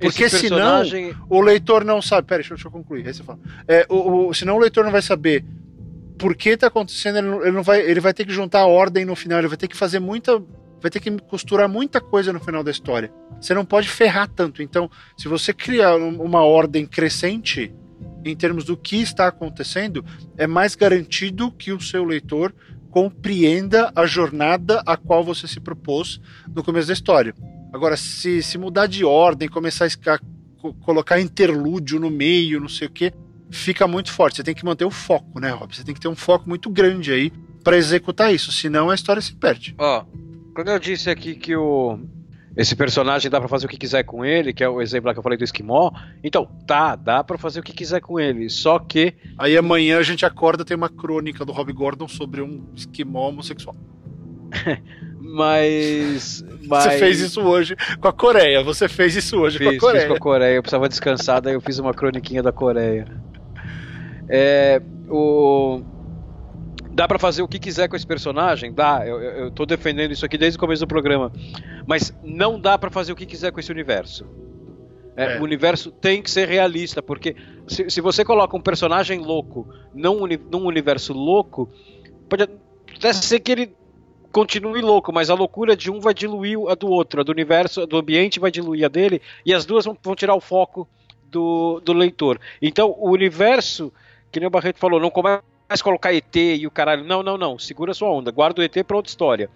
Porque 0.00 0.24
esse 0.24 0.40
senão 0.40 0.56
personagem- 0.80 1.14
o 1.30 1.40
leitor 1.40 1.84
não 1.84 2.02
sabe. 2.02 2.26
Pera, 2.26 2.40
deixa, 2.40 2.52
eu- 2.52 2.56
deixa 2.56 2.66
eu 2.68 2.72
concluir. 2.72 3.06
Aí 3.06 3.14
você 3.14 3.22
fala. 3.22 3.38
É, 3.68 3.86
o, 3.88 4.28
o- 4.28 4.34
senão 4.34 4.56
o 4.56 4.58
leitor 4.58 4.82
não 4.84 4.90
vai 4.90 5.00
saber 5.02 5.44
por 6.18 6.34
que 6.34 6.56
tá 6.56 6.66
acontecendo. 6.66 7.18
Ele 7.18 7.28
não, 7.28 7.42
ele 7.42 7.52
não 7.52 7.62
vai, 7.62 7.80
ele 7.80 8.00
vai 8.00 8.12
ter 8.12 8.24
que 8.26 8.32
juntar 8.32 8.60
a 8.60 8.66
ordem 8.66 9.04
no 9.04 9.14
final. 9.14 9.38
Ele 9.38 9.46
vai 9.48 9.56
ter 9.56 9.68
que 9.68 9.76
fazer 9.76 10.00
muita. 10.00 10.42
Vai 10.82 10.90
ter 10.90 11.00
que 11.00 11.10
costurar 11.22 11.68
muita 11.68 12.00
coisa 12.00 12.32
no 12.32 12.40
final 12.40 12.62
da 12.64 12.70
história. 12.70 13.10
Você 13.40 13.54
não 13.54 13.64
pode 13.64 13.88
ferrar 13.88 14.28
tanto. 14.28 14.62
Então, 14.62 14.90
se 15.16 15.28
você 15.28 15.52
criar 15.54 15.96
um- 15.96 16.20
uma 16.20 16.42
ordem 16.44 16.84
crescente 16.84 17.72
em 18.24 18.36
termos 18.36 18.64
do 18.64 18.76
que 18.76 18.96
está 18.96 19.28
acontecendo, 19.28 20.04
é 20.36 20.46
mais 20.46 20.74
garantido 20.74 21.50
que 21.52 21.72
o 21.72 21.80
seu 21.80 22.04
leitor 22.04 22.52
compreenda 22.90 23.90
a 23.96 24.04
jornada 24.06 24.82
a 24.84 24.96
qual 24.96 25.24
você 25.24 25.48
se 25.48 25.58
propôs 25.58 26.20
no 26.54 26.62
começo 26.62 26.88
da 26.88 26.92
história. 26.92 27.34
Agora, 27.72 27.96
se, 27.96 28.42
se 28.42 28.58
mudar 28.58 28.86
de 28.86 29.04
ordem, 29.04 29.48
começar 29.48 29.86
a 29.86 30.18
colocar 30.84 31.18
interlúdio 31.20 31.98
no 31.98 32.10
meio, 32.10 32.60
não 32.60 32.68
sei 32.68 32.86
o 32.86 32.90
que, 32.90 33.12
fica 33.50 33.86
muito 33.88 34.12
forte. 34.12 34.36
Você 34.36 34.42
tem 34.44 34.54
que 34.54 34.64
manter 34.64 34.84
o 34.84 34.90
foco, 34.90 35.40
né, 35.40 35.50
Rob? 35.50 35.74
Você 35.74 35.82
tem 35.82 35.94
que 35.94 36.00
ter 36.00 36.08
um 36.08 36.14
foco 36.14 36.48
muito 36.48 36.68
grande 36.70 37.12
aí 37.12 37.32
para 37.64 37.76
executar 37.76 38.32
isso, 38.34 38.52
senão 38.52 38.90
a 38.90 38.94
história 38.94 39.22
se 39.22 39.34
perde. 39.34 39.74
Ó, 39.78 40.04
quando 40.54 40.68
eu 40.68 40.78
disse 40.78 41.10
aqui 41.10 41.34
que 41.34 41.56
o 41.56 41.98
esse 42.56 42.76
personagem 42.76 43.30
dá 43.30 43.40
pra 43.40 43.48
fazer 43.48 43.66
o 43.66 43.68
que 43.68 43.78
quiser 43.78 44.02
com 44.02 44.24
ele, 44.24 44.52
que 44.52 44.62
é 44.62 44.68
o 44.68 44.82
exemplo 44.82 45.06
lá 45.06 45.14
que 45.14 45.18
eu 45.18 45.22
falei 45.22 45.38
do 45.38 45.44
esquimó, 45.44 45.90
então, 46.22 46.44
tá, 46.66 46.94
dá 46.94 47.24
pra 47.24 47.38
fazer 47.38 47.60
o 47.60 47.62
que 47.62 47.72
quiser 47.72 48.00
com 48.00 48.20
ele, 48.20 48.48
só 48.50 48.78
que 48.78 49.14
Aí 49.38 49.56
amanhã 49.56 49.98
a 49.98 50.02
gente 50.02 50.26
acorda 50.26 50.64
tem 50.64 50.76
uma 50.76 50.90
crônica 50.90 51.44
do 51.44 51.52
Rob 51.52 51.72
Gordon 51.72 52.06
sobre 52.06 52.42
um 52.42 52.64
esquimó 52.76 53.28
homossexual. 53.30 53.74
mas, 55.18 56.44
mas 56.68 56.84
Você 56.84 56.98
fez 56.98 57.20
isso 57.20 57.40
hoje 57.40 57.74
com 57.98 58.08
a 58.08 58.12
Coreia. 58.12 58.62
Você 58.62 58.86
fez 58.86 59.16
isso 59.16 59.38
hoje 59.38 59.56
fiz, 59.56 59.68
com 59.68 59.74
a 59.74 59.78
Coreia. 59.80 60.00
fiz 60.00 60.08
com 60.10 60.16
a 60.16 60.20
Coreia, 60.20 60.54
eu 60.56 60.62
precisava 60.62 60.88
descansar, 60.90 61.40
daí 61.40 61.54
eu 61.54 61.60
fiz 61.60 61.78
uma 61.78 61.94
croniquinha 61.94 62.42
da 62.42 62.52
Coreia. 62.52 63.06
É, 64.28 64.82
o 65.08 65.82
Dá 66.94 67.08
pra 67.08 67.18
fazer 67.18 67.42
o 67.42 67.48
que 67.48 67.58
quiser 67.58 67.88
com 67.88 67.96
esse 67.96 68.06
personagem? 68.06 68.72
Dá, 68.72 69.06
eu, 69.06 69.20
eu, 69.20 69.50
tô 69.50 69.64
defendendo 69.64 70.12
isso 70.12 70.26
aqui 70.26 70.36
desde 70.36 70.56
o 70.56 70.60
começo 70.60 70.80
do 70.84 70.86
programa. 70.88 71.32
Mas 71.86 72.14
não 72.22 72.60
dá 72.60 72.76
pra 72.76 72.90
fazer 72.90 73.12
o 73.12 73.16
que 73.16 73.24
quiser 73.24 73.50
com 73.50 73.58
esse 73.60 73.72
universo. 73.72 74.26
É, 75.16 75.36
É. 75.36 75.40
O 75.40 75.42
universo 75.42 75.90
tem 75.90 76.22
que 76.22 76.30
ser 76.30 76.48
realista, 76.48 77.02
porque 77.02 77.34
se, 77.66 77.88
se 77.88 78.00
você 78.00 78.24
coloca 78.24 78.56
um 78.56 78.60
personagem 78.60 79.20
louco 79.20 79.66
num, 79.94 80.22
uni- 80.22 80.40
num 80.50 80.66
universo 80.66 81.12
louco, 81.14 81.68
pode 82.28 82.42
até 82.94 83.12
ser 83.12 83.40
que 83.40 83.52
ele 83.52 83.74
continue 84.30 84.80
louco, 84.80 85.12
mas 85.12 85.28
a 85.30 85.34
loucura 85.34 85.76
de 85.76 85.90
um 85.90 86.00
vai 86.00 86.14
diluir 86.14 86.58
a 86.68 86.74
do 86.74 86.88
outro, 86.88 87.20
a 87.20 87.24
do 87.24 87.32
universo, 87.32 87.86
do 87.86 87.98
ambiente 87.98 88.40
vai 88.40 88.50
diluir 88.50 88.84
a 88.84 88.88
dele, 88.88 89.20
e 89.44 89.52
as 89.52 89.66
duas 89.66 89.84
vão, 89.84 89.96
vão 90.02 90.14
tirar 90.14 90.34
o 90.34 90.40
foco 90.40 90.88
do, 91.24 91.80
do 91.80 91.92
leitor. 91.92 92.40
Então, 92.60 92.94
o 92.98 93.10
universo, 93.10 93.92
que 94.30 94.40
nem 94.40 94.46
o 94.46 94.50
Barreto 94.50 94.78
falou, 94.78 94.98
não 95.00 95.10
começa 95.10 95.42
a 95.80 95.84
colocar 95.84 96.12
ET 96.12 96.36
e 96.36 96.66
o 96.66 96.70
caralho. 96.70 97.04
Não, 97.04 97.22
não, 97.22 97.38
não. 97.38 97.58
Segura 97.58 97.94
sua 97.94 98.10
onda. 98.10 98.30
Guarda 98.30 98.60
o 98.60 98.64
ET 98.64 98.84
pra 98.84 98.96
outra 98.96 99.10
história. 99.10 99.48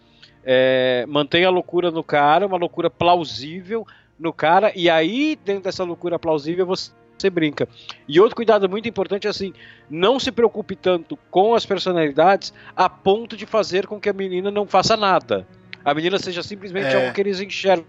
É, 0.44 1.04
mantenha 1.08 1.48
a 1.48 1.50
loucura 1.50 1.90
no 1.90 2.02
cara, 2.04 2.46
uma 2.46 2.56
loucura 2.56 2.88
plausível 2.88 3.86
no 4.18 4.32
cara, 4.32 4.72
e 4.74 4.88
aí, 4.88 5.36
dentro 5.44 5.64
dessa 5.64 5.84
loucura 5.84 6.18
plausível, 6.18 6.64
você. 6.66 6.90
Você 7.18 7.30
brinca. 7.30 7.66
E 8.06 8.20
outro 8.20 8.36
cuidado 8.36 8.68
muito 8.68 8.86
importante 8.86 9.26
é 9.26 9.30
assim: 9.30 9.54
não 9.88 10.20
se 10.20 10.30
preocupe 10.30 10.76
tanto 10.76 11.18
com 11.30 11.54
as 11.54 11.64
personalidades 11.64 12.52
a 12.76 12.90
ponto 12.90 13.38
de 13.38 13.46
fazer 13.46 13.86
com 13.86 13.98
que 13.98 14.10
a 14.10 14.12
menina 14.12 14.50
não 14.50 14.66
faça 14.66 14.98
nada. 14.98 15.48
A 15.82 15.94
menina 15.94 16.18
seja 16.18 16.42
simplesmente 16.42 16.88
É. 16.88 16.94
algo 16.94 17.14
que 17.14 17.20
eles 17.22 17.40
enxergam, 17.40 17.86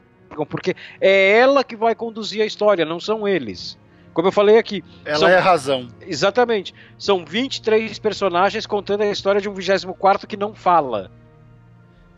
porque 0.49 0.77
é 1.01 1.31
ela 1.39 1.61
que 1.61 1.75
vai 1.75 1.93
conduzir 1.93 2.41
a 2.41 2.45
história, 2.45 2.85
não 2.85 3.01
são 3.01 3.27
eles. 3.27 3.77
Como 4.17 4.29
eu 4.29 4.31
falei 4.31 4.57
aqui, 4.57 4.83
Ela 5.05 5.19
São- 5.19 5.27
é 5.29 5.37
a 5.37 5.41
razão. 5.41 5.89
Exatamente. 6.01 6.73
São 6.97 7.23
23 7.23 7.99
personagens 7.99 8.65
contando 8.65 9.01
a 9.03 9.11
história 9.11 9.39
de 9.39 9.47
um 9.47 9.53
24 9.53 10.25
que 10.25 10.35
não 10.35 10.55
fala. 10.55 11.11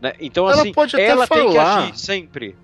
Né? 0.00 0.14
Então, 0.18 0.48
Ela 0.48 0.62
assim, 0.62 0.72
pode 0.72 0.96
até 0.96 1.04
ela 1.06 1.26
tem 1.26 1.46
que 1.50 1.54
falar. 1.58 1.78
agir 1.82 1.98
sempre. 1.98 2.56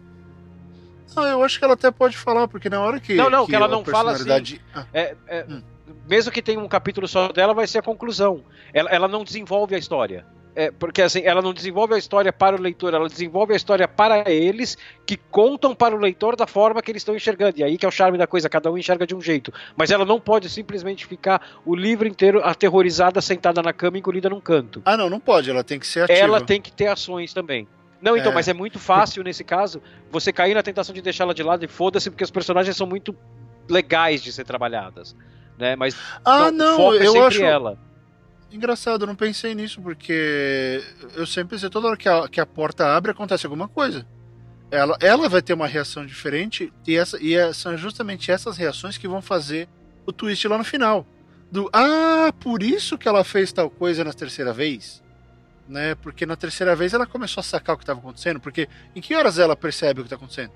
Não, 1.14 1.22
eu 1.26 1.42
acho 1.44 1.58
que 1.58 1.64
ela 1.66 1.74
até 1.74 1.90
pode 1.90 2.16
falar, 2.16 2.48
porque 2.48 2.70
na 2.70 2.80
hora 2.80 2.98
que. 2.98 3.12
Não, 3.14 3.28
não, 3.28 3.44
que 3.46 3.54
ela 3.54 3.66
a 3.66 3.68
não 3.68 3.84
fala 3.84 4.12
assim. 4.12 4.58
Ah, 4.74 4.86
É, 4.94 5.14
é, 5.26 5.44
Hum. 5.46 5.62
Mesmo 6.08 6.32
que 6.32 6.40
tenha 6.40 6.58
um 6.58 6.66
capítulo 6.66 7.06
só 7.06 7.28
dela, 7.30 7.52
vai 7.52 7.66
ser 7.66 7.80
a 7.80 7.82
conclusão. 7.82 8.42
Ela, 8.72 8.88
ela 8.88 9.06
não 9.06 9.22
desenvolve 9.22 9.74
a 9.74 9.78
história. 9.78 10.24
É, 10.58 10.70
porque 10.70 11.02
assim, 11.02 11.20
ela 11.22 11.42
não 11.42 11.52
desenvolve 11.52 11.94
a 11.94 11.98
história 11.98 12.32
para 12.32 12.56
o 12.56 12.60
leitor, 12.60 12.94
ela 12.94 13.06
desenvolve 13.10 13.52
a 13.52 13.56
história 13.56 13.86
para 13.86 14.30
eles, 14.30 14.78
que 15.04 15.18
contam 15.18 15.74
para 15.74 15.94
o 15.94 15.98
leitor 15.98 16.34
da 16.34 16.46
forma 16.46 16.80
que 16.80 16.90
eles 16.90 17.02
estão 17.02 17.14
enxergando. 17.14 17.58
E 17.60 17.62
aí 17.62 17.76
que 17.76 17.84
é 17.84 17.88
o 17.88 17.92
charme 17.92 18.16
da 18.16 18.26
coisa, 18.26 18.48
cada 18.48 18.72
um 18.72 18.78
enxerga 18.78 19.06
de 19.06 19.14
um 19.14 19.20
jeito. 19.20 19.52
Mas 19.76 19.90
ela 19.90 20.06
não 20.06 20.18
pode 20.18 20.48
simplesmente 20.48 21.04
ficar 21.04 21.42
o 21.62 21.76
livro 21.76 22.08
inteiro 22.08 22.40
aterrorizada, 22.42 23.20
sentada 23.20 23.62
na 23.62 23.74
cama, 23.74 23.98
engolida 23.98 24.30
num 24.30 24.40
canto. 24.40 24.80
Ah, 24.86 24.96
não, 24.96 25.10
não 25.10 25.20
pode, 25.20 25.50
ela 25.50 25.62
tem 25.62 25.78
que 25.78 25.86
ser 25.86 26.04
ativa. 26.04 26.18
ela 26.18 26.40
tem 26.40 26.58
que 26.58 26.72
ter 26.72 26.86
ações 26.86 27.34
também. 27.34 27.68
Não, 28.00 28.16
então, 28.16 28.32
É. 28.32 28.34
mas 28.34 28.48
é 28.48 28.54
muito 28.54 28.78
fácil 28.78 29.22
nesse 29.22 29.44
caso 29.44 29.82
você 30.10 30.32
cair 30.32 30.54
na 30.54 30.62
tentação 30.62 30.94
de 30.94 31.02
deixá-la 31.02 31.34
de 31.34 31.42
lado 31.42 31.66
e 31.66 31.68
foda-se, 31.68 32.10
porque 32.10 32.24
os 32.24 32.30
personagens 32.30 32.74
são 32.74 32.86
muito 32.86 33.14
legais 33.68 34.22
de 34.22 34.32
ser 34.32 34.44
trabalhadas. 34.44 35.14
Né? 35.58 35.76
Mas 35.76 35.94
Ah, 36.24 36.50
não, 36.50 36.94
é 36.94 37.06
eu 37.06 37.12
sempre 37.12 37.26
acho 37.26 37.44
ela. 37.44 37.78
Engraçado, 38.50 39.02
eu 39.02 39.06
não 39.06 39.16
pensei 39.16 39.54
nisso, 39.54 39.80
porque 39.80 40.82
eu 41.14 41.26
sempre 41.26 41.56
pensei, 41.56 41.68
toda 41.68 41.88
hora 41.88 41.96
que 41.96 42.08
a, 42.08 42.28
que 42.28 42.40
a 42.40 42.46
porta 42.46 42.96
abre, 42.96 43.10
acontece 43.10 43.46
alguma 43.46 43.68
coisa. 43.68 44.06
ela, 44.70 44.96
ela 45.00 45.28
vai 45.28 45.42
ter 45.42 45.52
uma 45.54 45.66
reação 45.66 46.04
diferente 46.04 46.72
e, 46.86 46.96
essa, 46.96 47.22
e 47.22 47.34
é, 47.34 47.52
são 47.52 47.76
justamente 47.76 48.30
essas 48.30 48.56
reações 48.56 48.98
que 48.98 49.08
vão 49.08 49.22
fazer 49.22 49.68
o 50.06 50.12
twist 50.12 50.46
lá 50.46 50.58
no 50.58 50.64
final. 50.64 51.06
Do 51.50 51.68
ah, 51.72 52.32
por 52.40 52.62
isso 52.62 52.98
que 52.98 53.08
ela 53.08 53.22
fez 53.22 53.52
tal 53.52 53.70
coisa 53.70 54.02
na 54.04 54.12
terceira 54.12 54.52
vez? 54.52 55.02
Né? 55.68 55.94
Porque 55.96 56.26
na 56.26 56.36
terceira 56.36 56.74
vez 56.74 56.92
ela 56.92 57.06
começou 57.06 57.40
a 57.40 57.44
sacar 57.44 57.74
o 57.74 57.78
que 57.78 57.84
estava 57.84 58.00
acontecendo. 58.00 58.40
Porque 58.40 58.68
em 58.94 59.00
que 59.00 59.14
horas 59.14 59.38
ela 59.38 59.56
percebe 59.56 60.00
o 60.00 60.04
que 60.04 60.06
está 60.06 60.16
acontecendo? 60.16 60.52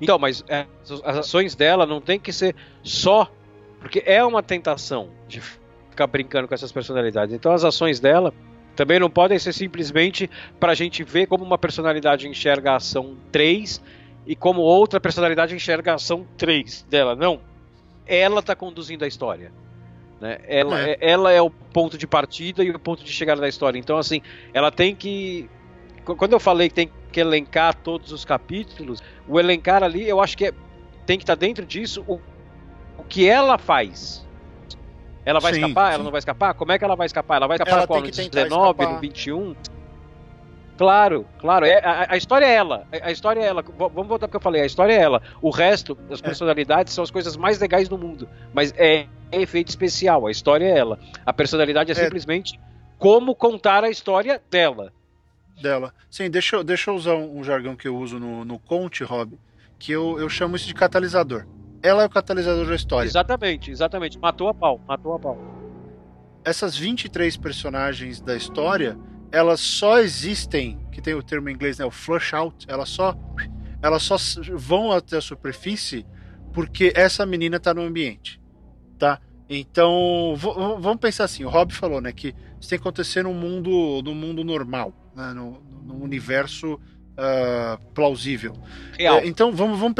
Então, 0.00 0.18
mas 0.18 0.44
é, 0.48 0.66
as 1.04 1.18
ações 1.18 1.54
dela 1.54 1.86
não 1.86 2.00
tem 2.00 2.18
que 2.18 2.32
ser 2.32 2.54
só. 2.82 3.30
Porque 3.78 4.02
é 4.04 4.22
uma 4.22 4.42
tentação 4.42 5.10
de 5.26 5.40
ficar 5.90 6.06
brincando 6.06 6.48
com 6.48 6.54
essas 6.54 6.72
personalidades. 6.72 7.34
Então 7.34 7.52
as 7.52 7.64
ações 7.64 8.00
dela 8.00 8.32
também 8.74 8.98
não 8.98 9.10
podem 9.10 9.38
ser 9.38 9.52
simplesmente 9.52 10.30
para 10.58 10.72
a 10.72 10.74
gente 10.74 11.02
ver 11.04 11.26
como 11.26 11.44
uma 11.44 11.58
personalidade 11.58 12.26
enxerga 12.26 12.72
a 12.72 12.76
ação 12.76 13.16
3 13.30 13.82
e 14.26 14.36
como 14.36 14.60
outra 14.60 15.00
personalidade 15.00 15.54
enxerga 15.54 15.92
a 15.92 15.94
ação 15.96 16.26
3 16.38 16.86
dela. 16.88 17.14
Não. 17.14 17.40
Ela 18.06 18.40
está 18.40 18.56
conduzindo 18.56 19.04
a 19.04 19.08
história. 19.08 19.52
Né? 20.20 20.38
Ela, 20.46 20.80
é. 20.80 20.90
é. 20.92 20.98
ela 21.00 21.32
é 21.32 21.40
o 21.40 21.50
ponto 21.50 21.96
de 21.96 22.06
partida 22.06 22.62
e 22.62 22.70
o 22.70 22.78
ponto 22.78 23.02
de 23.02 23.10
chegada 23.10 23.40
da 23.40 23.48
história. 23.48 23.78
Então, 23.78 23.96
assim, 23.96 24.22
ela 24.52 24.70
tem 24.70 24.94
que. 24.94 25.48
Quando 26.04 26.32
eu 26.32 26.40
falei 26.40 26.68
que 26.68 26.74
tem 26.74 26.90
que 27.12 27.20
elencar 27.20 27.74
todos 27.74 28.12
os 28.12 28.24
capítulos, 28.24 29.02
o 29.28 29.38
elencar 29.38 29.82
ali, 29.82 30.08
eu 30.08 30.20
acho 30.20 30.36
que 30.36 30.46
é, 30.46 30.52
tem 31.06 31.16
que 31.16 31.22
estar 31.22 31.36
tá 31.36 31.40
dentro 31.40 31.64
disso 31.64 32.04
o, 32.06 32.20
o 32.98 33.04
que 33.04 33.28
ela 33.28 33.58
faz. 33.58 34.26
Ela 35.24 35.40
vai 35.40 35.54
sim, 35.54 35.60
escapar? 35.60 35.88
Sim. 35.88 35.94
Ela 35.94 36.04
não 36.04 36.10
vai 36.10 36.18
escapar? 36.18 36.54
Como 36.54 36.72
é 36.72 36.78
que 36.78 36.84
ela 36.84 36.96
vai 36.96 37.06
escapar? 37.06 37.36
Ela 37.36 37.46
vai 37.46 37.56
escapar 37.56 37.76
ela 37.78 37.86
qual? 37.86 38.00
No 38.00 38.10
19, 38.10 38.42
escapar. 38.42 38.94
no 38.94 39.00
21? 39.00 39.54
Claro, 40.80 41.26
claro. 41.38 41.66
É, 41.66 41.78
a, 41.84 42.14
a, 42.14 42.16
história 42.16 42.46
é 42.46 42.54
ela. 42.54 42.86
A, 43.02 43.12
história 43.12 43.40
é 43.40 43.44
ela. 43.44 43.62
Vamos 43.62 44.06
voltar 44.06 44.26
porque 44.26 44.38
eu 44.38 44.40
falei. 44.40 44.62
A 44.62 44.66
história 44.66 44.94
é 44.94 44.98
ela. 44.98 45.20
O 45.42 45.50
resto, 45.50 45.98
as 46.10 46.20
é. 46.20 46.22
personalidades, 46.22 46.94
são 46.94 47.04
as 47.04 47.10
coisas 47.10 47.36
mais 47.36 47.58
legais 47.58 47.86
do 47.86 47.98
mundo. 47.98 48.26
Mas 48.54 48.72
é, 48.78 49.06
é 49.30 49.42
efeito 49.42 49.68
especial. 49.68 50.26
A 50.26 50.30
história 50.30 50.64
é 50.64 50.78
ela. 50.78 50.98
A 51.26 51.34
personalidade 51.34 51.90
é, 51.90 51.94
é, 51.94 51.96
simplesmente 51.96 52.58
como 52.98 53.34
contar 53.34 53.84
a 53.84 53.90
história 53.90 54.40
dela. 54.50 54.90
Dela. 55.60 55.92
Sim, 56.10 56.30
deixa, 56.30 56.64
deixa 56.64 56.90
eu 56.90 56.94
usar 56.94 57.14
um, 57.14 57.40
um 57.40 57.44
jargão 57.44 57.76
que 57.76 57.86
eu 57.86 57.94
uso 57.94 58.18
no, 58.18 58.42
no 58.46 58.58
Conte, 58.58 59.04
Rob, 59.04 59.38
que 59.78 59.92
eu, 59.92 60.18
eu 60.18 60.30
chamo 60.30 60.56
isso 60.56 60.66
de 60.66 60.72
catalisador. 60.72 61.44
Ela 61.82 62.02
é 62.02 62.06
o 62.06 62.10
catalisador 62.10 62.66
da 62.66 62.74
história. 62.74 63.08
Exatamente, 63.08 63.70
exatamente. 63.70 64.18
Matou 64.18 64.48
a 64.48 64.54
pau, 64.54 64.80
matou 64.86 65.14
a 65.14 65.18
pau. 65.18 65.38
Essas 66.44 66.76
23 66.76 67.36
personagens 67.36 68.20
da 68.20 68.36
história, 68.36 68.98
elas 69.32 69.60
só 69.60 69.98
existem, 69.98 70.78
que 70.90 71.00
tem 71.00 71.14
o 71.14 71.22
termo 71.22 71.48
em 71.48 71.54
inglês, 71.54 71.78
né, 71.78 71.84
o 71.84 71.90
flush 71.90 72.34
out, 72.34 72.66
elas 72.68 72.88
só 72.88 73.16
elas 73.82 74.02
só 74.02 74.16
vão 74.54 74.92
até 74.92 75.16
a 75.16 75.20
superfície 75.20 76.04
porque 76.52 76.92
essa 76.94 77.24
menina 77.24 77.56
está 77.56 77.72
no 77.72 77.82
ambiente, 77.82 78.40
tá? 78.98 79.20
Então, 79.48 80.34
vamos 80.36 81.00
pensar 81.00 81.24
assim, 81.24 81.44
o 81.44 81.48
Rob 81.48 81.72
falou, 81.72 82.00
né, 82.00 82.12
que 82.12 82.34
isso 82.60 82.68
tem 82.68 82.78
que 82.78 82.82
acontecer 82.82 83.24
no 83.24 83.32
mundo, 83.34 84.00
no 84.04 84.14
mundo 84.14 84.44
normal, 84.44 84.92
né, 85.14 85.32
no, 85.32 85.60
no 85.84 86.02
universo 86.02 86.74
uh, 86.74 87.80
plausível. 87.92 88.54
Real. 88.96 89.18
É, 89.18 89.26
então, 89.26 89.50
vamos, 89.52 89.78
vamos 89.78 89.94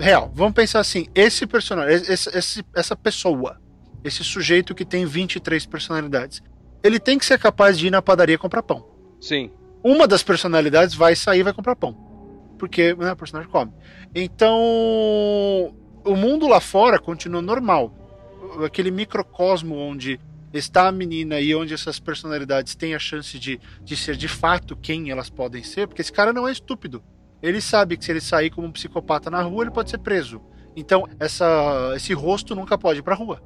real, 0.00 0.30
vamos 0.34 0.54
pensar 0.54 0.80
assim: 0.80 1.06
esse 1.14 1.46
personagem, 1.46 1.94
esse, 1.94 2.36
esse, 2.36 2.64
essa 2.74 2.96
pessoa, 2.96 3.60
esse 4.02 4.24
sujeito 4.24 4.74
que 4.74 4.84
tem 4.84 5.04
23 5.04 5.64
personalidades, 5.66 6.42
ele 6.82 6.98
tem 6.98 7.18
que 7.18 7.26
ser 7.26 7.38
capaz 7.38 7.78
de 7.78 7.88
ir 7.88 7.90
na 7.90 8.02
padaria 8.02 8.38
comprar 8.38 8.62
pão. 8.62 8.86
Sim. 9.20 9.50
Uma 9.84 10.06
das 10.06 10.22
personalidades 10.22 10.94
vai 10.94 11.14
sair 11.14 11.40
e 11.40 11.42
vai 11.42 11.52
comprar 11.52 11.76
pão. 11.76 11.92
Porque 12.58 12.94
né, 12.94 13.12
o 13.12 13.16
personagem 13.16 13.50
come. 13.50 13.72
Então, 14.14 14.58
o 16.04 16.16
mundo 16.16 16.46
lá 16.46 16.60
fora 16.60 16.98
continua 16.98 17.40
normal. 17.40 17.94
Aquele 18.64 18.90
microcosmo 18.90 19.76
onde 19.76 20.20
está 20.52 20.88
a 20.88 20.92
menina 20.92 21.40
e 21.40 21.54
onde 21.54 21.72
essas 21.72 22.00
personalidades 22.00 22.74
têm 22.74 22.94
a 22.94 22.98
chance 22.98 23.38
de, 23.38 23.60
de 23.82 23.96
ser 23.96 24.16
de 24.16 24.28
fato 24.28 24.76
quem 24.76 25.10
elas 25.10 25.30
podem 25.30 25.62
ser, 25.62 25.86
porque 25.86 26.02
esse 26.02 26.12
cara 26.12 26.32
não 26.32 26.48
é 26.48 26.52
estúpido. 26.52 27.02
Ele 27.42 27.60
sabe 27.60 27.96
que 27.96 28.04
se 28.04 28.10
ele 28.10 28.20
sair 28.20 28.50
como 28.50 28.66
um 28.66 28.72
psicopata 28.72 29.30
na 29.30 29.42
rua, 29.42 29.64
ele 29.64 29.70
pode 29.70 29.90
ser 29.90 29.98
preso. 29.98 30.40
Então, 30.76 31.08
essa, 31.18 31.92
esse 31.96 32.12
rosto 32.12 32.54
nunca 32.54 32.78
pode 32.78 33.00
ir 33.00 33.02
pra 33.02 33.14
rua. 33.14 33.42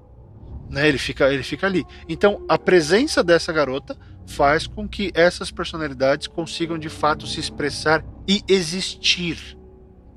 Né? 0.71 0.89
Ele, 0.89 0.99
fica, 0.99 1.33
ele 1.33 1.43
fica 1.43 1.67
ali. 1.67 1.85
Então, 2.09 2.45
a 2.49 2.59
presença 2.59 3.23
dessa 3.23 3.53
garota 3.53 3.97
faz 4.27 4.67
com 4.67 4.89
que 4.89 5.13
essas 5.15 5.51
personalidades 5.51 6.27
consigam 6.27 6.79
de 6.79 6.89
fato 6.89 7.27
se 7.27 7.41
expressar 7.41 8.05
e 8.27 8.43
existir. 8.49 9.57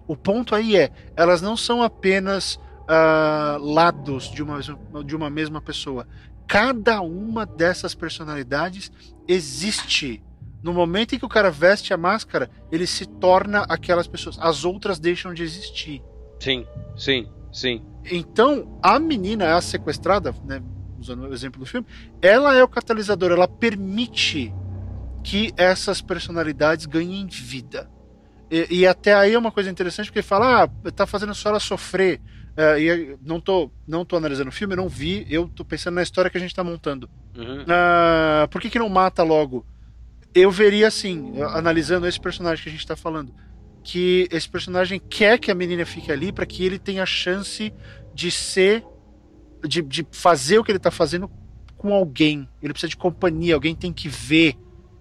O 0.07 0.15
ponto 0.15 0.55
aí 0.55 0.77
é, 0.77 0.91
elas 1.15 1.41
não 1.41 1.57
são 1.57 1.83
apenas 1.83 2.55
uh, 2.55 3.61
lados 3.61 4.31
de 4.31 4.41
uma, 4.41 4.59
de 5.05 5.15
uma 5.15 5.29
mesma 5.29 5.61
pessoa. 5.61 6.07
Cada 6.47 7.01
uma 7.01 7.45
dessas 7.45 7.93
personalidades 7.93 8.91
existe 9.27 10.23
no 10.61 10.73
momento 10.73 11.15
em 11.15 11.19
que 11.19 11.25
o 11.25 11.29
cara 11.29 11.51
veste 11.51 11.93
a 11.93 11.97
máscara, 11.97 12.49
ele 12.71 12.87
se 12.87 13.05
torna 13.05 13.61
aquelas 13.69 14.07
pessoas. 14.07 14.37
As 14.39 14.65
outras 14.65 14.99
deixam 14.99 15.33
de 15.33 15.43
existir. 15.43 16.03
Sim, 16.39 16.65
sim, 16.95 17.29
sim. 17.51 17.85
Então, 18.11 18.79
a 18.81 18.99
menina, 18.99 19.55
a 19.55 19.61
sequestrada, 19.61 20.33
né, 20.45 20.61
usando 20.99 21.23
o 21.23 21.33
exemplo 21.33 21.59
do 21.59 21.65
filme, 21.65 21.85
ela 22.21 22.55
é 22.55 22.63
o 22.63 22.67
catalisador, 22.67 23.31
ela 23.31 23.47
permite 23.47 24.53
que 25.23 25.51
essas 25.57 26.01
personalidades 26.01 26.85
ganhem 26.85 27.27
vida. 27.27 27.89
E, 28.49 28.79
e 28.79 28.87
até 28.87 29.13
aí 29.13 29.33
é 29.33 29.39
uma 29.39 29.51
coisa 29.51 29.69
interessante, 29.69 30.07
porque 30.07 30.21
fala, 30.21 30.63
ah, 30.63 30.91
tá 30.91 31.05
fazendo 31.05 31.35
só 31.35 31.49
ela 31.49 31.59
sofrer. 31.59 32.21
É, 32.55 32.79
e 32.81 33.17
não 33.21 33.39
tô, 33.39 33.69
não 33.87 34.03
tô 34.03 34.15
analisando 34.15 34.49
o 34.49 34.53
filme, 34.53 34.73
eu 34.73 34.77
não 34.77 34.89
vi, 34.89 35.27
eu 35.29 35.47
tô 35.47 35.63
pensando 35.63 35.95
na 35.95 36.01
história 36.01 36.31
que 36.31 36.37
a 36.37 36.41
gente 36.41 36.55
tá 36.55 36.63
montando. 36.63 37.07
Uhum. 37.35 37.63
Ah, 37.67 38.47
por 38.49 38.59
que, 38.59 38.69
que 38.69 38.79
não 38.79 38.89
mata 38.89 39.21
logo? 39.21 39.63
Eu 40.39 40.51
veria 40.51 40.87
assim, 40.87 41.41
analisando 41.41 42.07
esse 42.07 42.19
personagem 42.19 42.63
que 42.63 42.69
a 42.69 42.71
gente 42.71 42.81
está 42.81 42.95
falando, 42.95 43.33
que 43.83 44.27
esse 44.31 44.47
personagem 44.47 44.99
quer 44.99 45.39
que 45.39 45.49
a 45.49 45.55
menina 45.55 45.85
fique 45.85 46.11
ali 46.11 46.31
para 46.31 46.45
que 46.45 46.63
ele 46.63 46.77
tenha 46.77 47.03
a 47.03 47.05
chance 47.05 47.73
de 48.13 48.29
ser, 48.29 48.83
de, 49.67 49.81
de 49.81 50.05
fazer 50.11 50.59
o 50.59 50.63
que 50.63 50.71
ele 50.71 50.77
está 50.77 50.91
fazendo 50.91 51.29
com 51.77 51.93
alguém. 51.93 52.47
Ele 52.61 52.73
precisa 52.73 52.89
de 52.89 52.97
companhia, 52.97 53.55
alguém 53.55 53.75
tem 53.75 53.93
que 53.93 54.09
ver 54.09 54.55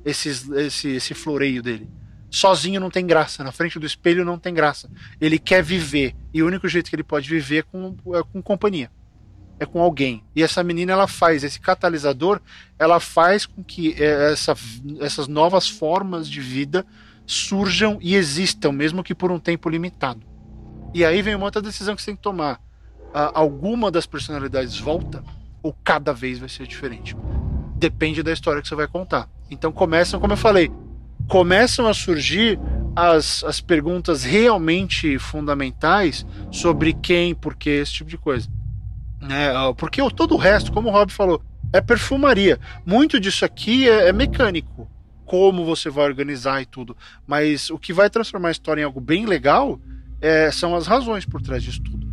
esses, 0.04 0.48
esse, 0.50 0.88
esse 0.88 1.14
floreio 1.14 1.62
dele. 1.62 1.88
Sozinho 2.30 2.80
não 2.80 2.90
tem 2.90 3.06
graça, 3.06 3.42
na 3.44 3.52
frente 3.52 3.78
do 3.78 3.86
espelho 3.86 4.24
não 4.24 4.38
tem 4.38 4.52
graça. 4.52 4.90
Ele 5.20 5.38
quer 5.38 5.62
viver 5.62 6.14
e 6.32 6.42
o 6.42 6.46
único 6.46 6.68
jeito 6.68 6.90
que 6.90 6.96
ele 6.96 7.02
pode 7.02 7.28
viver 7.28 7.58
é 7.58 7.62
com, 7.62 7.96
é 8.14 8.22
com 8.22 8.42
companhia 8.42 8.90
é 9.58 9.66
com 9.66 9.80
alguém. 9.80 10.22
E 10.34 10.42
essa 10.42 10.62
menina 10.62 10.92
ela 10.92 11.08
faz 11.08 11.42
esse 11.42 11.60
catalisador, 11.60 12.40
ela 12.78 13.00
faz 13.00 13.46
com 13.46 13.62
que 13.62 13.94
é, 13.98 14.32
essa, 14.32 14.54
essas 15.00 15.28
novas 15.28 15.68
formas 15.68 16.28
de 16.28 16.40
vida 16.40 16.84
surjam 17.26 17.98
e 18.00 18.14
existam, 18.14 18.72
mesmo 18.72 19.02
que 19.02 19.14
por 19.14 19.32
um 19.32 19.38
tempo 19.38 19.68
limitado. 19.68 20.20
E 20.94 21.04
aí 21.04 21.20
vem 21.22 21.34
uma 21.34 21.46
outra 21.46 21.60
decisão 21.60 21.94
que 21.94 22.02
você 22.02 22.06
tem 22.06 22.16
que 22.16 22.22
tomar. 22.22 22.60
alguma 23.12 23.90
das 23.90 24.06
personalidades 24.06 24.78
volta 24.78 25.22
ou 25.62 25.76
cada 25.84 26.12
vez 26.12 26.38
vai 26.38 26.48
ser 26.48 26.66
diferente. 26.66 27.16
Depende 27.74 28.22
da 28.22 28.32
história 28.32 28.62
que 28.62 28.68
você 28.68 28.74
vai 28.74 28.86
contar. 28.86 29.28
Então 29.50 29.72
começam, 29.72 30.20
como 30.20 30.32
eu 30.32 30.36
falei, 30.36 30.70
começam 31.28 31.86
a 31.86 31.94
surgir 31.94 32.58
as, 32.94 33.44
as 33.44 33.60
perguntas 33.60 34.24
realmente 34.24 35.18
fundamentais 35.18 36.24
sobre 36.50 36.94
quem, 36.94 37.34
por 37.34 37.54
que, 37.54 37.68
esse 37.68 37.92
tipo 37.92 38.08
de 38.08 38.16
coisa. 38.16 38.48
Né? 39.26 39.48
Porque 39.76 40.00
todo 40.10 40.34
o 40.34 40.38
resto, 40.38 40.72
como 40.72 40.88
o 40.88 40.92
Rob 40.92 41.10
falou, 41.12 41.42
é 41.72 41.80
perfumaria. 41.80 42.58
Muito 42.84 43.18
disso 43.18 43.44
aqui 43.44 43.88
é, 43.88 44.08
é 44.08 44.12
mecânico. 44.12 44.88
Como 45.24 45.64
você 45.64 45.90
vai 45.90 46.04
organizar 46.04 46.62
e 46.62 46.66
tudo. 46.66 46.96
Mas 47.26 47.68
o 47.70 47.78
que 47.78 47.92
vai 47.92 48.08
transformar 48.08 48.48
a 48.48 48.52
história 48.52 48.82
em 48.82 48.84
algo 48.84 49.00
bem 49.00 49.26
legal 49.26 49.80
é, 50.20 50.50
são 50.50 50.74
as 50.74 50.86
razões 50.86 51.24
por 51.24 51.42
trás 51.42 51.62
disso 51.62 51.82
tudo. 51.82 52.06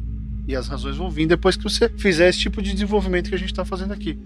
E 0.48 0.56
as 0.56 0.68
razões 0.68 0.98
vão 0.98 1.10
vir 1.10 1.28
depois 1.28 1.56
que 1.56 1.64
você 1.64 1.88
fizer 1.90 2.30
esse 2.30 2.40
tipo 2.40 2.62
de 2.62 2.74
desenvolvimento 2.74 3.30
que 3.30 3.36
a 3.36 3.40
gente 3.40 3.52
está 3.52 3.64
fazendo 3.64 3.94
aqui. 3.94 4.18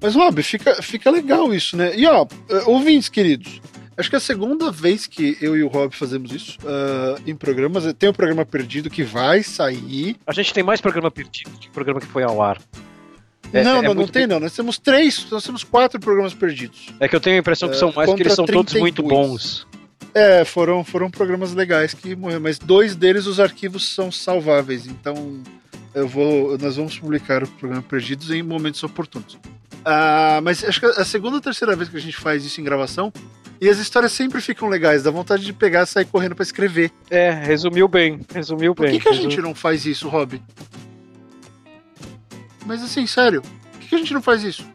Mas, 0.00 0.14
Rob, 0.14 0.42
fica, 0.42 0.82
fica 0.82 1.10
legal 1.10 1.52
isso, 1.54 1.78
né? 1.78 1.96
E, 1.96 2.06
ó, 2.06 2.26
ouvintes 2.66 3.08
queridos, 3.08 3.58
Acho 3.96 4.10
que 4.10 4.16
é 4.16 4.18
a 4.18 4.20
segunda 4.20 4.70
vez 4.72 5.06
que 5.06 5.38
eu 5.40 5.56
e 5.56 5.62
o 5.62 5.68
Rob 5.68 5.94
fazemos 5.94 6.32
isso 6.32 6.58
uh, 6.62 7.20
em 7.26 7.34
programas. 7.34 7.84
Tem 7.94 8.08
o 8.08 8.12
um 8.12 8.14
programa 8.14 8.44
perdido 8.44 8.90
que 8.90 9.02
vai 9.02 9.42
sair. 9.42 10.16
A 10.26 10.32
gente 10.32 10.52
tem 10.52 10.62
mais 10.62 10.80
programa 10.80 11.10
perdido 11.10 11.50
que 11.58 11.68
programa 11.70 12.00
que 12.00 12.06
foi 12.06 12.22
ao 12.22 12.42
ar. 12.42 12.60
É, 13.52 13.62
não, 13.62 13.78
é 13.78 13.82
não, 13.82 13.94
não 13.94 14.08
tem 14.08 14.26
não. 14.26 14.40
Nós 14.40 14.54
temos 14.54 14.78
três, 14.78 15.26
nós 15.30 15.44
temos 15.44 15.62
quatro 15.62 16.00
programas 16.00 16.34
perdidos. 16.34 16.88
É 16.98 17.06
que 17.06 17.14
eu 17.14 17.20
tenho 17.20 17.36
a 17.36 17.38
impressão 17.38 17.68
que 17.68 17.76
são 17.76 17.92
mais 17.92 18.08
porque 18.08 18.22
eles 18.22 18.34
são 18.34 18.44
32. 18.44 18.66
todos 18.66 18.80
muito 18.80 19.02
bons. 19.02 19.66
É, 20.12 20.44
foram, 20.44 20.84
foram 20.84 21.10
programas 21.10 21.54
legais 21.54 21.94
que 21.94 22.14
morreram, 22.16 22.40
mas 22.40 22.58
dois 22.58 22.94
deles 22.94 23.26
os 23.26 23.40
arquivos 23.40 23.94
são 23.94 24.12
salváveis, 24.12 24.86
então 24.86 25.42
Eu 25.92 26.08
vou, 26.08 26.58
nós 26.58 26.76
vamos 26.76 26.98
publicar 26.98 27.42
o 27.44 27.48
programa 27.48 27.82
Perdidos 27.82 28.30
em 28.30 28.42
momentos 28.42 28.82
oportunos. 28.82 29.38
Ah, 29.84 30.40
mas 30.42 30.64
acho 30.64 30.80
que 30.80 30.86
a 30.86 31.04
segunda 31.04 31.36
ou 31.36 31.40
terceira 31.40 31.76
vez 31.76 31.88
que 31.88 31.96
a 31.96 32.00
gente 32.00 32.16
faz 32.16 32.44
isso 32.44 32.60
em 32.60 32.64
gravação, 32.64 33.12
e 33.60 33.68
as 33.68 33.78
histórias 33.78 34.12
sempre 34.12 34.40
ficam 34.40 34.68
legais, 34.68 35.02
dá 35.02 35.10
vontade 35.10 35.44
de 35.44 35.52
pegar 35.52 35.82
e 35.82 35.86
sair 35.86 36.04
correndo 36.04 36.34
pra 36.34 36.42
escrever. 36.42 36.90
É, 37.10 37.30
resumiu 37.30 37.88
bem, 37.88 38.20
resumiu 38.32 38.74
Por 38.74 38.86
bem. 38.86 38.98
que, 38.98 39.04
que 39.04 39.08
a 39.08 39.12
gente 39.12 39.40
não 39.40 39.54
faz 39.54 39.86
isso, 39.86 40.08
Rob? 40.08 40.40
Mas 42.66 42.82
assim, 42.82 43.06
sério, 43.06 43.42
por 43.42 43.80
que 43.80 43.94
a 43.94 43.98
gente 43.98 44.14
não 44.14 44.22
faz 44.22 44.42
isso? 44.42 44.66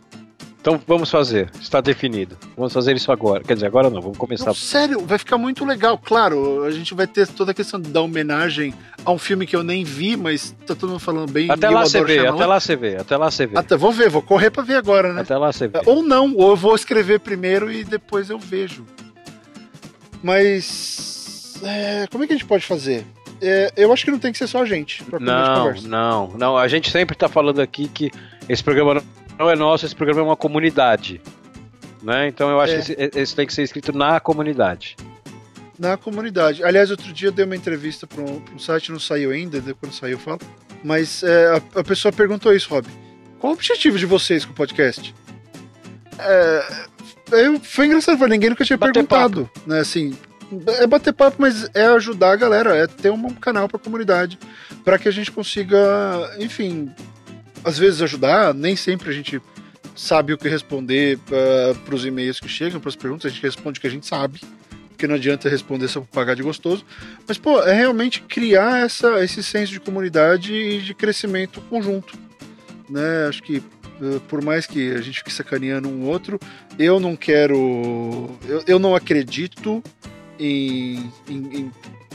Então 0.62 0.80
vamos 0.86 1.10
fazer, 1.10 1.50
está 1.60 1.80
definido. 1.80 2.38
Vamos 2.58 2.74
fazer 2.74 2.96
isso 2.96 3.12
agora. 3.12 3.44
Quer 3.44 3.54
dizer, 3.54 3.68
agora 3.68 3.90
não, 3.90 4.02
vamos 4.02 4.18
começar. 4.18 4.48
Não, 4.48 4.54
sério, 4.54 5.00
vai 5.06 5.18
ficar 5.18 5.38
muito 5.38 5.64
legal. 5.64 5.98
Claro, 5.98 6.64
a 6.64 6.72
gente 6.72 6.94
vai 6.94 7.08
ter 7.08 7.28
toda 7.28 7.52
a 7.52 7.54
questão 7.54 7.80
da 7.80 8.02
homenagem 8.02 8.74
a 9.06 9.12
um 9.12 9.18
filme 9.18 9.48
que 9.48 9.56
eu 9.56 9.64
nem 9.64 9.86
vi, 9.86 10.18
mas 10.18 10.54
tá 10.68 10.76
todo 10.76 10.90
mundo 10.90 11.00
falando 11.00 11.32
bem. 11.32 11.50
Até 11.50 11.70
lá 11.70 11.86
você 11.86 12.04
vê, 12.04 12.28
até 12.28 12.46
lá 12.46 12.60
você 12.60 12.76
vê, 12.76 12.96
até 12.98 13.16
lá 13.16 13.32
você 13.32 13.48
vê. 13.48 13.58
Até, 13.58 13.78
vou 13.78 13.92
ver, 13.92 14.10
vou 14.10 14.22
correr 14.22 14.50
pra 14.50 14.62
ver 14.62 14.76
agora, 14.76 15.14
né? 15.14 15.22
Até 15.22 15.38
lá 15.38 15.52
você 15.52 15.68
vê. 15.68 15.80
Ou 15.86 16.04
não, 16.04 16.36
ou 16.36 16.50
eu 16.50 16.56
vou 16.58 16.76
escrever 16.76 17.22
primeiro 17.22 17.72
e 17.72 17.86
depois 17.86 18.30
eu 18.30 18.38
vejo. 18.38 18.86
Mas. 20.22 21.54
é, 21.64 22.06
como 22.12 22.26
é 22.26 22.28
que 22.28 22.34
a 22.34 22.36
gente 22.36 22.46
pode 22.46 22.66
fazer? 22.66 23.06
É, 23.42 23.72
eu 23.78 23.94
acho 23.94 24.04
que 24.04 24.12
não 24.12 24.20
tem 24.20 24.34
que 24.34 24.38
ser 24.38 24.48
só 24.48 24.62
a 24.62 24.66
gente 24.66 25.02
Não, 25.22 25.74
não, 25.84 26.28
não. 26.38 26.58
A 26.58 26.68
gente 26.68 26.92
sempre 26.92 27.16
tá 27.16 27.30
falando 27.30 27.62
aqui 27.62 27.88
que 27.88 28.12
esse 28.50 28.62
programa 28.62 29.02
não- 29.40 29.50
é 29.50 29.56
nosso, 29.56 29.86
esse 29.86 29.96
programa 29.96 30.22
é 30.22 30.24
uma 30.24 30.36
comunidade. 30.38 31.22
Né? 32.04 32.28
Então 32.28 32.50
eu 32.50 32.60
acho 32.62 32.74
É. 32.74 32.76
que 32.82 32.82
esse, 32.94 33.12
esse 33.20 33.36
tem 33.36 33.46
que 33.48 33.54
ser 33.54 33.64
escrito 33.64 33.92
na 33.92 34.20
comunidade. 34.20 34.96
Na 35.78 35.96
comunidade. 35.98 36.64
Aliás, 36.64 36.92
outro 36.92 37.12
dia 37.14 37.30
eu 37.30 37.32
dei 37.32 37.46
uma 37.46 37.56
entrevista 37.56 38.06
para 38.06 38.22
um, 38.22 38.42
um 38.54 38.60
site, 38.60 38.92
não 38.92 39.00
saiu 39.00 39.32
ainda, 39.32 39.62
quando 39.80 39.94
saiu 39.94 40.12
eu 40.14 40.20
falo. 40.20 40.40
Mas 40.84 41.24
é, 41.24 41.48
a, 41.76 41.80
a 41.80 41.84
pessoa 41.84 42.12
perguntou 42.12 42.54
isso, 42.54 42.70
Rob. 42.70 42.86
Qual 43.40 43.52
o 43.52 43.56
objetivo 43.56 43.98
de 43.98 44.06
vocês 44.06 44.44
com 44.46 44.52
o 44.52 44.56
podcast? 44.56 45.14
É, 46.18 46.66
eu, 47.32 47.60
foi 47.60 47.86
engraçado, 47.86 48.18
foi, 48.18 48.28
ninguém 48.30 48.50
nunca 48.50 48.66
tinha 48.66 48.78
Bater 48.78 48.94
perguntado. 48.94 49.50
Né, 49.66 49.80
assim, 49.80 50.18
é 50.80 50.88
bater 50.88 51.14
papo, 51.14 51.38
mas 51.40 51.70
é 51.74 51.86
ajudar 51.86 52.32
a 52.32 52.36
galera, 52.36 52.76
é 52.76 52.88
ter 52.88 53.10
um 53.12 53.30
canal 53.36 53.68
para 53.68 53.78
a 53.78 53.80
comunidade, 53.80 54.38
para 54.84 54.98
que 54.98 55.08
a 55.08 55.12
gente 55.12 55.32
consiga, 55.32 55.78
enfim, 56.40 56.92
às 57.64 57.78
vezes 57.78 58.02
ajudar, 58.02 58.54
nem 58.54 58.76
sempre 58.76 59.10
a 59.10 59.14
gente 59.14 59.42
sabe 59.96 60.34
o 60.34 60.38
que 60.38 60.48
responder 60.48 61.20
para 61.86 61.96
os 61.96 62.06
e-mails 62.06 62.40
que 62.40 62.48
chegam, 62.48 62.80
para 62.80 62.90
as 62.90 62.96
perguntas, 62.96 63.26
a 63.26 63.34
gente 63.34 63.44
responde 63.44 63.80
o 63.80 63.82
que 63.82 63.88
a 63.88 63.92
gente 63.92 64.06
sabe 64.06 64.40
porque 65.00 65.08
não 65.08 65.16
adianta 65.16 65.48
responder 65.48 65.88
só 65.88 66.02
pra 66.02 66.10
pagar 66.12 66.36
de 66.36 66.44
gostoso. 66.44 66.84
Mas, 67.26 67.38
pô, 67.38 67.62
é 67.62 67.74
realmente 67.74 68.22
criar 68.22 68.84
essa, 68.84 69.24
esse 69.24 69.42
senso 69.42 69.72
de 69.72 69.80
comunidade 69.80 70.54
e 70.54 70.82
de 70.82 70.94
crescimento 70.94 71.62
conjunto. 71.62 72.20
Né? 72.90 73.26
Acho 73.30 73.42
que, 73.42 73.64
eh, 74.02 74.20
por 74.28 74.44
mais 74.44 74.66
que 74.66 74.92
a 74.92 75.00
gente 75.00 75.20
fique 75.20 75.32
sacaneando 75.32 75.88
um 75.88 76.06
outro, 76.06 76.38
eu 76.78 77.00
não 77.00 77.16
quero. 77.16 78.38
Eu, 78.46 78.64
eu 78.68 78.78
não 78.78 78.94
acredito 78.94 79.82
em, 80.38 81.10
em, 81.30 81.60
em, 81.60 81.72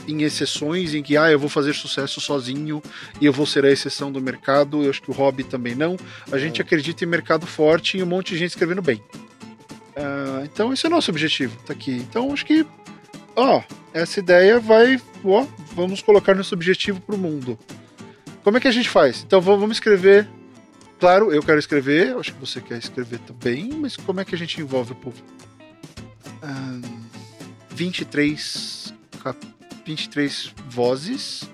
em 0.07 0.23
exceções 0.23 0.93
em 0.93 1.01
que, 1.03 1.17
ah, 1.17 1.31
eu 1.31 1.39
vou 1.39 1.49
fazer 1.49 1.73
sucesso 1.73 2.19
sozinho 2.21 2.81
e 3.19 3.25
eu 3.25 3.33
vou 3.33 3.45
ser 3.45 3.65
a 3.65 3.71
exceção 3.71 4.11
do 4.11 4.21
mercado. 4.21 4.83
Eu 4.83 4.89
acho 4.89 5.01
que 5.01 5.11
o 5.11 5.13
hobby 5.13 5.43
também 5.43 5.75
não. 5.75 5.97
A 6.31 6.37
gente 6.37 6.61
acredita 6.61 7.03
em 7.03 7.07
mercado 7.07 7.45
forte 7.47 7.97
e 7.97 8.03
um 8.03 8.05
monte 8.05 8.29
de 8.33 8.37
gente 8.39 8.49
escrevendo 8.51 8.81
bem. 8.81 9.01
Ah, 9.95 10.41
então 10.43 10.73
esse 10.73 10.85
é 10.85 10.89
o 10.89 10.91
nosso 10.91 11.09
objetivo, 11.11 11.55
tá 11.65 11.73
aqui. 11.73 11.91
Então 11.93 12.31
acho 12.33 12.45
que, 12.45 12.65
ó, 13.35 13.61
essa 13.93 14.19
ideia 14.19 14.59
vai, 14.59 15.01
ó, 15.23 15.45
vamos 15.73 16.01
colocar 16.01 16.35
nosso 16.35 16.53
objetivo 16.53 16.99
pro 17.01 17.17
mundo. 17.17 17.57
Como 18.43 18.57
é 18.57 18.59
que 18.59 18.67
a 18.67 18.71
gente 18.71 18.89
faz? 18.89 19.23
Então 19.25 19.41
vamos 19.41 19.77
escrever. 19.77 20.27
Claro, 20.99 21.31
eu 21.33 21.41
quero 21.43 21.59
escrever, 21.59 22.15
acho 22.17 22.33
que 22.33 22.39
você 22.39 22.61
quer 22.61 22.77
escrever 22.77 23.19
também, 23.19 23.69
mas 23.73 23.97
como 23.97 24.19
é 24.21 24.25
que 24.25 24.33
a 24.33 24.37
gente 24.37 24.61
envolve 24.61 24.93
o 24.93 24.95
povo? 24.95 25.17
Ahn, 26.41 26.81
23, 27.71 28.93
cap- 29.21 29.54
23 29.85 30.53
vozes. 30.69 31.49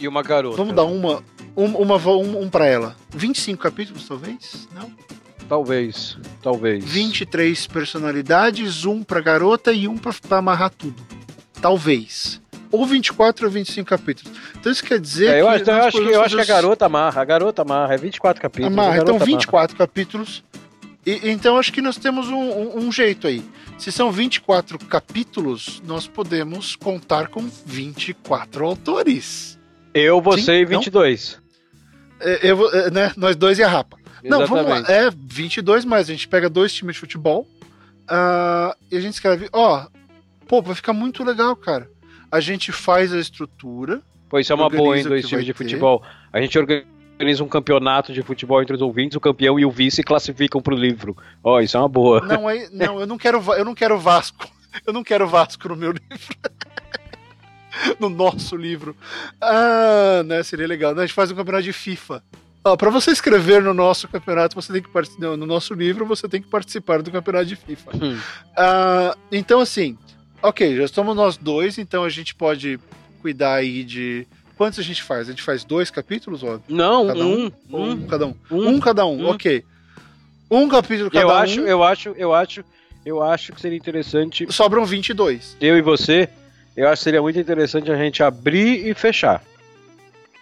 E 0.00 0.08
uma 0.08 0.22
garota. 0.22 0.56
Vamos 0.56 0.74
dar 0.74 0.84
uma, 0.84 1.22
um, 1.56 1.66
uma, 1.76 1.96
um, 1.96 2.42
um 2.42 2.48
para 2.50 2.66
ela. 2.66 2.96
25 3.10 3.62
capítulos, 3.62 4.06
talvez? 4.08 4.68
Não? 4.74 4.90
Talvez, 5.48 6.16
talvez. 6.42 6.84
23 6.84 7.66
personalidades, 7.66 8.84
um 8.84 9.02
pra 9.02 9.20
garota 9.20 9.72
e 9.72 9.86
um 9.86 9.98
pra, 9.98 10.12
pra 10.26 10.38
amarrar 10.38 10.70
tudo. 10.70 11.02
Talvez. 11.60 12.40
Ou 12.70 12.86
24 12.86 13.44
ou 13.46 13.52
25 13.52 13.86
capítulos. 13.88 14.32
Então 14.58 14.72
isso 14.72 14.82
quer 14.82 14.98
dizer 14.98 15.26
É, 15.26 15.40
eu, 15.42 15.46
que. 15.46 15.52
acho, 15.52 15.62
então, 15.62 15.76
eu 15.76 15.84
acho 15.84 15.92
que, 15.98 16.08
eu 16.08 16.22
acho 16.22 16.34
que 16.36 16.40
a 16.42 16.44
garota 16.46 16.86
amarra. 16.86 17.20
A 17.20 17.24
garota 17.24 17.62
amarra. 17.62 17.94
É 17.94 17.98
24 17.98 18.40
capítulos. 18.40 18.72
Amarra. 18.72 18.94
Então 18.96 19.14
garota 19.18 19.24
24 19.26 19.76
capítulos. 19.76 20.42
E, 21.04 21.30
então 21.30 21.58
acho 21.58 21.72
que 21.72 21.82
nós 21.82 21.96
temos 21.98 22.28
um, 22.28 22.34
um- 22.38 22.78
um 22.86 22.90
jeito 22.92 23.26
aí. 23.26 23.44
Se 23.82 23.90
são 23.90 24.12
24 24.12 24.78
capítulos, 24.78 25.82
nós 25.84 26.06
podemos 26.06 26.76
contar 26.76 27.26
com 27.26 27.50
24 27.66 28.64
autores. 28.64 29.58
Eu, 29.92 30.20
você 30.20 30.42
Sim, 30.42 30.52
e 30.52 30.62
não? 30.66 30.78
22. 30.78 31.42
É, 32.20 32.48
eu 32.48 32.70
é, 32.70 32.90
né? 32.92 33.12
Nós 33.16 33.34
dois 33.34 33.58
e 33.58 33.62
a 33.64 33.66
Rapa. 33.66 33.98
Não, 34.22 34.46
vamos 34.46 34.70
lá. 34.70 34.78
Exatamente. 34.78 34.92
É 34.92 35.10
22 35.10 35.84
mais. 35.84 36.08
A 36.08 36.12
gente 36.12 36.28
pega 36.28 36.48
dois 36.48 36.72
times 36.72 36.94
de 36.94 37.00
futebol 37.00 37.44
ah, 38.06 38.76
e 38.88 38.96
a 38.96 39.00
gente 39.00 39.14
escreve. 39.14 39.48
Ó, 39.52 39.84
pô, 40.46 40.62
vai 40.62 40.76
ficar 40.76 40.92
muito 40.92 41.24
legal, 41.24 41.56
cara. 41.56 41.90
A 42.30 42.38
gente 42.38 42.70
faz 42.70 43.12
a 43.12 43.18
estrutura. 43.18 44.00
Pô, 44.28 44.38
isso 44.38 44.52
é 44.52 44.54
uma 44.54 44.70
boa, 44.70 44.96
hein, 44.96 45.02
dois 45.02 45.26
times 45.26 45.44
de 45.44 45.52
ter. 45.52 45.58
futebol. 45.58 46.04
A 46.32 46.40
gente 46.40 46.56
organiza 46.56 46.86
um 47.40 47.48
campeonato 47.48 48.12
de 48.12 48.22
futebol 48.22 48.60
entre 48.60 48.74
os 48.74 48.82
ouvintes, 48.82 49.16
o 49.16 49.20
campeão 49.20 49.58
e 49.58 49.64
o 49.64 49.70
vice 49.70 50.02
classificam 50.02 50.60
pro 50.60 50.74
livro. 50.74 51.16
Ó, 51.42 51.60
isso 51.60 51.76
é 51.76 51.80
uma 51.80 51.88
boa. 51.88 52.20
Não, 52.20 52.50
é, 52.50 52.68
não, 52.70 53.00
eu 53.00 53.06
não 53.06 53.16
quero, 53.16 53.40
eu 53.54 53.64
não 53.64 53.74
quero 53.74 53.98
Vasco. 53.98 54.48
Eu 54.86 54.92
não 54.94 55.04
quero 55.04 55.28
Vasco 55.28 55.68
no 55.68 55.76
meu 55.76 55.92
livro. 55.92 56.36
no 58.00 58.08
nosso 58.08 58.56
livro. 58.56 58.96
Ah, 59.38 60.22
né? 60.24 60.42
Seria 60.42 60.66
legal. 60.66 60.94
Não, 60.94 61.02
a 61.02 61.06
gente 61.06 61.14
faz 61.14 61.30
um 61.30 61.34
campeonato 61.34 61.64
de 61.64 61.74
FIFA. 61.74 62.24
Ó, 62.64 62.74
para 62.74 62.88
você 62.88 63.10
escrever 63.10 63.60
no 63.62 63.74
nosso 63.74 64.08
campeonato, 64.08 64.54
você 64.54 64.72
tem 64.72 64.80
que 64.80 64.88
partic- 64.88 65.18
não, 65.18 65.36
no 65.36 65.44
nosso 65.46 65.74
livro, 65.74 66.06
você 66.06 66.26
tem 66.26 66.40
que 66.40 66.48
participar 66.48 67.02
do 67.02 67.10
campeonato 67.10 67.44
de 67.44 67.56
FIFA. 67.56 67.90
Hum. 68.00 68.18
Ah, 68.56 69.14
então, 69.30 69.60
assim, 69.60 69.98
ok, 70.42 70.74
já 70.76 70.84
estamos 70.84 71.14
nós 71.14 71.36
dois, 71.36 71.76
então 71.76 72.02
a 72.04 72.08
gente 72.08 72.34
pode 72.34 72.80
cuidar 73.20 73.54
aí 73.56 73.84
de. 73.84 74.26
Quantos 74.56 74.78
a 74.78 74.82
gente 74.82 75.02
faz? 75.02 75.28
A 75.28 75.30
gente 75.30 75.42
faz 75.42 75.64
dois 75.64 75.90
capítulos, 75.90 76.42
ó? 76.42 76.60
Não, 76.68 77.06
Cada 77.08 77.24
um. 77.24 77.46
um? 77.46 77.52
Um. 77.76 77.90
um 77.90 78.06
cada 78.06 78.26
um? 78.26 78.34
um. 78.50 78.80
Cada 78.80 79.06
um, 79.06 79.26
ok. 79.28 79.64
Um 80.50 80.68
capítulo 80.68 81.10
cada 81.10 81.24
Eu 81.24 81.28
um. 81.28 81.32
acho, 81.32 81.60
eu 81.60 81.82
acho, 81.82 82.08
eu 82.10 82.34
acho, 82.34 82.64
eu 83.06 83.22
acho 83.22 83.52
que 83.52 83.60
seria 83.60 83.76
interessante, 83.78 84.46
Sobram 84.52 84.84
22. 84.84 85.56
eu 85.60 85.76
e 85.78 85.82
você, 85.82 86.28
eu 86.76 86.86
acho 86.88 87.00
que 87.00 87.04
seria 87.04 87.22
muito 87.22 87.38
interessante 87.38 87.90
a 87.90 87.96
gente 87.96 88.22
abrir 88.22 88.86
e 88.86 88.94
fechar. 88.94 89.42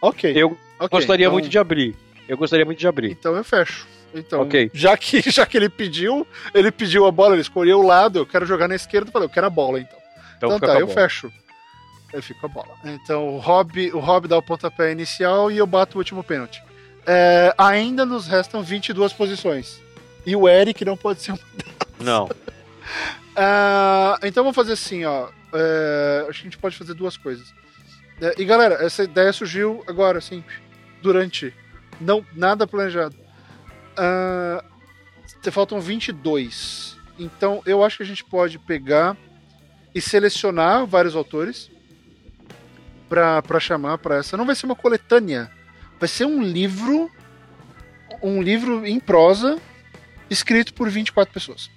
Ok. 0.03 0.33
Eu 0.35 0.57
ok, 0.79 0.89
gostaria 0.99 1.27
então- 1.27 1.33
muito 1.33 1.49
de 1.49 1.59
abrir. 1.59 1.95
Eu 2.29 2.37
gostaria 2.37 2.65
muito 2.65 2.79
de 2.79 2.87
abrir. 2.89 3.13
Então 3.13 3.35
eu 3.37 3.45
fecho. 3.45 3.87
Então, 4.15 4.43
Ok. 4.43 4.71
já 4.75 4.97
que 4.97 5.23
já 5.31 5.47
que 5.47 5.57
ele 5.57 5.69
pediu, 5.69 6.27
ele 6.53 6.71
pediu 6.73 7.07
a 7.07 7.13
bola, 7.13 7.35
ele 7.35 7.43
escolheu 7.43 7.79
o 7.81 7.87
lado, 7.87 8.19
eu 8.19 8.27
quero 8.27 8.45
jogar 8.45 8.67
na 8.67 8.75
esquerda, 8.75 9.09
eu 9.09 9.13
falei, 9.13 9.27
eu 9.27 9.31
quero 9.31 9.47
a 9.47 9.51
bola 9.51 9.79
então. 9.81 9.99
Então, 10.37 10.57
Então, 10.57 10.69
tá, 10.69 10.81
eu 10.81 10.87
bola. 10.87 11.01
fecho. 11.01 11.33
Eu 12.13 12.23
fico 12.23 12.47
a 12.47 12.49
bola. 12.49 12.75
Então 12.85 13.37
o 13.37 13.39
Rob, 13.39 13.93
o 13.93 13.99
Rob 13.99 14.27
dá 14.27 14.37
o 14.37 14.43
pontapé 14.43 14.93
inicial 14.93 15.51
e 15.51 15.59
eu 15.59 15.67
bato 15.67 15.97
o 15.97 16.01
último 16.01 16.25
pênalti. 16.25 16.63
É, 17.07 17.55
ainda 17.57 18.05
nos 18.05 18.27
restam 18.27 18.63
22 18.63 19.13
posições. 19.13 19.81
E 20.27 20.35
o 20.37 20.49
Eric 20.49 20.85
não 20.85 20.97
pode 20.97 21.23
ser 21.23 21.33
um. 21.33 21.39
Não. 22.01 22.29
Ah, 23.37 24.19
então 24.23 24.43
vamos 24.43 24.57
fazer 24.57 24.73
assim, 24.73 25.05
ó. 25.05 25.29
É, 25.53 26.27
acho 26.29 26.41
que 26.41 26.47
a 26.47 26.51
gente 26.51 26.59
pode 26.59 26.77
fazer 26.77 26.95
duas 26.95 27.17
coisas. 27.17 27.53
É, 28.21 28.35
e 28.39 28.45
galera, 28.45 28.85
essa 28.85 29.03
ideia 29.03 29.33
surgiu 29.33 29.83
agora, 29.87 30.19
assim, 30.19 30.45
durante. 31.03 31.55
Não, 32.01 32.25
nada 32.35 32.67
planejado. 32.67 33.17
Te 35.43 35.51
faltam 35.51 35.81
22. 35.81 36.99
Então 37.19 37.63
eu 37.67 37.85
acho 37.85 37.99
que 37.99 38.03
a 38.03 38.07
gente 38.07 38.25
pode 38.25 38.59
pegar 38.59 39.17
e 39.95 40.01
selecionar 40.01 40.87
vários 40.87 41.15
autores 41.15 41.71
pra 43.11 43.43
pra 43.43 43.61
chamar 43.61 43.99
pra 43.99 44.17
essa. 44.17 44.37
Não 44.39 44.47
vai 44.47 44.55
ser 44.55 44.65
uma 44.65 44.75
coletânea, 44.77 45.51
vai 45.99 46.09
ser 46.09 46.25
um 46.25 46.43
livro. 46.43 47.11
Um 48.23 48.41
livro 48.43 48.87
em 48.87 48.99
prosa 49.01 49.59
escrito 50.31 50.73
por 50.75 50.89
24 50.89 51.33
pessoas. 51.33 51.71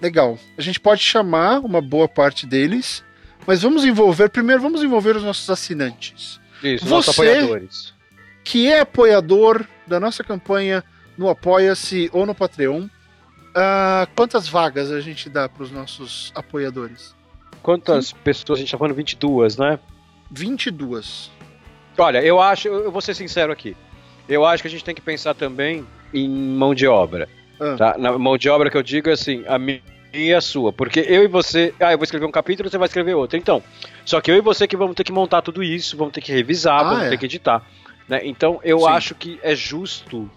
Legal. 0.00 0.38
A 0.56 0.62
gente 0.62 0.78
pode 0.78 1.02
chamar 1.02 1.58
uma 1.60 1.80
boa 1.80 2.08
parte 2.08 2.46
deles, 2.46 3.04
mas 3.46 3.62
vamos 3.62 3.84
envolver. 3.84 4.28
Primeiro, 4.28 4.62
vamos 4.62 4.82
envolver 4.82 5.16
os 5.16 5.22
nossos 5.22 5.48
assinantes. 5.50 6.40
Isso, 6.62 6.86
nossos 6.88 7.14
Você- 7.14 7.22
apoiadores. 7.30 7.94
Que 8.44 8.68
é 8.68 8.80
apoiador 8.80 9.64
da 9.86 10.00
nossa 10.00 10.24
campanha 10.24 10.82
no 11.16 11.28
Apoia-se 11.28 12.08
ou 12.12 12.24
no 12.26 12.34
Patreon. 12.34 12.88
Ah, 13.54 14.06
quantas 14.16 14.48
vagas 14.48 14.90
a 14.90 15.00
gente 15.00 15.28
dá 15.28 15.48
para 15.48 15.62
os 15.64 15.70
nossos 15.70 16.32
apoiadores? 16.34 17.14
Quantas 17.62 18.12
pessoas? 18.12 18.58
A 18.58 18.62
gente 18.62 18.70
tá 18.72 18.78
falando 18.78 18.94
22, 18.94 19.56
né? 19.56 19.78
22. 20.30 21.30
Olha, 21.96 22.22
eu 22.22 22.40
acho, 22.40 22.68
eu 22.68 22.92
vou 22.92 23.00
ser 23.00 23.14
sincero 23.14 23.52
aqui. 23.52 23.76
Eu 24.28 24.44
acho 24.44 24.62
que 24.62 24.66
a 24.68 24.70
gente 24.70 24.84
tem 24.84 24.94
que 24.94 25.00
pensar 25.00 25.34
também 25.34 25.86
em 26.12 26.28
mão 26.28 26.74
de 26.74 26.86
obra. 26.86 27.28
Ah. 27.58 27.74
Tá? 27.76 27.98
Na 27.98 28.16
mão 28.18 28.36
de 28.38 28.48
obra 28.48 28.70
que 28.70 28.76
eu 28.76 28.82
digo 28.82 29.08
é 29.08 29.12
assim, 29.12 29.44
a 29.46 29.58
minha 29.58 29.82
e 30.12 30.32
a 30.32 30.40
sua. 30.40 30.72
Porque 30.72 31.00
eu 31.00 31.24
e 31.24 31.26
você. 31.26 31.74
Ah, 31.80 31.92
eu 31.92 31.98
vou 31.98 32.04
escrever 32.04 32.24
um 32.26 32.30
capítulo, 32.30 32.70
você 32.70 32.78
vai 32.78 32.86
escrever 32.86 33.14
outro. 33.14 33.36
Então. 33.36 33.62
Só 34.04 34.20
que 34.20 34.30
eu 34.30 34.36
e 34.36 34.40
você 34.40 34.66
que 34.66 34.76
vamos 34.76 34.94
ter 34.94 35.04
que 35.04 35.12
montar 35.12 35.42
tudo 35.42 35.62
isso, 35.62 35.96
vamos 35.96 36.12
ter 36.14 36.20
que 36.20 36.32
revisar, 36.32 36.80
Ah, 36.80 36.84
vamos 36.84 37.04
é? 37.04 37.08
ter 37.10 37.18
que 37.18 37.26
editar. 37.26 37.62
Né? 38.08 38.20
Então 38.24 38.60
eu 38.62 38.80
Sim. 38.80 38.88
acho 38.88 39.14
que 39.14 39.38
é 39.42 39.54
justo 39.54 40.30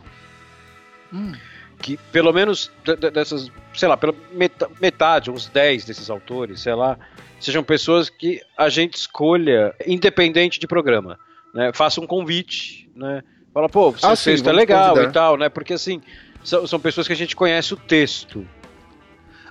Hum. 1.14 1.34
Que 1.82 1.98
pelo 2.12 2.32
menos 2.32 2.72
de- 2.84 2.96
de- 2.96 3.10
dessas, 3.12 3.50
sei 3.74 3.88
lá, 3.88 3.98
pela 3.98 4.14
meta- 4.34 4.70
metade, 4.80 5.32
uns 5.32 5.48
10 5.48 5.84
desses 5.86 6.10
autores, 6.10 6.62
sei 6.62 6.74
lá, 6.76 6.98
sejam 7.40 7.64
pessoas 7.64 8.10
que 8.10 8.42
a 8.58 8.70
gente 8.70 8.96
escolha 8.96 9.74
independente 9.88 10.60
de 10.60 10.68
programa, 10.68 11.20
né? 11.54 11.72
Faça 11.74 12.00
um 12.00 12.08
convite, 12.08 12.90
né? 12.96 13.24
Fala, 13.54 13.68
pô, 13.68 13.94
seu 13.98 14.10
Ah, 14.10 14.16
sim, 14.16 14.32
texto 14.32 14.44
é 14.44 14.46
vamos 14.46 14.60
legal 14.60 14.90
convidar. 14.94 15.10
e 15.10 15.14
tal, 15.14 15.38
né? 15.38 15.50
Porque 15.50 15.74
assim, 15.74 16.02
são, 16.44 16.66
são 16.68 16.80
pessoas 16.80 17.08
que 17.08 17.14
a 17.14 17.18
gente 17.18 17.36
conhece 17.36 17.74
o 17.74 17.78
texto. 17.78 18.48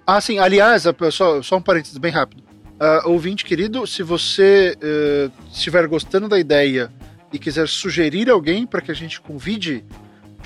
Ah, 0.06 0.20
sim. 0.20 0.38
Aliás, 0.38 0.84
só, 1.12 1.42
só 1.42 1.56
um 1.56 1.62
parênteses 1.62 1.98
bem 1.98 2.10
rápido. 2.10 2.42
Ah, 2.78 3.02
ouvinte 3.04 3.44
querido, 3.44 3.86
se 3.86 4.02
você 4.02 4.74
eh, 4.80 5.28
estiver 5.52 5.86
gostando 5.86 6.28
da 6.28 6.38
ideia 6.38 6.90
e 7.32 7.38
quiser 7.38 7.68
sugerir 7.68 8.30
alguém 8.30 8.66
para 8.66 8.80
que 8.80 8.90
a 8.90 8.94
gente 8.94 9.20
convide, 9.20 9.84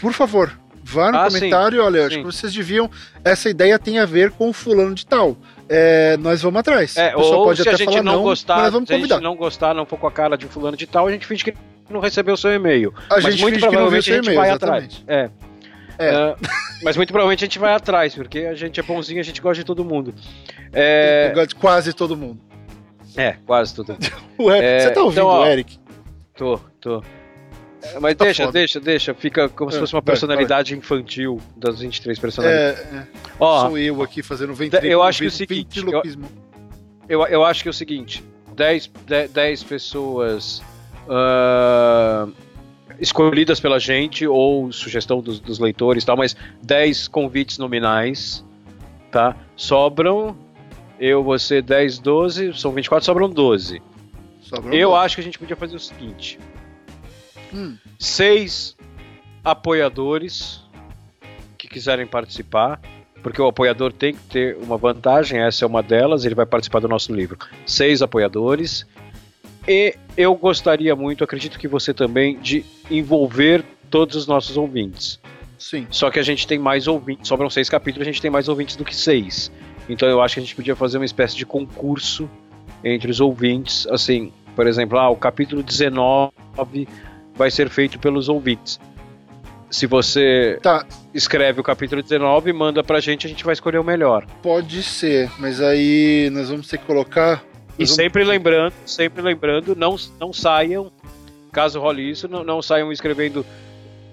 por 0.01 0.13
favor, 0.13 0.59
vá 0.85 1.11
no 1.11 1.19
Ah, 1.19 1.27
comentário. 1.27 1.83
Olha, 1.83 1.99
eu 1.99 2.07
acho 2.07 2.15
sim. 2.17 2.21
que 2.21 2.27
vocês 2.27 2.53
deviam. 2.53 2.91
Essa 3.25 3.49
ideia 3.49 3.79
tem 3.79 3.99
a 3.99 4.05
ver 4.05 4.31
com 4.31 4.49
o 4.49 4.53
fulano 4.53 4.95
de 4.95 5.07
tal. 5.07 5.37
É, 5.69 6.17
nós 6.19 6.43
vamos 6.43 6.61
atrás. 6.61 6.97
É, 6.97 7.17
ou 7.17 7.45
pode 7.47 7.63
se 7.63 7.69
a 7.69 7.73
até 7.73 7.79
gente 7.79 7.91
falar 7.93 8.03
não, 8.03 8.13
não, 8.13 8.19
mas 8.21 8.29
gostar, 8.31 8.71
se 8.71 8.93
a 8.95 8.99
gente 8.99 9.21
não 9.21 9.35
gostar, 9.35 9.75
não 9.75 9.87
for 9.87 9.99
com 9.99 10.07
a 10.07 10.13
cara 10.13 10.37
de 10.37 10.47
fulano 10.47 10.77
de 10.77 10.87
tal, 10.87 11.07
a 11.07 11.11
gente 11.11 11.27
finge 11.27 11.43
que 11.43 11.55
não 11.89 12.01
recebeu 12.01 12.35
o 12.35 12.37
seu 12.37 12.53
e-mail. 12.53 12.93
A 13.09 13.15
mas 13.15 13.25
gente 13.25 13.41
muito 13.41 13.55
finge 13.55 13.67
que 13.69 13.75
não 13.75 13.89
viu 13.91 14.01
provavelmente 14.01 14.05
seu 14.05 14.15
a 14.15 14.23
gente 14.23 14.35
vai 14.35 14.49
exatamente. 14.51 15.03
atrás. 15.03 15.31
É. 15.31 15.31
É. 15.97 16.11
Ah, 16.11 16.37
mas 16.83 16.97
muito 16.97 17.13
provavelmente 17.13 17.45
a 17.45 17.47
gente 17.47 17.59
vai 17.59 17.73
atrás, 17.73 18.15
porque 18.15 18.41
a 18.41 18.55
gente 18.55 18.79
é 18.79 18.83
bonzinho, 18.83 19.21
a 19.21 19.23
gente 19.25 19.41
gosta 19.41 19.63
de 19.63 19.65
todo 19.65 19.85
mundo. 19.85 20.13
É, 20.73 21.29
Eu 21.31 21.35
gosto 21.37 21.49
de 21.51 21.55
Quase 21.55 21.93
todo 21.93 22.17
mundo. 22.17 22.41
é 23.17 23.37
quase 23.47 23.75
todo 23.75 23.93
mundo. 23.93 24.07
Ué, 24.41 24.59
É, 24.59 24.81
você 24.81 24.91
tá 24.91 25.01
ouvindo, 25.03 25.21
então, 25.21 25.29
ó, 25.29 25.47
Eric? 25.47 25.79
Tô, 26.37 26.59
tô. 26.81 27.03
É, 27.93 27.99
Mas 28.01 28.15
Tá 28.17 28.25
deixa, 28.25 28.45
foda. 28.45 28.53
deixa, 28.59 28.81
deixa. 28.81 29.15
Fica 29.15 29.49
como 29.49 29.71
se 29.71 29.77
É, 29.77 29.81
fosse 29.81 29.93
uma 29.95 30.01
vai, 30.01 30.07
personalidade 30.07 30.75
infantil 30.75 31.41
das 31.57 31.81
23 31.81 32.19
personalidades. 32.19 32.81
É, 32.93 32.97
é, 32.97 33.07
Ó, 33.39 33.69
sou 33.69 33.79
eu 33.79 34.03
aqui 34.03 34.23
fazendo 34.23 34.55
ventriloquismo. 34.55 34.93
eu 34.93 35.03
acho 35.03 35.19
que 35.19 35.25
é 35.25 35.29
o 35.29 35.31
seguinte, 35.31 35.81
eu- 35.81 36.03
eu, 37.09 37.27
eu 37.27 37.45
acho 37.45 37.63
que 37.63 37.69
é 37.69 37.71
o 37.71 37.75
seguinte: 37.75 38.25
10, 38.55 38.91
10, 39.07 39.31
10 39.31 39.63
pessoas 39.63 40.63
ah, 41.09 42.27
escolhidas 42.99 43.61
pela 43.61 43.79
gente, 43.79 44.27
ou 44.27 44.73
sugestão 44.73 45.21
dos, 45.21 45.41
dos 45.41 45.59
leitores 45.59 46.03
e 46.03 46.07
tal, 46.07 46.17
mas 46.17 46.37
10 46.63 47.09
convites 47.09 47.59
nominais, 47.59 48.45
tá? 49.11 49.37
Sobram. 49.57 50.37
Eu, 50.99 51.25
você, 51.25 51.61
10, 51.61 51.99
12, 51.99 52.55
são 52.55 52.71
24, 52.73 53.05
sobram 53.05 53.29
12. 53.29 53.83
Sobrou 54.43 54.73
Eu 54.73 54.91
um. 54.91 54.95
acho 54.95 55.17
que 55.17 55.21
a 55.21 55.25
gente 55.25 55.39
podia 55.39 55.57
fazer 55.57 55.75
o 55.77 55.81
seguinte: 55.81 56.39
Hum, 57.55 57.77
seis 57.99 58.77
apoiadores 59.45 60.63
que 61.57 61.69
quiserem 61.69 62.07
participar, 62.07 62.81
porque 63.23 63.41
o 63.41 63.47
apoiador 63.47 63.93
tem 63.93 64.15
que 64.15 64.23
ter 64.23 64.57
uma 64.57 64.77
vantagem, 64.77 65.41
essa 65.41 65.65
é 65.65 65.67
uma 65.67 65.83
delas, 65.83 66.25
ele 66.25 66.35
vai 66.35 66.45
participar 66.45 66.81
do 66.81 66.89
nosso 66.89 67.15
livro. 67.15 67.39
Seis 67.65 68.03
apoiadores. 68.03 68.87
E 69.67 69.95
eu 70.17 70.35
gostaria 70.35 70.95
muito, 70.95 71.25
acredito 71.25 71.59
que 71.59 71.69
você 71.69 71.95
também, 71.95 72.39
de 72.39 72.65
envolver 72.91 73.65
todos 73.89 74.17
os 74.17 74.27
nossos 74.27 74.57
ouvintes. 74.57 75.21
sim. 75.57 75.87
Só 75.91 76.11
que 76.11 76.19
a 76.19 76.23
gente 76.23 76.47
tem 76.47 76.59
mais 76.59 76.89
ouvintes, 76.89 77.29
sobram 77.29 77.49
seis 77.49 77.71
capítulos, 77.71 78.07
a 78.07 78.11
gente 78.11 78.21
tem 78.21 78.31
mais 78.31 78.49
ouvintes 78.49 78.77
do 78.77 78.85
que 78.85 78.95
seis. 78.95 79.51
Então 79.89 80.09
eu 80.09 80.21
acho 80.21 80.35
que 80.35 80.41
a 80.41 80.43
gente 80.43 80.57
podia 80.57 80.75
fazer 80.75 80.99
uma 80.99 81.05
espécie 81.05 81.37
de 81.37 81.47
concurso 81.47 82.29
entre 82.83 83.11
os 83.11 83.21
ouvintes, 83.21 83.87
assim, 83.87 84.33
por 84.55 84.67
exemplo, 84.67 84.99
ah, 84.99 85.09
o 85.09 85.17
capítulo 85.17 85.63
19 85.63 86.33
vai 87.35 87.51
ser 87.51 87.69
feito 87.69 87.99
pelos 87.99 88.29
ouvintes. 88.29 88.79
Se 89.71 89.87
você 89.87 90.59
Tá, 90.63 90.87
escreve 91.13 91.61
o 91.61 91.63
capítulo 91.65 92.01
19 92.03 92.51
e 92.51 92.53
manda 92.53 92.85
pra 92.85 93.01
gente, 93.01 93.27
a 93.27 93.31
gente 93.31 93.45
vai 93.45 93.53
escolher 93.55 93.79
o 93.79 93.85
melhor. 93.85 94.25
pode 94.43 94.83
ser, 94.83 95.31
mas 95.39 95.61
aí 95.61 96.31
nós 96.33 96.49
vamos 96.49 96.69
ter 96.69 96.79
que 96.79 96.85
colocar. 96.85 97.43
E 97.77 97.85
vamos- 97.85 97.95
sempre 97.97 98.23
lembrando, 98.23 98.73
sempre 98.87 99.21
lembrando, 99.21 99.75
não, 99.75 99.97
não 100.21 100.33
saiam, 100.33 100.93
caso 101.51 101.81
role 101.81 102.09
isso, 102.09 102.29
não, 102.29 102.45
não 102.45 102.63
saiam 102.63 102.93
escrevendo 102.93 103.45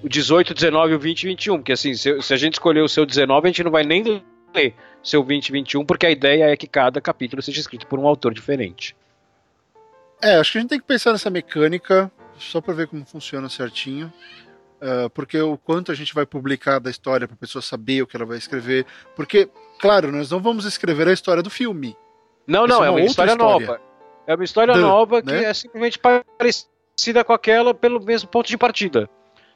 o 0.03 0.09
18, 0.09 0.55
19, 0.55 0.95
o 0.95 0.99
20 0.99 1.23
e 1.23 1.27
21, 1.27 1.57
porque 1.57 1.73
assim, 1.73 1.93
se, 1.93 2.19
se 2.23 2.33
a 2.33 2.37
gente 2.37 2.53
escolher 2.53 2.81
o 2.81 2.89
seu 2.89 3.05
19, 3.05 3.47
a 3.47 3.49
gente 3.51 3.63
não 3.63 3.69
vai 3.69 3.83
nem 3.83 4.23
ler 4.55 4.73
seu 5.03 5.23
20 5.23 5.49
e 5.49 5.51
21, 5.51 5.85
porque 5.85 6.07
a 6.07 6.11
ideia 6.11 6.45
é 6.45 6.57
que 6.57 6.65
cada 6.65 6.99
capítulo 6.99 7.39
seja 7.39 7.59
escrito 7.59 7.85
por 7.85 7.99
um 7.99 8.07
autor 8.07 8.33
diferente. 8.33 8.95
É, 10.23 10.35
acho 10.37 10.51
que 10.53 10.57
a 10.57 10.61
gente 10.61 10.69
tem 10.71 10.79
que 10.79 10.85
pensar 10.87 11.11
nessa 11.11 11.29
mecânica, 11.29 12.11
só 12.49 12.59
pra 12.61 12.73
ver 12.73 12.87
como 12.87 13.05
funciona 13.05 13.47
certinho. 13.49 14.11
ah, 14.81 15.09
porque 15.13 15.39
o 15.39 15.57
quanto 15.57 15.91
a 15.91 15.95
gente 15.95 16.13
vai 16.13 16.25
publicar 16.25 16.79
da 16.79 16.89
história 16.89 17.27
pra 17.27 17.37
pessoa 17.37 17.61
saber 17.61 18.01
o 18.01 18.07
que 18.07 18.15
ela 18.15 18.25
vai 18.25 18.37
escrever. 18.37 18.85
Porque, 19.15 19.47
claro, 19.79 20.11
nós 20.11 20.31
não 20.31 20.39
vamos 20.39 20.65
escrever 20.65 21.07
a 21.07 21.13
história 21.13 21.43
do 21.43 21.49
filme. 21.49 21.95
Não, 22.47 22.65
Isso 22.65 22.73
não, 22.73 22.83
é 22.83 22.87
é 22.87 22.89
uma 22.89 22.97
uma 22.97 22.99
outra 23.01 23.05
história, 23.11 23.31
história. 23.33 23.65
nova. 23.67 23.81
É 24.27 24.35
uma 24.35 24.43
história 24.43 24.73
Da- 24.73 24.79
nova 24.79 25.21
que 25.21 25.31
né? 25.31 25.43
é 25.45 25.53
simplesmente 25.53 25.99
parecida 25.99 27.23
com 27.23 27.33
aquela 27.33 27.73
pelo 27.73 28.03
mesmo 28.03 28.27
ponto 28.29 28.47
de 28.47 28.57
partida. 28.57 29.09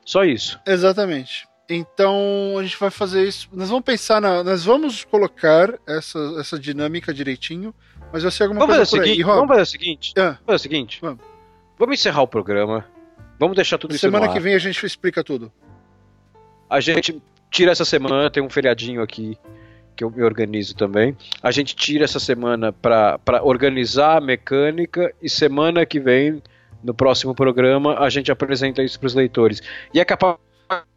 Só 0.06 0.24
isso. 0.24 0.60
Exatamente. 0.68 1.48
Então 1.68 2.56
a 2.60 2.64
gente 2.64 2.78
vai 2.78 2.92
fazer 2.92 3.28
isso. 3.28 3.50
Nós 3.52 3.70
vamos 3.70 3.84
pensar 3.84 4.22
na. 4.22 4.44
Nós 4.44 4.64
vamos 4.64 5.04
colocar 5.04 5.74
essa, 5.88 6.20
essa 6.40 6.60
dinâmica 6.60 7.12
direitinho, 7.12 7.74
mas 8.14 8.22
vai 8.22 8.32
ser 8.32 8.44
alguma 8.44 8.62
Vamos 8.62 8.76
fazer, 8.76 8.90
coisa 8.92 8.96
o 8.96 9.00
por 9.00 9.04
aí. 9.04 9.10
seguinte, 9.10 9.26
Rob, 9.26 9.36
vamos 9.36 9.50
fazer 9.50 9.62
o 9.62 9.66
seguinte. 9.66 10.14
Ah. 10.18 10.22
Vamos 10.22 10.40
fazer 10.46 10.56
o 10.56 10.60
seguinte. 10.60 11.00
Vamos. 11.02 11.20
Vamos 11.78 12.00
encerrar 12.00 12.22
o 12.22 12.28
programa. 12.28 12.86
Vamos 13.40 13.56
deixar 13.56 13.78
tudo 13.78 13.92
isso 13.92 14.02
semana 14.02 14.32
que 14.32 14.40
vem 14.40 14.54
a 14.54 14.60
gente 14.60 14.86
explica 14.86 15.24
tudo. 15.24 15.52
A 16.70 16.80
gente 16.80 17.22
tira 17.52 17.72
essa 17.72 17.86
semana, 17.86 18.30
tem 18.30 18.42
um 18.42 18.50
feriadinho 18.50 19.02
aqui 19.02 19.38
que 19.96 20.04
eu 20.04 20.12
me 20.12 20.24
organizo 20.24 20.76
também. 20.76 21.16
A 21.42 21.52
gente 21.52 21.76
tira 21.76 22.04
essa 22.04 22.20
semana 22.20 22.72
para 22.72 23.20
organizar 23.42 24.18
a 24.18 24.22
mecânica 24.22 25.14
e 25.22 25.30
semana 25.30 25.86
que 25.86 26.00
vem, 26.00 26.42
no 26.84 26.94
próximo 26.94 27.34
programa, 27.34 28.00
a 28.00 28.10
gente 28.10 28.32
apresenta 28.32 28.84
isso 28.84 29.00
para 29.00 29.08
os 29.08 29.16
leitores. 29.16 29.62
E 29.94 30.00
é 30.00 30.06
capaz 30.06 30.38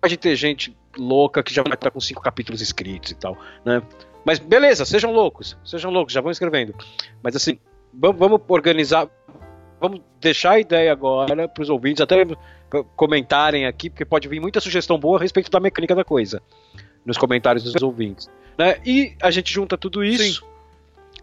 de 0.09 0.17
ter 0.17 0.35
gente 0.37 0.77
louca 0.97 1.43
que 1.43 1.55
já 1.55 1.63
vai 1.63 1.75
estar 1.75 1.91
com 1.91 2.01
cinco 2.01 2.21
capítulos 2.23 2.61
escritos 2.61 3.13
e 3.13 3.15
tal, 3.15 3.39
né? 3.65 3.83
Mas 4.25 4.39
beleza, 4.39 4.85
sejam 4.85 5.13
loucos, 5.13 5.57
sejam 5.65 5.91
loucos, 5.91 6.13
já 6.13 6.21
vão 6.21 6.31
escrevendo. 6.31 6.75
Mas 7.23 7.37
assim, 7.37 7.59
vamos 7.93 8.41
organizar, 8.49 9.09
vamos 9.81 10.01
deixar 10.21 10.53
a 10.53 10.61
ideia 10.61 10.91
agora 10.93 11.49
para 11.49 11.63
os 11.63 11.71
ouvintes, 11.71 12.01
até 12.01 12.25
comentarem 12.97 13.67
aqui, 13.67 13.89
porque 13.89 14.05
pode 14.05 14.29
vir 14.29 14.41
muita 14.41 14.61
sugestão 14.61 14.99
boa 14.99 15.19
a 15.19 15.21
respeito 15.23 15.51
da 15.51 15.61
mecânica 15.61 15.95
da 15.95 16.05
coisa 16.05 16.43
nos 17.05 17.17
comentários 17.17 17.65
dos 17.65 17.83
ouvintes. 17.83 18.29
Né? 18.59 18.79
E 18.85 19.15
a 19.23 19.31
gente 19.31 19.53
junta 19.53 19.79
tudo 19.79 20.05
isso, 20.05 20.45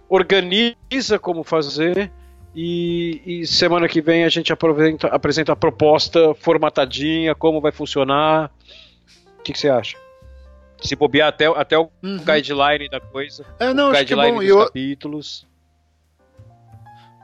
organiza 0.10 1.20
como 1.20 1.44
fazer 1.44 2.12
e, 2.56 3.22
e 3.26 3.48
semana 3.48 3.88
que 3.88 4.02
vem 4.02 4.24
a 4.24 4.30
gente 4.30 4.52
apresenta, 4.54 5.08
apresenta 5.08 5.52
a 5.52 5.56
proposta 5.56 6.34
formatadinha, 6.36 7.36
como 7.36 7.60
vai 7.60 7.72
funcionar. 7.72 8.50
O 9.38 9.44
que, 9.44 9.52
que 9.54 9.60
você 9.60 9.70
acha? 9.70 9.98
Se 10.82 10.96
bobear 10.96 11.28
até, 11.30 11.46
até 11.48 11.78
o 11.78 11.90
Uhum. 12.04 12.18
guideline 12.18 12.90
da 12.90 13.00
coisa, 13.00 13.46
É, 13.60 13.74
não, 13.74 13.90
o 13.92 13.94
é 13.96 14.00
guideline 14.04 14.32
bom. 14.38 14.42
E 14.44 14.48
dos 14.48 14.56
eu, 14.56 14.66
capítulos. 14.66 15.48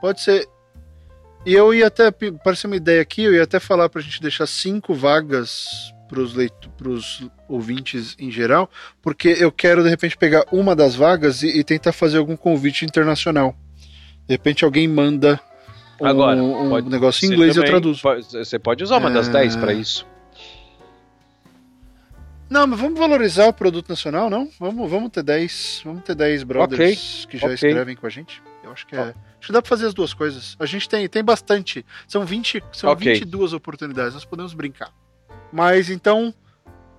Pode 0.00 0.20
ser. 0.20 0.48
E 1.44 1.52
eu 1.54 1.74
ia 1.74 1.88
até, 1.88 2.10
parece 2.10 2.66
uma 2.66 2.76
ideia 2.76 3.02
aqui, 3.02 3.22
eu 3.22 3.34
ia 3.34 3.42
até 3.42 3.58
falar 3.58 3.88
pra 3.88 4.00
gente 4.00 4.22
deixar 4.22 4.46
cinco 4.46 4.94
vagas 4.94 5.92
pros, 6.08 6.34
leito, 6.34 6.70
pros 6.70 7.26
ouvintes 7.48 8.14
em 8.18 8.30
geral, 8.30 8.70
porque 9.00 9.28
eu 9.40 9.50
quero 9.50 9.82
de 9.82 9.88
repente 9.88 10.16
pegar 10.16 10.44
uma 10.52 10.76
das 10.76 10.94
vagas 10.94 11.42
e, 11.42 11.48
e 11.58 11.64
tentar 11.64 11.92
fazer 11.92 12.18
algum 12.18 12.36
convite 12.36 12.84
internacional. 12.84 13.56
De 14.28 14.34
repente 14.34 14.64
alguém 14.64 14.86
manda 14.86 15.40
um, 16.00 16.06
Agora, 16.06 16.40
um 16.40 16.88
negócio 16.88 17.26
em 17.26 17.32
inglês 17.32 17.56
e 17.56 17.58
eu 17.58 17.64
traduzo. 17.64 18.02
pode- 18.02 18.24
Você 18.30 18.58
pode 18.58 18.84
usar 18.84 18.98
uma 18.98 19.10
das 19.10 19.28
É. 19.28 19.32
10 19.32 19.56
para 19.56 19.72
isso. 19.72 20.06
Não, 22.48 22.66
mas 22.66 22.78
vamos 22.78 22.98
valorizar 22.98 23.46
o 23.48 23.52
produto 23.52 23.88
nacional, 23.88 24.28
não? 24.28 24.48
Vamos, 24.60 24.88
vamos 24.90 25.10
ter 25.10 25.22
10, 25.22 25.80
vamos 25.84 26.04
ter 26.04 26.14
10 26.14 26.42
brothers 26.44 27.26
que 27.28 27.38
já 27.38 27.46
ok. 27.46 27.54
escrevem 27.54 27.96
com 27.96 28.06
a 28.06 28.10
gente. 28.10 28.42
Eu 28.62 28.70
acho 28.72 28.86
que 28.86 28.94
é. 28.94 29.00
Acho 29.38 29.46
que 29.46 29.52
dá 29.52 29.60
pra 29.60 29.68
fazer 29.68 29.86
as 29.86 29.94
duas 29.94 30.14
coisas. 30.14 30.56
A 30.58 30.66
gente 30.66 30.88
tem, 30.88 31.08
tem 31.08 31.22
bastante. 31.22 31.84
São 32.06 32.24
20, 32.24 32.62
são 32.72 32.90
Ok. 32.90 33.12
22 33.12 33.52
oportunidades, 33.52 34.14
nós 34.14 34.24
podemos 34.24 34.54
brincar. 34.54 34.92
Mas 35.52 35.90
então. 35.90 36.32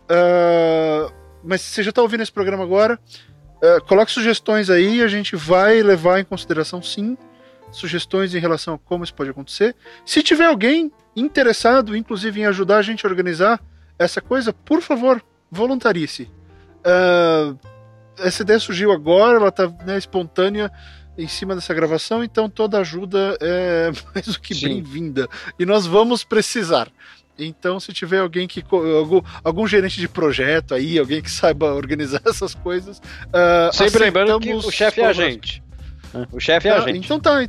ah, 0.10 1.12
mas 1.44 1.62
você 1.62 1.84
já 1.84 1.92
tá 1.92 2.02
ouvindo 2.02 2.22
esse 2.22 2.32
programa 2.32 2.64
agora? 2.64 3.00
ah, 3.64 3.80
coloque 3.82 4.12
sugestões 4.12 4.70
aí, 4.70 5.02
a 5.02 5.08
gente 5.08 5.36
vai 5.36 5.82
levar 5.82 6.20
em 6.20 6.26
consideração 6.26 6.82
sim. 6.82 7.18
sugestões 7.72 8.36
em 8.36 8.40
relação 8.40 8.76
a 8.76 8.78
como 8.78 9.04
isso 9.04 9.14
pode 9.14 9.30
acontecer. 9.30 9.76
Se 10.06 10.22
tiver 10.22 10.46
alguém 10.46 10.92
interessado, 11.16 11.96
inclusive, 11.96 12.42
em 12.42 12.46
ajudar 12.46 12.78
a 12.78 12.82
gente 12.82 13.06
a 13.06 13.10
organizar 13.10 13.60
essa 13.98 14.22
coisa, 14.22 14.54
por 14.54 14.82
favor, 14.82 15.24
voluntarie-se. 15.50 16.30
Uh, 16.86 17.58
essa 18.18 18.44
ideia 18.44 18.60
surgiu 18.60 18.92
agora, 18.92 19.38
ela 19.38 19.48
está 19.48 19.68
né, 19.86 19.98
espontânea 19.98 20.72
em 21.18 21.28
cima 21.28 21.56
dessa 21.56 21.74
gravação, 21.74 22.24
então 22.24 22.50
toda 22.50 22.80
ajuda 22.80 23.38
é 23.40 23.92
mais 24.14 24.28
do 24.28 24.40
que 24.40 24.56
bem-vinda. 24.56 25.28
E 25.58 25.66
nós 25.66 25.86
vamos 25.86 26.24
precisar. 26.24 26.90
Então, 27.38 27.80
se 27.80 27.92
tiver 27.92 28.20
alguém 28.20 28.48
que. 28.48 28.64
Algum, 28.72 29.22
algum, 29.44 29.68
gerente 29.68 30.00
de 30.00 30.08
projeto 30.08 30.76
aí, 30.76 31.00
alguém 31.00 31.22
que 31.22 31.30
saiba 31.32 31.74
organizar 31.74 32.22
essas 32.28 32.54
coisas. 32.54 33.00
Uh, 33.00 33.74
Sempre 33.74 34.00
lembrando 34.00 34.40
que 34.40 34.54
o 34.54 34.72
chefe 34.72 35.02
é 35.02 35.06
a 35.06 35.14
gente. 35.14 35.64
O 36.32 36.40
chefe 36.40 36.68
é 36.68 36.72
a 36.72 36.78
ah, 36.78 36.82
gente. 36.82 37.06
Então 37.06 37.20
tá. 37.20 37.48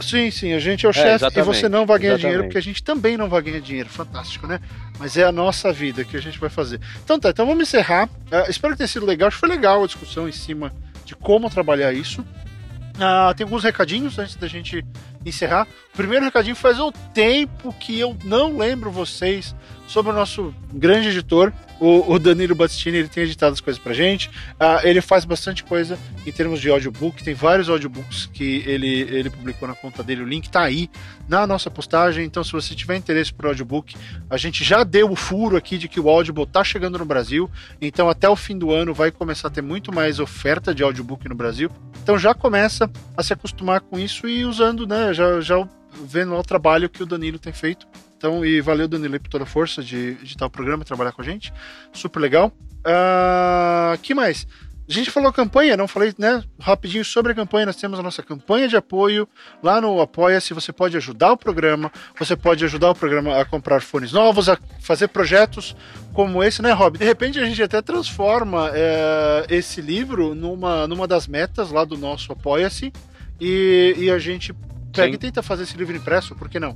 Sim, 0.00 0.30
sim, 0.30 0.52
a 0.52 0.58
gente 0.58 0.84
é 0.84 0.88
o 0.88 0.90
é, 0.90 0.92
chefe 0.92 1.38
e 1.38 1.42
você 1.42 1.68
não 1.68 1.86
vai 1.86 1.98
ganhar 1.98 2.14
exatamente. 2.14 2.20
dinheiro, 2.22 2.42
porque 2.44 2.58
a 2.58 2.62
gente 2.62 2.82
também 2.82 3.16
não 3.16 3.28
vai 3.28 3.40
ganhar 3.42 3.60
dinheiro. 3.60 3.88
Fantástico, 3.88 4.46
né? 4.46 4.58
Mas 4.98 5.16
é 5.16 5.22
a 5.22 5.30
nossa 5.30 5.72
vida 5.72 6.04
que 6.04 6.16
a 6.16 6.20
gente 6.20 6.38
vai 6.38 6.50
fazer. 6.50 6.80
Então 7.04 7.18
tá, 7.20 7.30
então 7.30 7.46
vamos 7.46 7.68
encerrar. 7.68 8.08
Uh, 8.08 8.50
espero 8.50 8.72
que 8.72 8.78
tenha 8.78 8.88
sido 8.88 9.06
legal. 9.06 9.28
Acho 9.28 9.36
que 9.36 9.40
foi 9.40 9.48
legal 9.48 9.84
a 9.84 9.86
discussão 9.86 10.28
em 10.28 10.32
cima 10.32 10.72
de 11.04 11.14
como 11.14 11.50
trabalhar 11.50 11.92
isso. 11.92 12.22
Uh, 12.22 13.34
tem 13.34 13.44
alguns 13.44 13.64
recadinhos 13.64 14.18
antes 14.18 14.36
da 14.36 14.46
gente 14.46 14.84
encerrar. 15.24 15.66
O 15.92 15.96
primeiro 15.96 16.24
recadinho 16.24 16.54
faz 16.54 16.78
um 16.78 16.92
tempo 17.12 17.72
que 17.72 17.98
eu 17.98 18.16
não 18.24 18.56
lembro 18.56 18.90
vocês 18.90 19.54
sobre 19.86 20.12
o 20.12 20.14
nosso 20.14 20.54
grande 20.72 21.08
editor, 21.08 21.52
o, 21.84 22.14
o 22.14 22.18
Danilo 22.18 22.54
Battistini. 22.54 22.96
Ele 22.96 23.08
tem 23.08 23.24
editado 23.24 23.52
as 23.52 23.60
coisas 23.60 23.80
pra 23.80 23.92
gente. 23.92 24.28
Uh, 24.28 24.84
ele 24.84 25.00
faz 25.02 25.24
bastante 25.24 25.62
coisa 25.62 25.98
em 26.26 26.32
termos 26.32 26.60
de 26.60 26.70
audiobook. 26.70 27.22
Tem 27.22 27.34
vários 27.34 27.68
audiobooks 27.68 28.26
que 28.26 28.64
ele, 28.66 28.88
ele 28.88 29.28
publicou 29.28 29.68
na 29.68 29.74
conta 29.74 30.02
dele. 30.02 30.22
O 30.22 30.26
link 30.26 30.48
tá 30.48 30.62
aí 30.62 30.88
na 31.28 31.46
nossa 31.46 31.70
postagem. 31.70 32.24
Então, 32.24 32.42
se 32.42 32.52
você 32.52 32.74
tiver 32.74 32.96
interesse 32.96 33.32
por 33.32 33.46
audiobook, 33.46 33.94
a 34.30 34.36
gente 34.38 34.64
já 34.64 34.82
deu 34.82 35.10
o 35.10 35.16
furo 35.16 35.56
aqui 35.56 35.76
de 35.76 35.88
que 35.88 36.00
o 36.00 36.08
Audible 36.08 36.46
tá 36.46 36.64
chegando 36.64 36.98
no 36.98 37.04
Brasil. 37.04 37.50
Então, 37.80 38.08
até 38.08 38.28
o 38.28 38.36
fim 38.36 38.56
do 38.56 38.72
ano 38.72 38.94
vai 38.94 39.10
começar 39.10 39.48
a 39.48 39.50
ter 39.50 39.62
muito 39.62 39.92
mais 39.92 40.18
oferta 40.18 40.74
de 40.74 40.82
audiobook 40.82 41.28
no 41.28 41.34
Brasil. 41.34 41.70
Então, 42.02 42.18
já 42.18 42.32
começa 42.32 42.90
a 43.16 43.22
se 43.22 43.32
acostumar 43.32 43.80
com 43.80 43.98
isso 43.98 44.26
e 44.26 44.44
usando, 44.44 44.86
né? 44.86 45.12
Já, 45.12 45.40
já 45.40 45.68
vendo 46.06 46.34
o 46.34 46.42
trabalho 46.42 46.88
que 46.88 47.02
o 47.02 47.06
Danilo 47.06 47.38
tem 47.38 47.52
feito. 47.52 47.86
Então, 48.24 48.42
e 48.42 48.58
valeu, 48.62 48.88
Danilo, 48.88 49.20
por 49.20 49.28
toda 49.28 49.44
a 49.44 49.46
força 49.46 49.82
de 49.82 50.16
editar 50.22 50.46
o 50.46 50.50
programa 50.50 50.82
e 50.82 50.86
trabalhar 50.86 51.12
com 51.12 51.20
a 51.20 51.24
gente. 51.24 51.52
Super 51.92 52.20
legal. 52.20 52.50
Uh, 52.78 53.98
que 54.00 54.14
mais? 54.14 54.46
A 54.88 54.92
gente 54.94 55.10
falou 55.10 55.30
campanha, 55.30 55.76
não 55.76 55.86
falei, 55.86 56.14
né? 56.16 56.42
Rapidinho 56.58 57.04
sobre 57.04 57.32
a 57.32 57.34
campanha. 57.34 57.66
Nós 57.66 57.76
temos 57.76 57.98
a 57.98 58.02
nossa 58.02 58.22
campanha 58.22 58.66
de 58.66 58.78
apoio 58.78 59.28
lá 59.62 59.78
no 59.78 60.00
Apoia-se. 60.00 60.54
Você 60.54 60.72
pode 60.72 60.96
ajudar 60.96 61.32
o 61.32 61.36
programa, 61.36 61.92
você 62.18 62.34
pode 62.34 62.64
ajudar 62.64 62.92
o 62.92 62.94
programa 62.94 63.38
a 63.38 63.44
comprar 63.44 63.82
fones 63.82 64.10
novos, 64.10 64.48
a 64.48 64.56
fazer 64.80 65.08
projetos 65.08 65.76
como 66.14 66.42
esse, 66.42 66.62
né, 66.62 66.72
Rob? 66.72 66.96
De 66.96 67.04
repente 67.04 67.38
a 67.38 67.44
gente 67.44 67.62
até 67.62 67.82
transforma 67.82 68.70
é, 68.72 69.44
esse 69.50 69.82
livro 69.82 70.34
numa, 70.34 70.88
numa 70.88 71.06
das 71.06 71.28
metas 71.28 71.70
lá 71.70 71.84
do 71.84 71.98
nosso 71.98 72.32
Apoia-se 72.32 72.90
e, 73.38 73.94
e 73.98 74.10
a 74.10 74.18
gente 74.18 74.54
pega 74.94 75.08
Sim. 75.08 75.14
e 75.14 75.18
tenta 75.18 75.42
fazer 75.42 75.64
esse 75.64 75.76
livro 75.76 75.94
impresso, 75.94 76.34
por 76.34 76.48
que 76.48 76.58
não? 76.58 76.74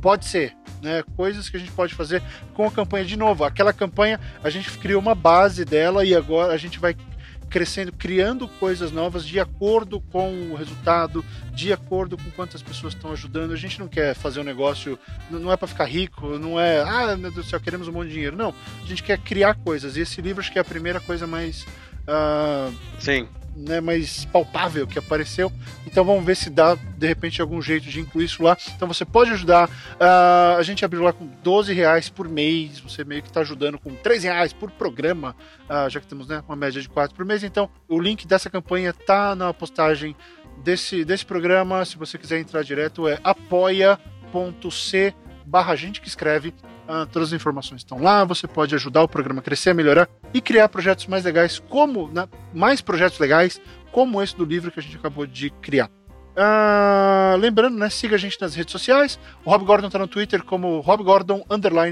Pode 0.00 0.26
ser, 0.26 0.54
né? 0.82 1.04
Coisas 1.16 1.48
que 1.48 1.56
a 1.56 1.60
gente 1.60 1.72
pode 1.72 1.94
fazer 1.94 2.22
com 2.54 2.66
a 2.66 2.70
campanha 2.70 3.04
de 3.04 3.16
novo. 3.16 3.44
Aquela 3.44 3.72
campanha, 3.72 4.20
a 4.42 4.50
gente 4.50 4.70
criou 4.78 5.00
uma 5.00 5.14
base 5.14 5.64
dela 5.64 6.04
e 6.04 6.14
agora 6.14 6.52
a 6.52 6.56
gente 6.56 6.78
vai 6.78 6.96
crescendo, 7.48 7.92
criando 7.92 8.48
coisas 8.48 8.90
novas 8.90 9.24
de 9.24 9.38
acordo 9.38 10.00
com 10.00 10.50
o 10.50 10.56
resultado, 10.56 11.24
de 11.52 11.72
acordo 11.72 12.16
com 12.16 12.30
quantas 12.32 12.62
pessoas 12.62 12.94
estão 12.94 13.12
ajudando. 13.12 13.52
A 13.52 13.56
gente 13.56 13.78
não 13.78 13.88
quer 13.88 14.14
fazer 14.14 14.40
um 14.40 14.44
negócio, 14.44 14.98
não 15.30 15.52
é 15.52 15.56
para 15.56 15.68
ficar 15.68 15.84
rico, 15.84 16.38
não 16.38 16.58
é, 16.58 16.82
ah, 16.82 17.16
meu 17.16 17.30
Deus 17.30 17.46
do 17.46 17.50
céu, 17.50 17.60
queremos 17.60 17.88
um 17.88 17.92
monte 17.92 18.08
de 18.08 18.14
dinheiro. 18.14 18.36
Não, 18.36 18.54
a 18.82 18.86
gente 18.86 19.02
quer 19.02 19.18
criar 19.18 19.54
coisas. 19.54 19.96
E 19.96 20.00
esse 20.00 20.20
livro 20.20 20.40
acho 20.40 20.52
que 20.52 20.58
é 20.58 20.62
a 20.62 20.64
primeira 20.64 21.00
coisa 21.00 21.26
mais. 21.26 21.64
Uh, 22.08 22.74
Sim 23.00 23.28
né, 23.56 23.80
mais 23.80 24.24
palpável 24.26 24.86
que 24.86 24.98
apareceu. 24.98 25.50
Então 25.86 26.04
vamos 26.04 26.24
ver 26.24 26.36
se 26.36 26.50
dá, 26.50 26.74
de 26.74 27.06
repente, 27.06 27.40
algum 27.40 27.60
jeito 27.62 27.88
de 27.88 28.00
incluir 28.00 28.26
isso 28.26 28.42
lá. 28.42 28.56
Então 28.76 28.86
você 28.86 29.04
pode 29.04 29.30
ajudar. 29.30 29.68
Uh, 29.68 30.58
a 30.58 30.62
gente 30.62 30.84
abriu 30.84 31.02
lá 31.02 31.12
com 31.12 31.26
12 31.42 31.72
reais 31.72 32.08
por 32.08 32.28
mês. 32.28 32.78
Você 32.80 33.04
meio 33.04 33.22
que 33.22 33.28
está 33.28 33.40
ajudando 33.40 33.78
com 33.78 33.94
3 33.94 34.24
reais 34.24 34.52
por 34.52 34.70
programa, 34.70 35.34
uh, 35.64 35.88
já 35.88 36.00
que 36.00 36.06
temos 36.06 36.28
né, 36.28 36.42
uma 36.46 36.56
média 36.56 36.80
de 36.80 36.88
4 36.88 37.16
por 37.16 37.24
mês. 37.24 37.42
Então 37.42 37.70
o 37.88 37.98
link 37.98 38.26
dessa 38.26 38.50
campanha 38.50 38.92
tá 38.92 39.34
na 39.34 39.52
postagem 39.54 40.14
desse, 40.62 41.04
desse 41.04 41.24
programa. 41.24 41.84
Se 41.84 41.96
você 41.96 42.18
quiser 42.18 42.38
entrar 42.38 42.62
direto, 42.62 43.08
é 43.08 43.18
apoia.c 43.24 45.14
barra 45.46 45.74
gente 45.76 46.00
que 46.00 46.08
escreve 46.08 46.52
Uh, 46.86 47.04
todas 47.06 47.30
as 47.30 47.32
informações 47.32 47.80
estão 47.80 48.00
lá, 48.00 48.24
você 48.24 48.46
pode 48.46 48.72
ajudar 48.76 49.02
o 49.02 49.08
programa 49.08 49.40
a 49.40 49.42
crescer, 49.42 49.70
a 49.70 49.74
melhorar 49.74 50.08
e 50.32 50.40
criar 50.40 50.68
projetos 50.68 51.08
mais 51.08 51.24
legais, 51.24 51.58
como 51.58 52.08
né, 52.12 52.28
mais 52.54 52.80
projetos 52.80 53.18
legais, 53.18 53.60
como 53.90 54.22
esse 54.22 54.36
do 54.36 54.44
livro 54.44 54.70
que 54.70 54.78
a 54.78 54.82
gente 54.82 54.96
acabou 54.96 55.26
de 55.26 55.50
criar. 55.50 55.90
Uh, 56.36 57.36
lembrando, 57.38 57.76
né, 57.76 57.90
siga 57.90 58.14
a 58.14 58.18
gente 58.18 58.40
nas 58.40 58.54
redes 58.54 58.70
sociais. 58.70 59.18
O 59.44 59.50
Rob 59.50 59.64
Gordon 59.64 59.88
está 59.88 59.98
no 59.98 60.06
Twitter 60.06 60.44
como 60.44 60.78
Rob 60.78 61.02
Gordon 61.02 61.44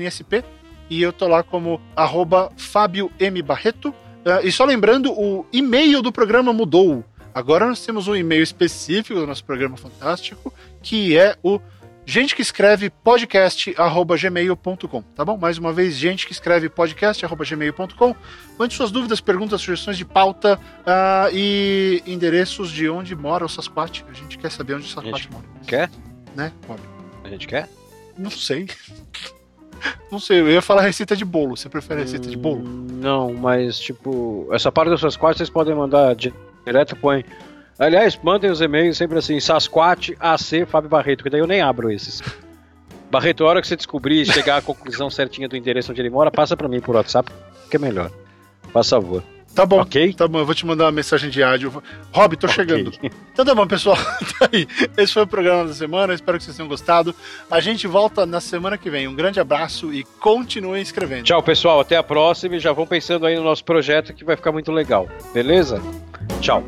SP 0.06 0.44
e 0.88 1.02
eu 1.02 1.12
tô 1.12 1.26
lá 1.26 1.42
como 1.42 1.80
arroba 1.96 2.52
Fábio 2.56 3.10
M. 3.18 3.42
Barreto. 3.42 3.88
Uh, 3.88 4.44
e 4.44 4.52
só 4.52 4.64
lembrando, 4.64 5.12
o 5.12 5.44
e-mail 5.52 6.02
do 6.02 6.12
programa 6.12 6.52
mudou. 6.52 7.04
Agora 7.34 7.66
nós 7.66 7.84
temos 7.84 8.06
um 8.06 8.14
e-mail 8.14 8.44
específico 8.44 9.18
do 9.18 9.26
nosso 9.26 9.44
programa 9.44 9.76
fantástico, 9.76 10.54
que 10.80 11.18
é 11.18 11.36
o 11.42 11.58
gente 12.06 12.34
que 12.34 12.42
escreve 12.42 12.90
podcast@gmail.com, 12.90 15.02
tá 15.14 15.24
bom? 15.24 15.36
Mais 15.36 15.58
uma 15.58 15.72
vez, 15.72 15.94
gente 15.94 16.26
que 16.26 16.32
escreve 16.32 16.68
podcast@gmail.com. 16.68 18.16
Mande 18.58 18.74
suas 18.74 18.90
dúvidas, 18.90 19.20
perguntas, 19.20 19.60
sugestões 19.60 19.96
de 19.96 20.04
pauta 20.04 20.58
uh, 20.80 21.30
e 21.32 22.02
endereços 22.06 22.70
de 22.70 22.88
onde 22.88 23.14
mora 23.14 23.44
o 23.44 23.48
Sasquatch. 23.48 24.02
A 24.08 24.12
gente 24.12 24.38
quer 24.38 24.50
saber 24.50 24.74
onde 24.74 24.86
o 24.86 24.88
Sasquatch 24.88 25.28
mora. 25.30 25.44
Quer? 25.66 25.90
Né, 26.34 26.52
Bob? 26.66 26.80
A 27.24 27.28
gente 27.28 27.46
quer? 27.46 27.68
Não 28.18 28.30
sei. 28.30 28.68
Não 30.10 30.18
sei, 30.18 30.40
eu 30.40 30.48
ia 30.48 30.62
falar 30.62 30.82
receita 30.82 31.16
de 31.16 31.24
bolo. 31.24 31.56
Você 31.56 31.68
prefere 31.68 32.02
receita 32.02 32.28
hum, 32.28 32.30
de 32.30 32.36
bolo? 32.36 32.62
Não, 32.62 33.34
mas 33.34 33.78
tipo, 33.78 34.48
essa 34.52 34.72
parte 34.72 34.90
das 34.90 35.00
suas 35.00 35.16
quartas 35.16 35.38
vocês 35.38 35.50
podem 35.50 35.74
mandar 35.74 36.14
direto, 36.14 36.96
põe 36.96 37.24
Aliás, 37.78 38.18
mandem 38.22 38.50
os 38.50 38.60
e-mails 38.60 38.96
sempre 38.96 39.18
assim, 39.18 39.40
Sasquatch 39.40 40.12
AC 40.20 40.66
Fábio 40.66 40.88
Barreto, 40.88 41.24
que 41.24 41.30
daí 41.30 41.40
eu 41.40 41.46
nem 41.46 41.60
abro 41.60 41.90
esses. 41.90 42.22
Barreto, 43.10 43.44
a 43.44 43.48
hora 43.48 43.60
que 43.60 43.66
você 43.66 43.76
descobrir 43.76 44.22
e 44.22 44.26
chegar 44.26 44.56
à 44.56 44.62
conclusão 44.62 45.10
certinha 45.10 45.48
do 45.48 45.56
endereço 45.56 45.92
onde 45.92 46.00
ele 46.00 46.10
mora, 46.10 46.30
passa 46.30 46.56
para 46.56 46.68
mim 46.68 46.80
por 46.80 46.94
WhatsApp, 46.94 47.30
que 47.70 47.76
é 47.76 47.78
melhor. 47.78 48.10
Faz 48.72 48.88
favor. 48.88 49.22
Tá 49.54 49.64
bom, 49.64 49.80
ok? 49.80 50.12
Tá 50.12 50.26
bom, 50.26 50.40
eu 50.40 50.46
vou 50.46 50.54
te 50.54 50.66
mandar 50.66 50.86
uma 50.86 50.92
mensagem 50.92 51.30
de 51.30 51.40
áudio. 51.40 51.80
Rob, 52.12 52.36
tô 52.36 52.46
okay. 52.48 52.56
chegando. 52.56 52.92
Então 53.32 53.44
tá 53.44 53.54
bom, 53.54 53.66
pessoal. 53.66 53.96
tá 54.38 54.48
aí. 54.52 54.66
Esse 54.96 55.12
foi 55.12 55.22
o 55.22 55.26
programa 55.28 55.68
da 55.68 55.72
semana. 55.72 56.12
Espero 56.12 56.38
que 56.38 56.44
vocês 56.44 56.56
tenham 56.56 56.68
gostado. 56.68 57.14
A 57.48 57.60
gente 57.60 57.86
volta 57.86 58.26
na 58.26 58.40
semana 58.40 58.76
que 58.76 58.90
vem. 58.90 59.06
Um 59.06 59.14
grande 59.14 59.38
abraço 59.38 59.94
e 59.94 60.02
continuem 60.18 60.82
escrevendo. 60.82 61.22
Tchau, 61.22 61.40
pessoal. 61.40 61.78
Até 61.78 61.96
a 61.96 62.02
próxima 62.02 62.56
e 62.56 62.58
já 62.58 62.72
vão 62.72 62.84
pensando 62.84 63.26
aí 63.26 63.36
no 63.36 63.44
nosso 63.44 63.64
projeto 63.64 64.12
que 64.12 64.24
vai 64.24 64.34
ficar 64.34 64.50
muito 64.50 64.72
legal. 64.72 65.08
Beleza? 65.32 65.80
Tchau. 66.40 66.64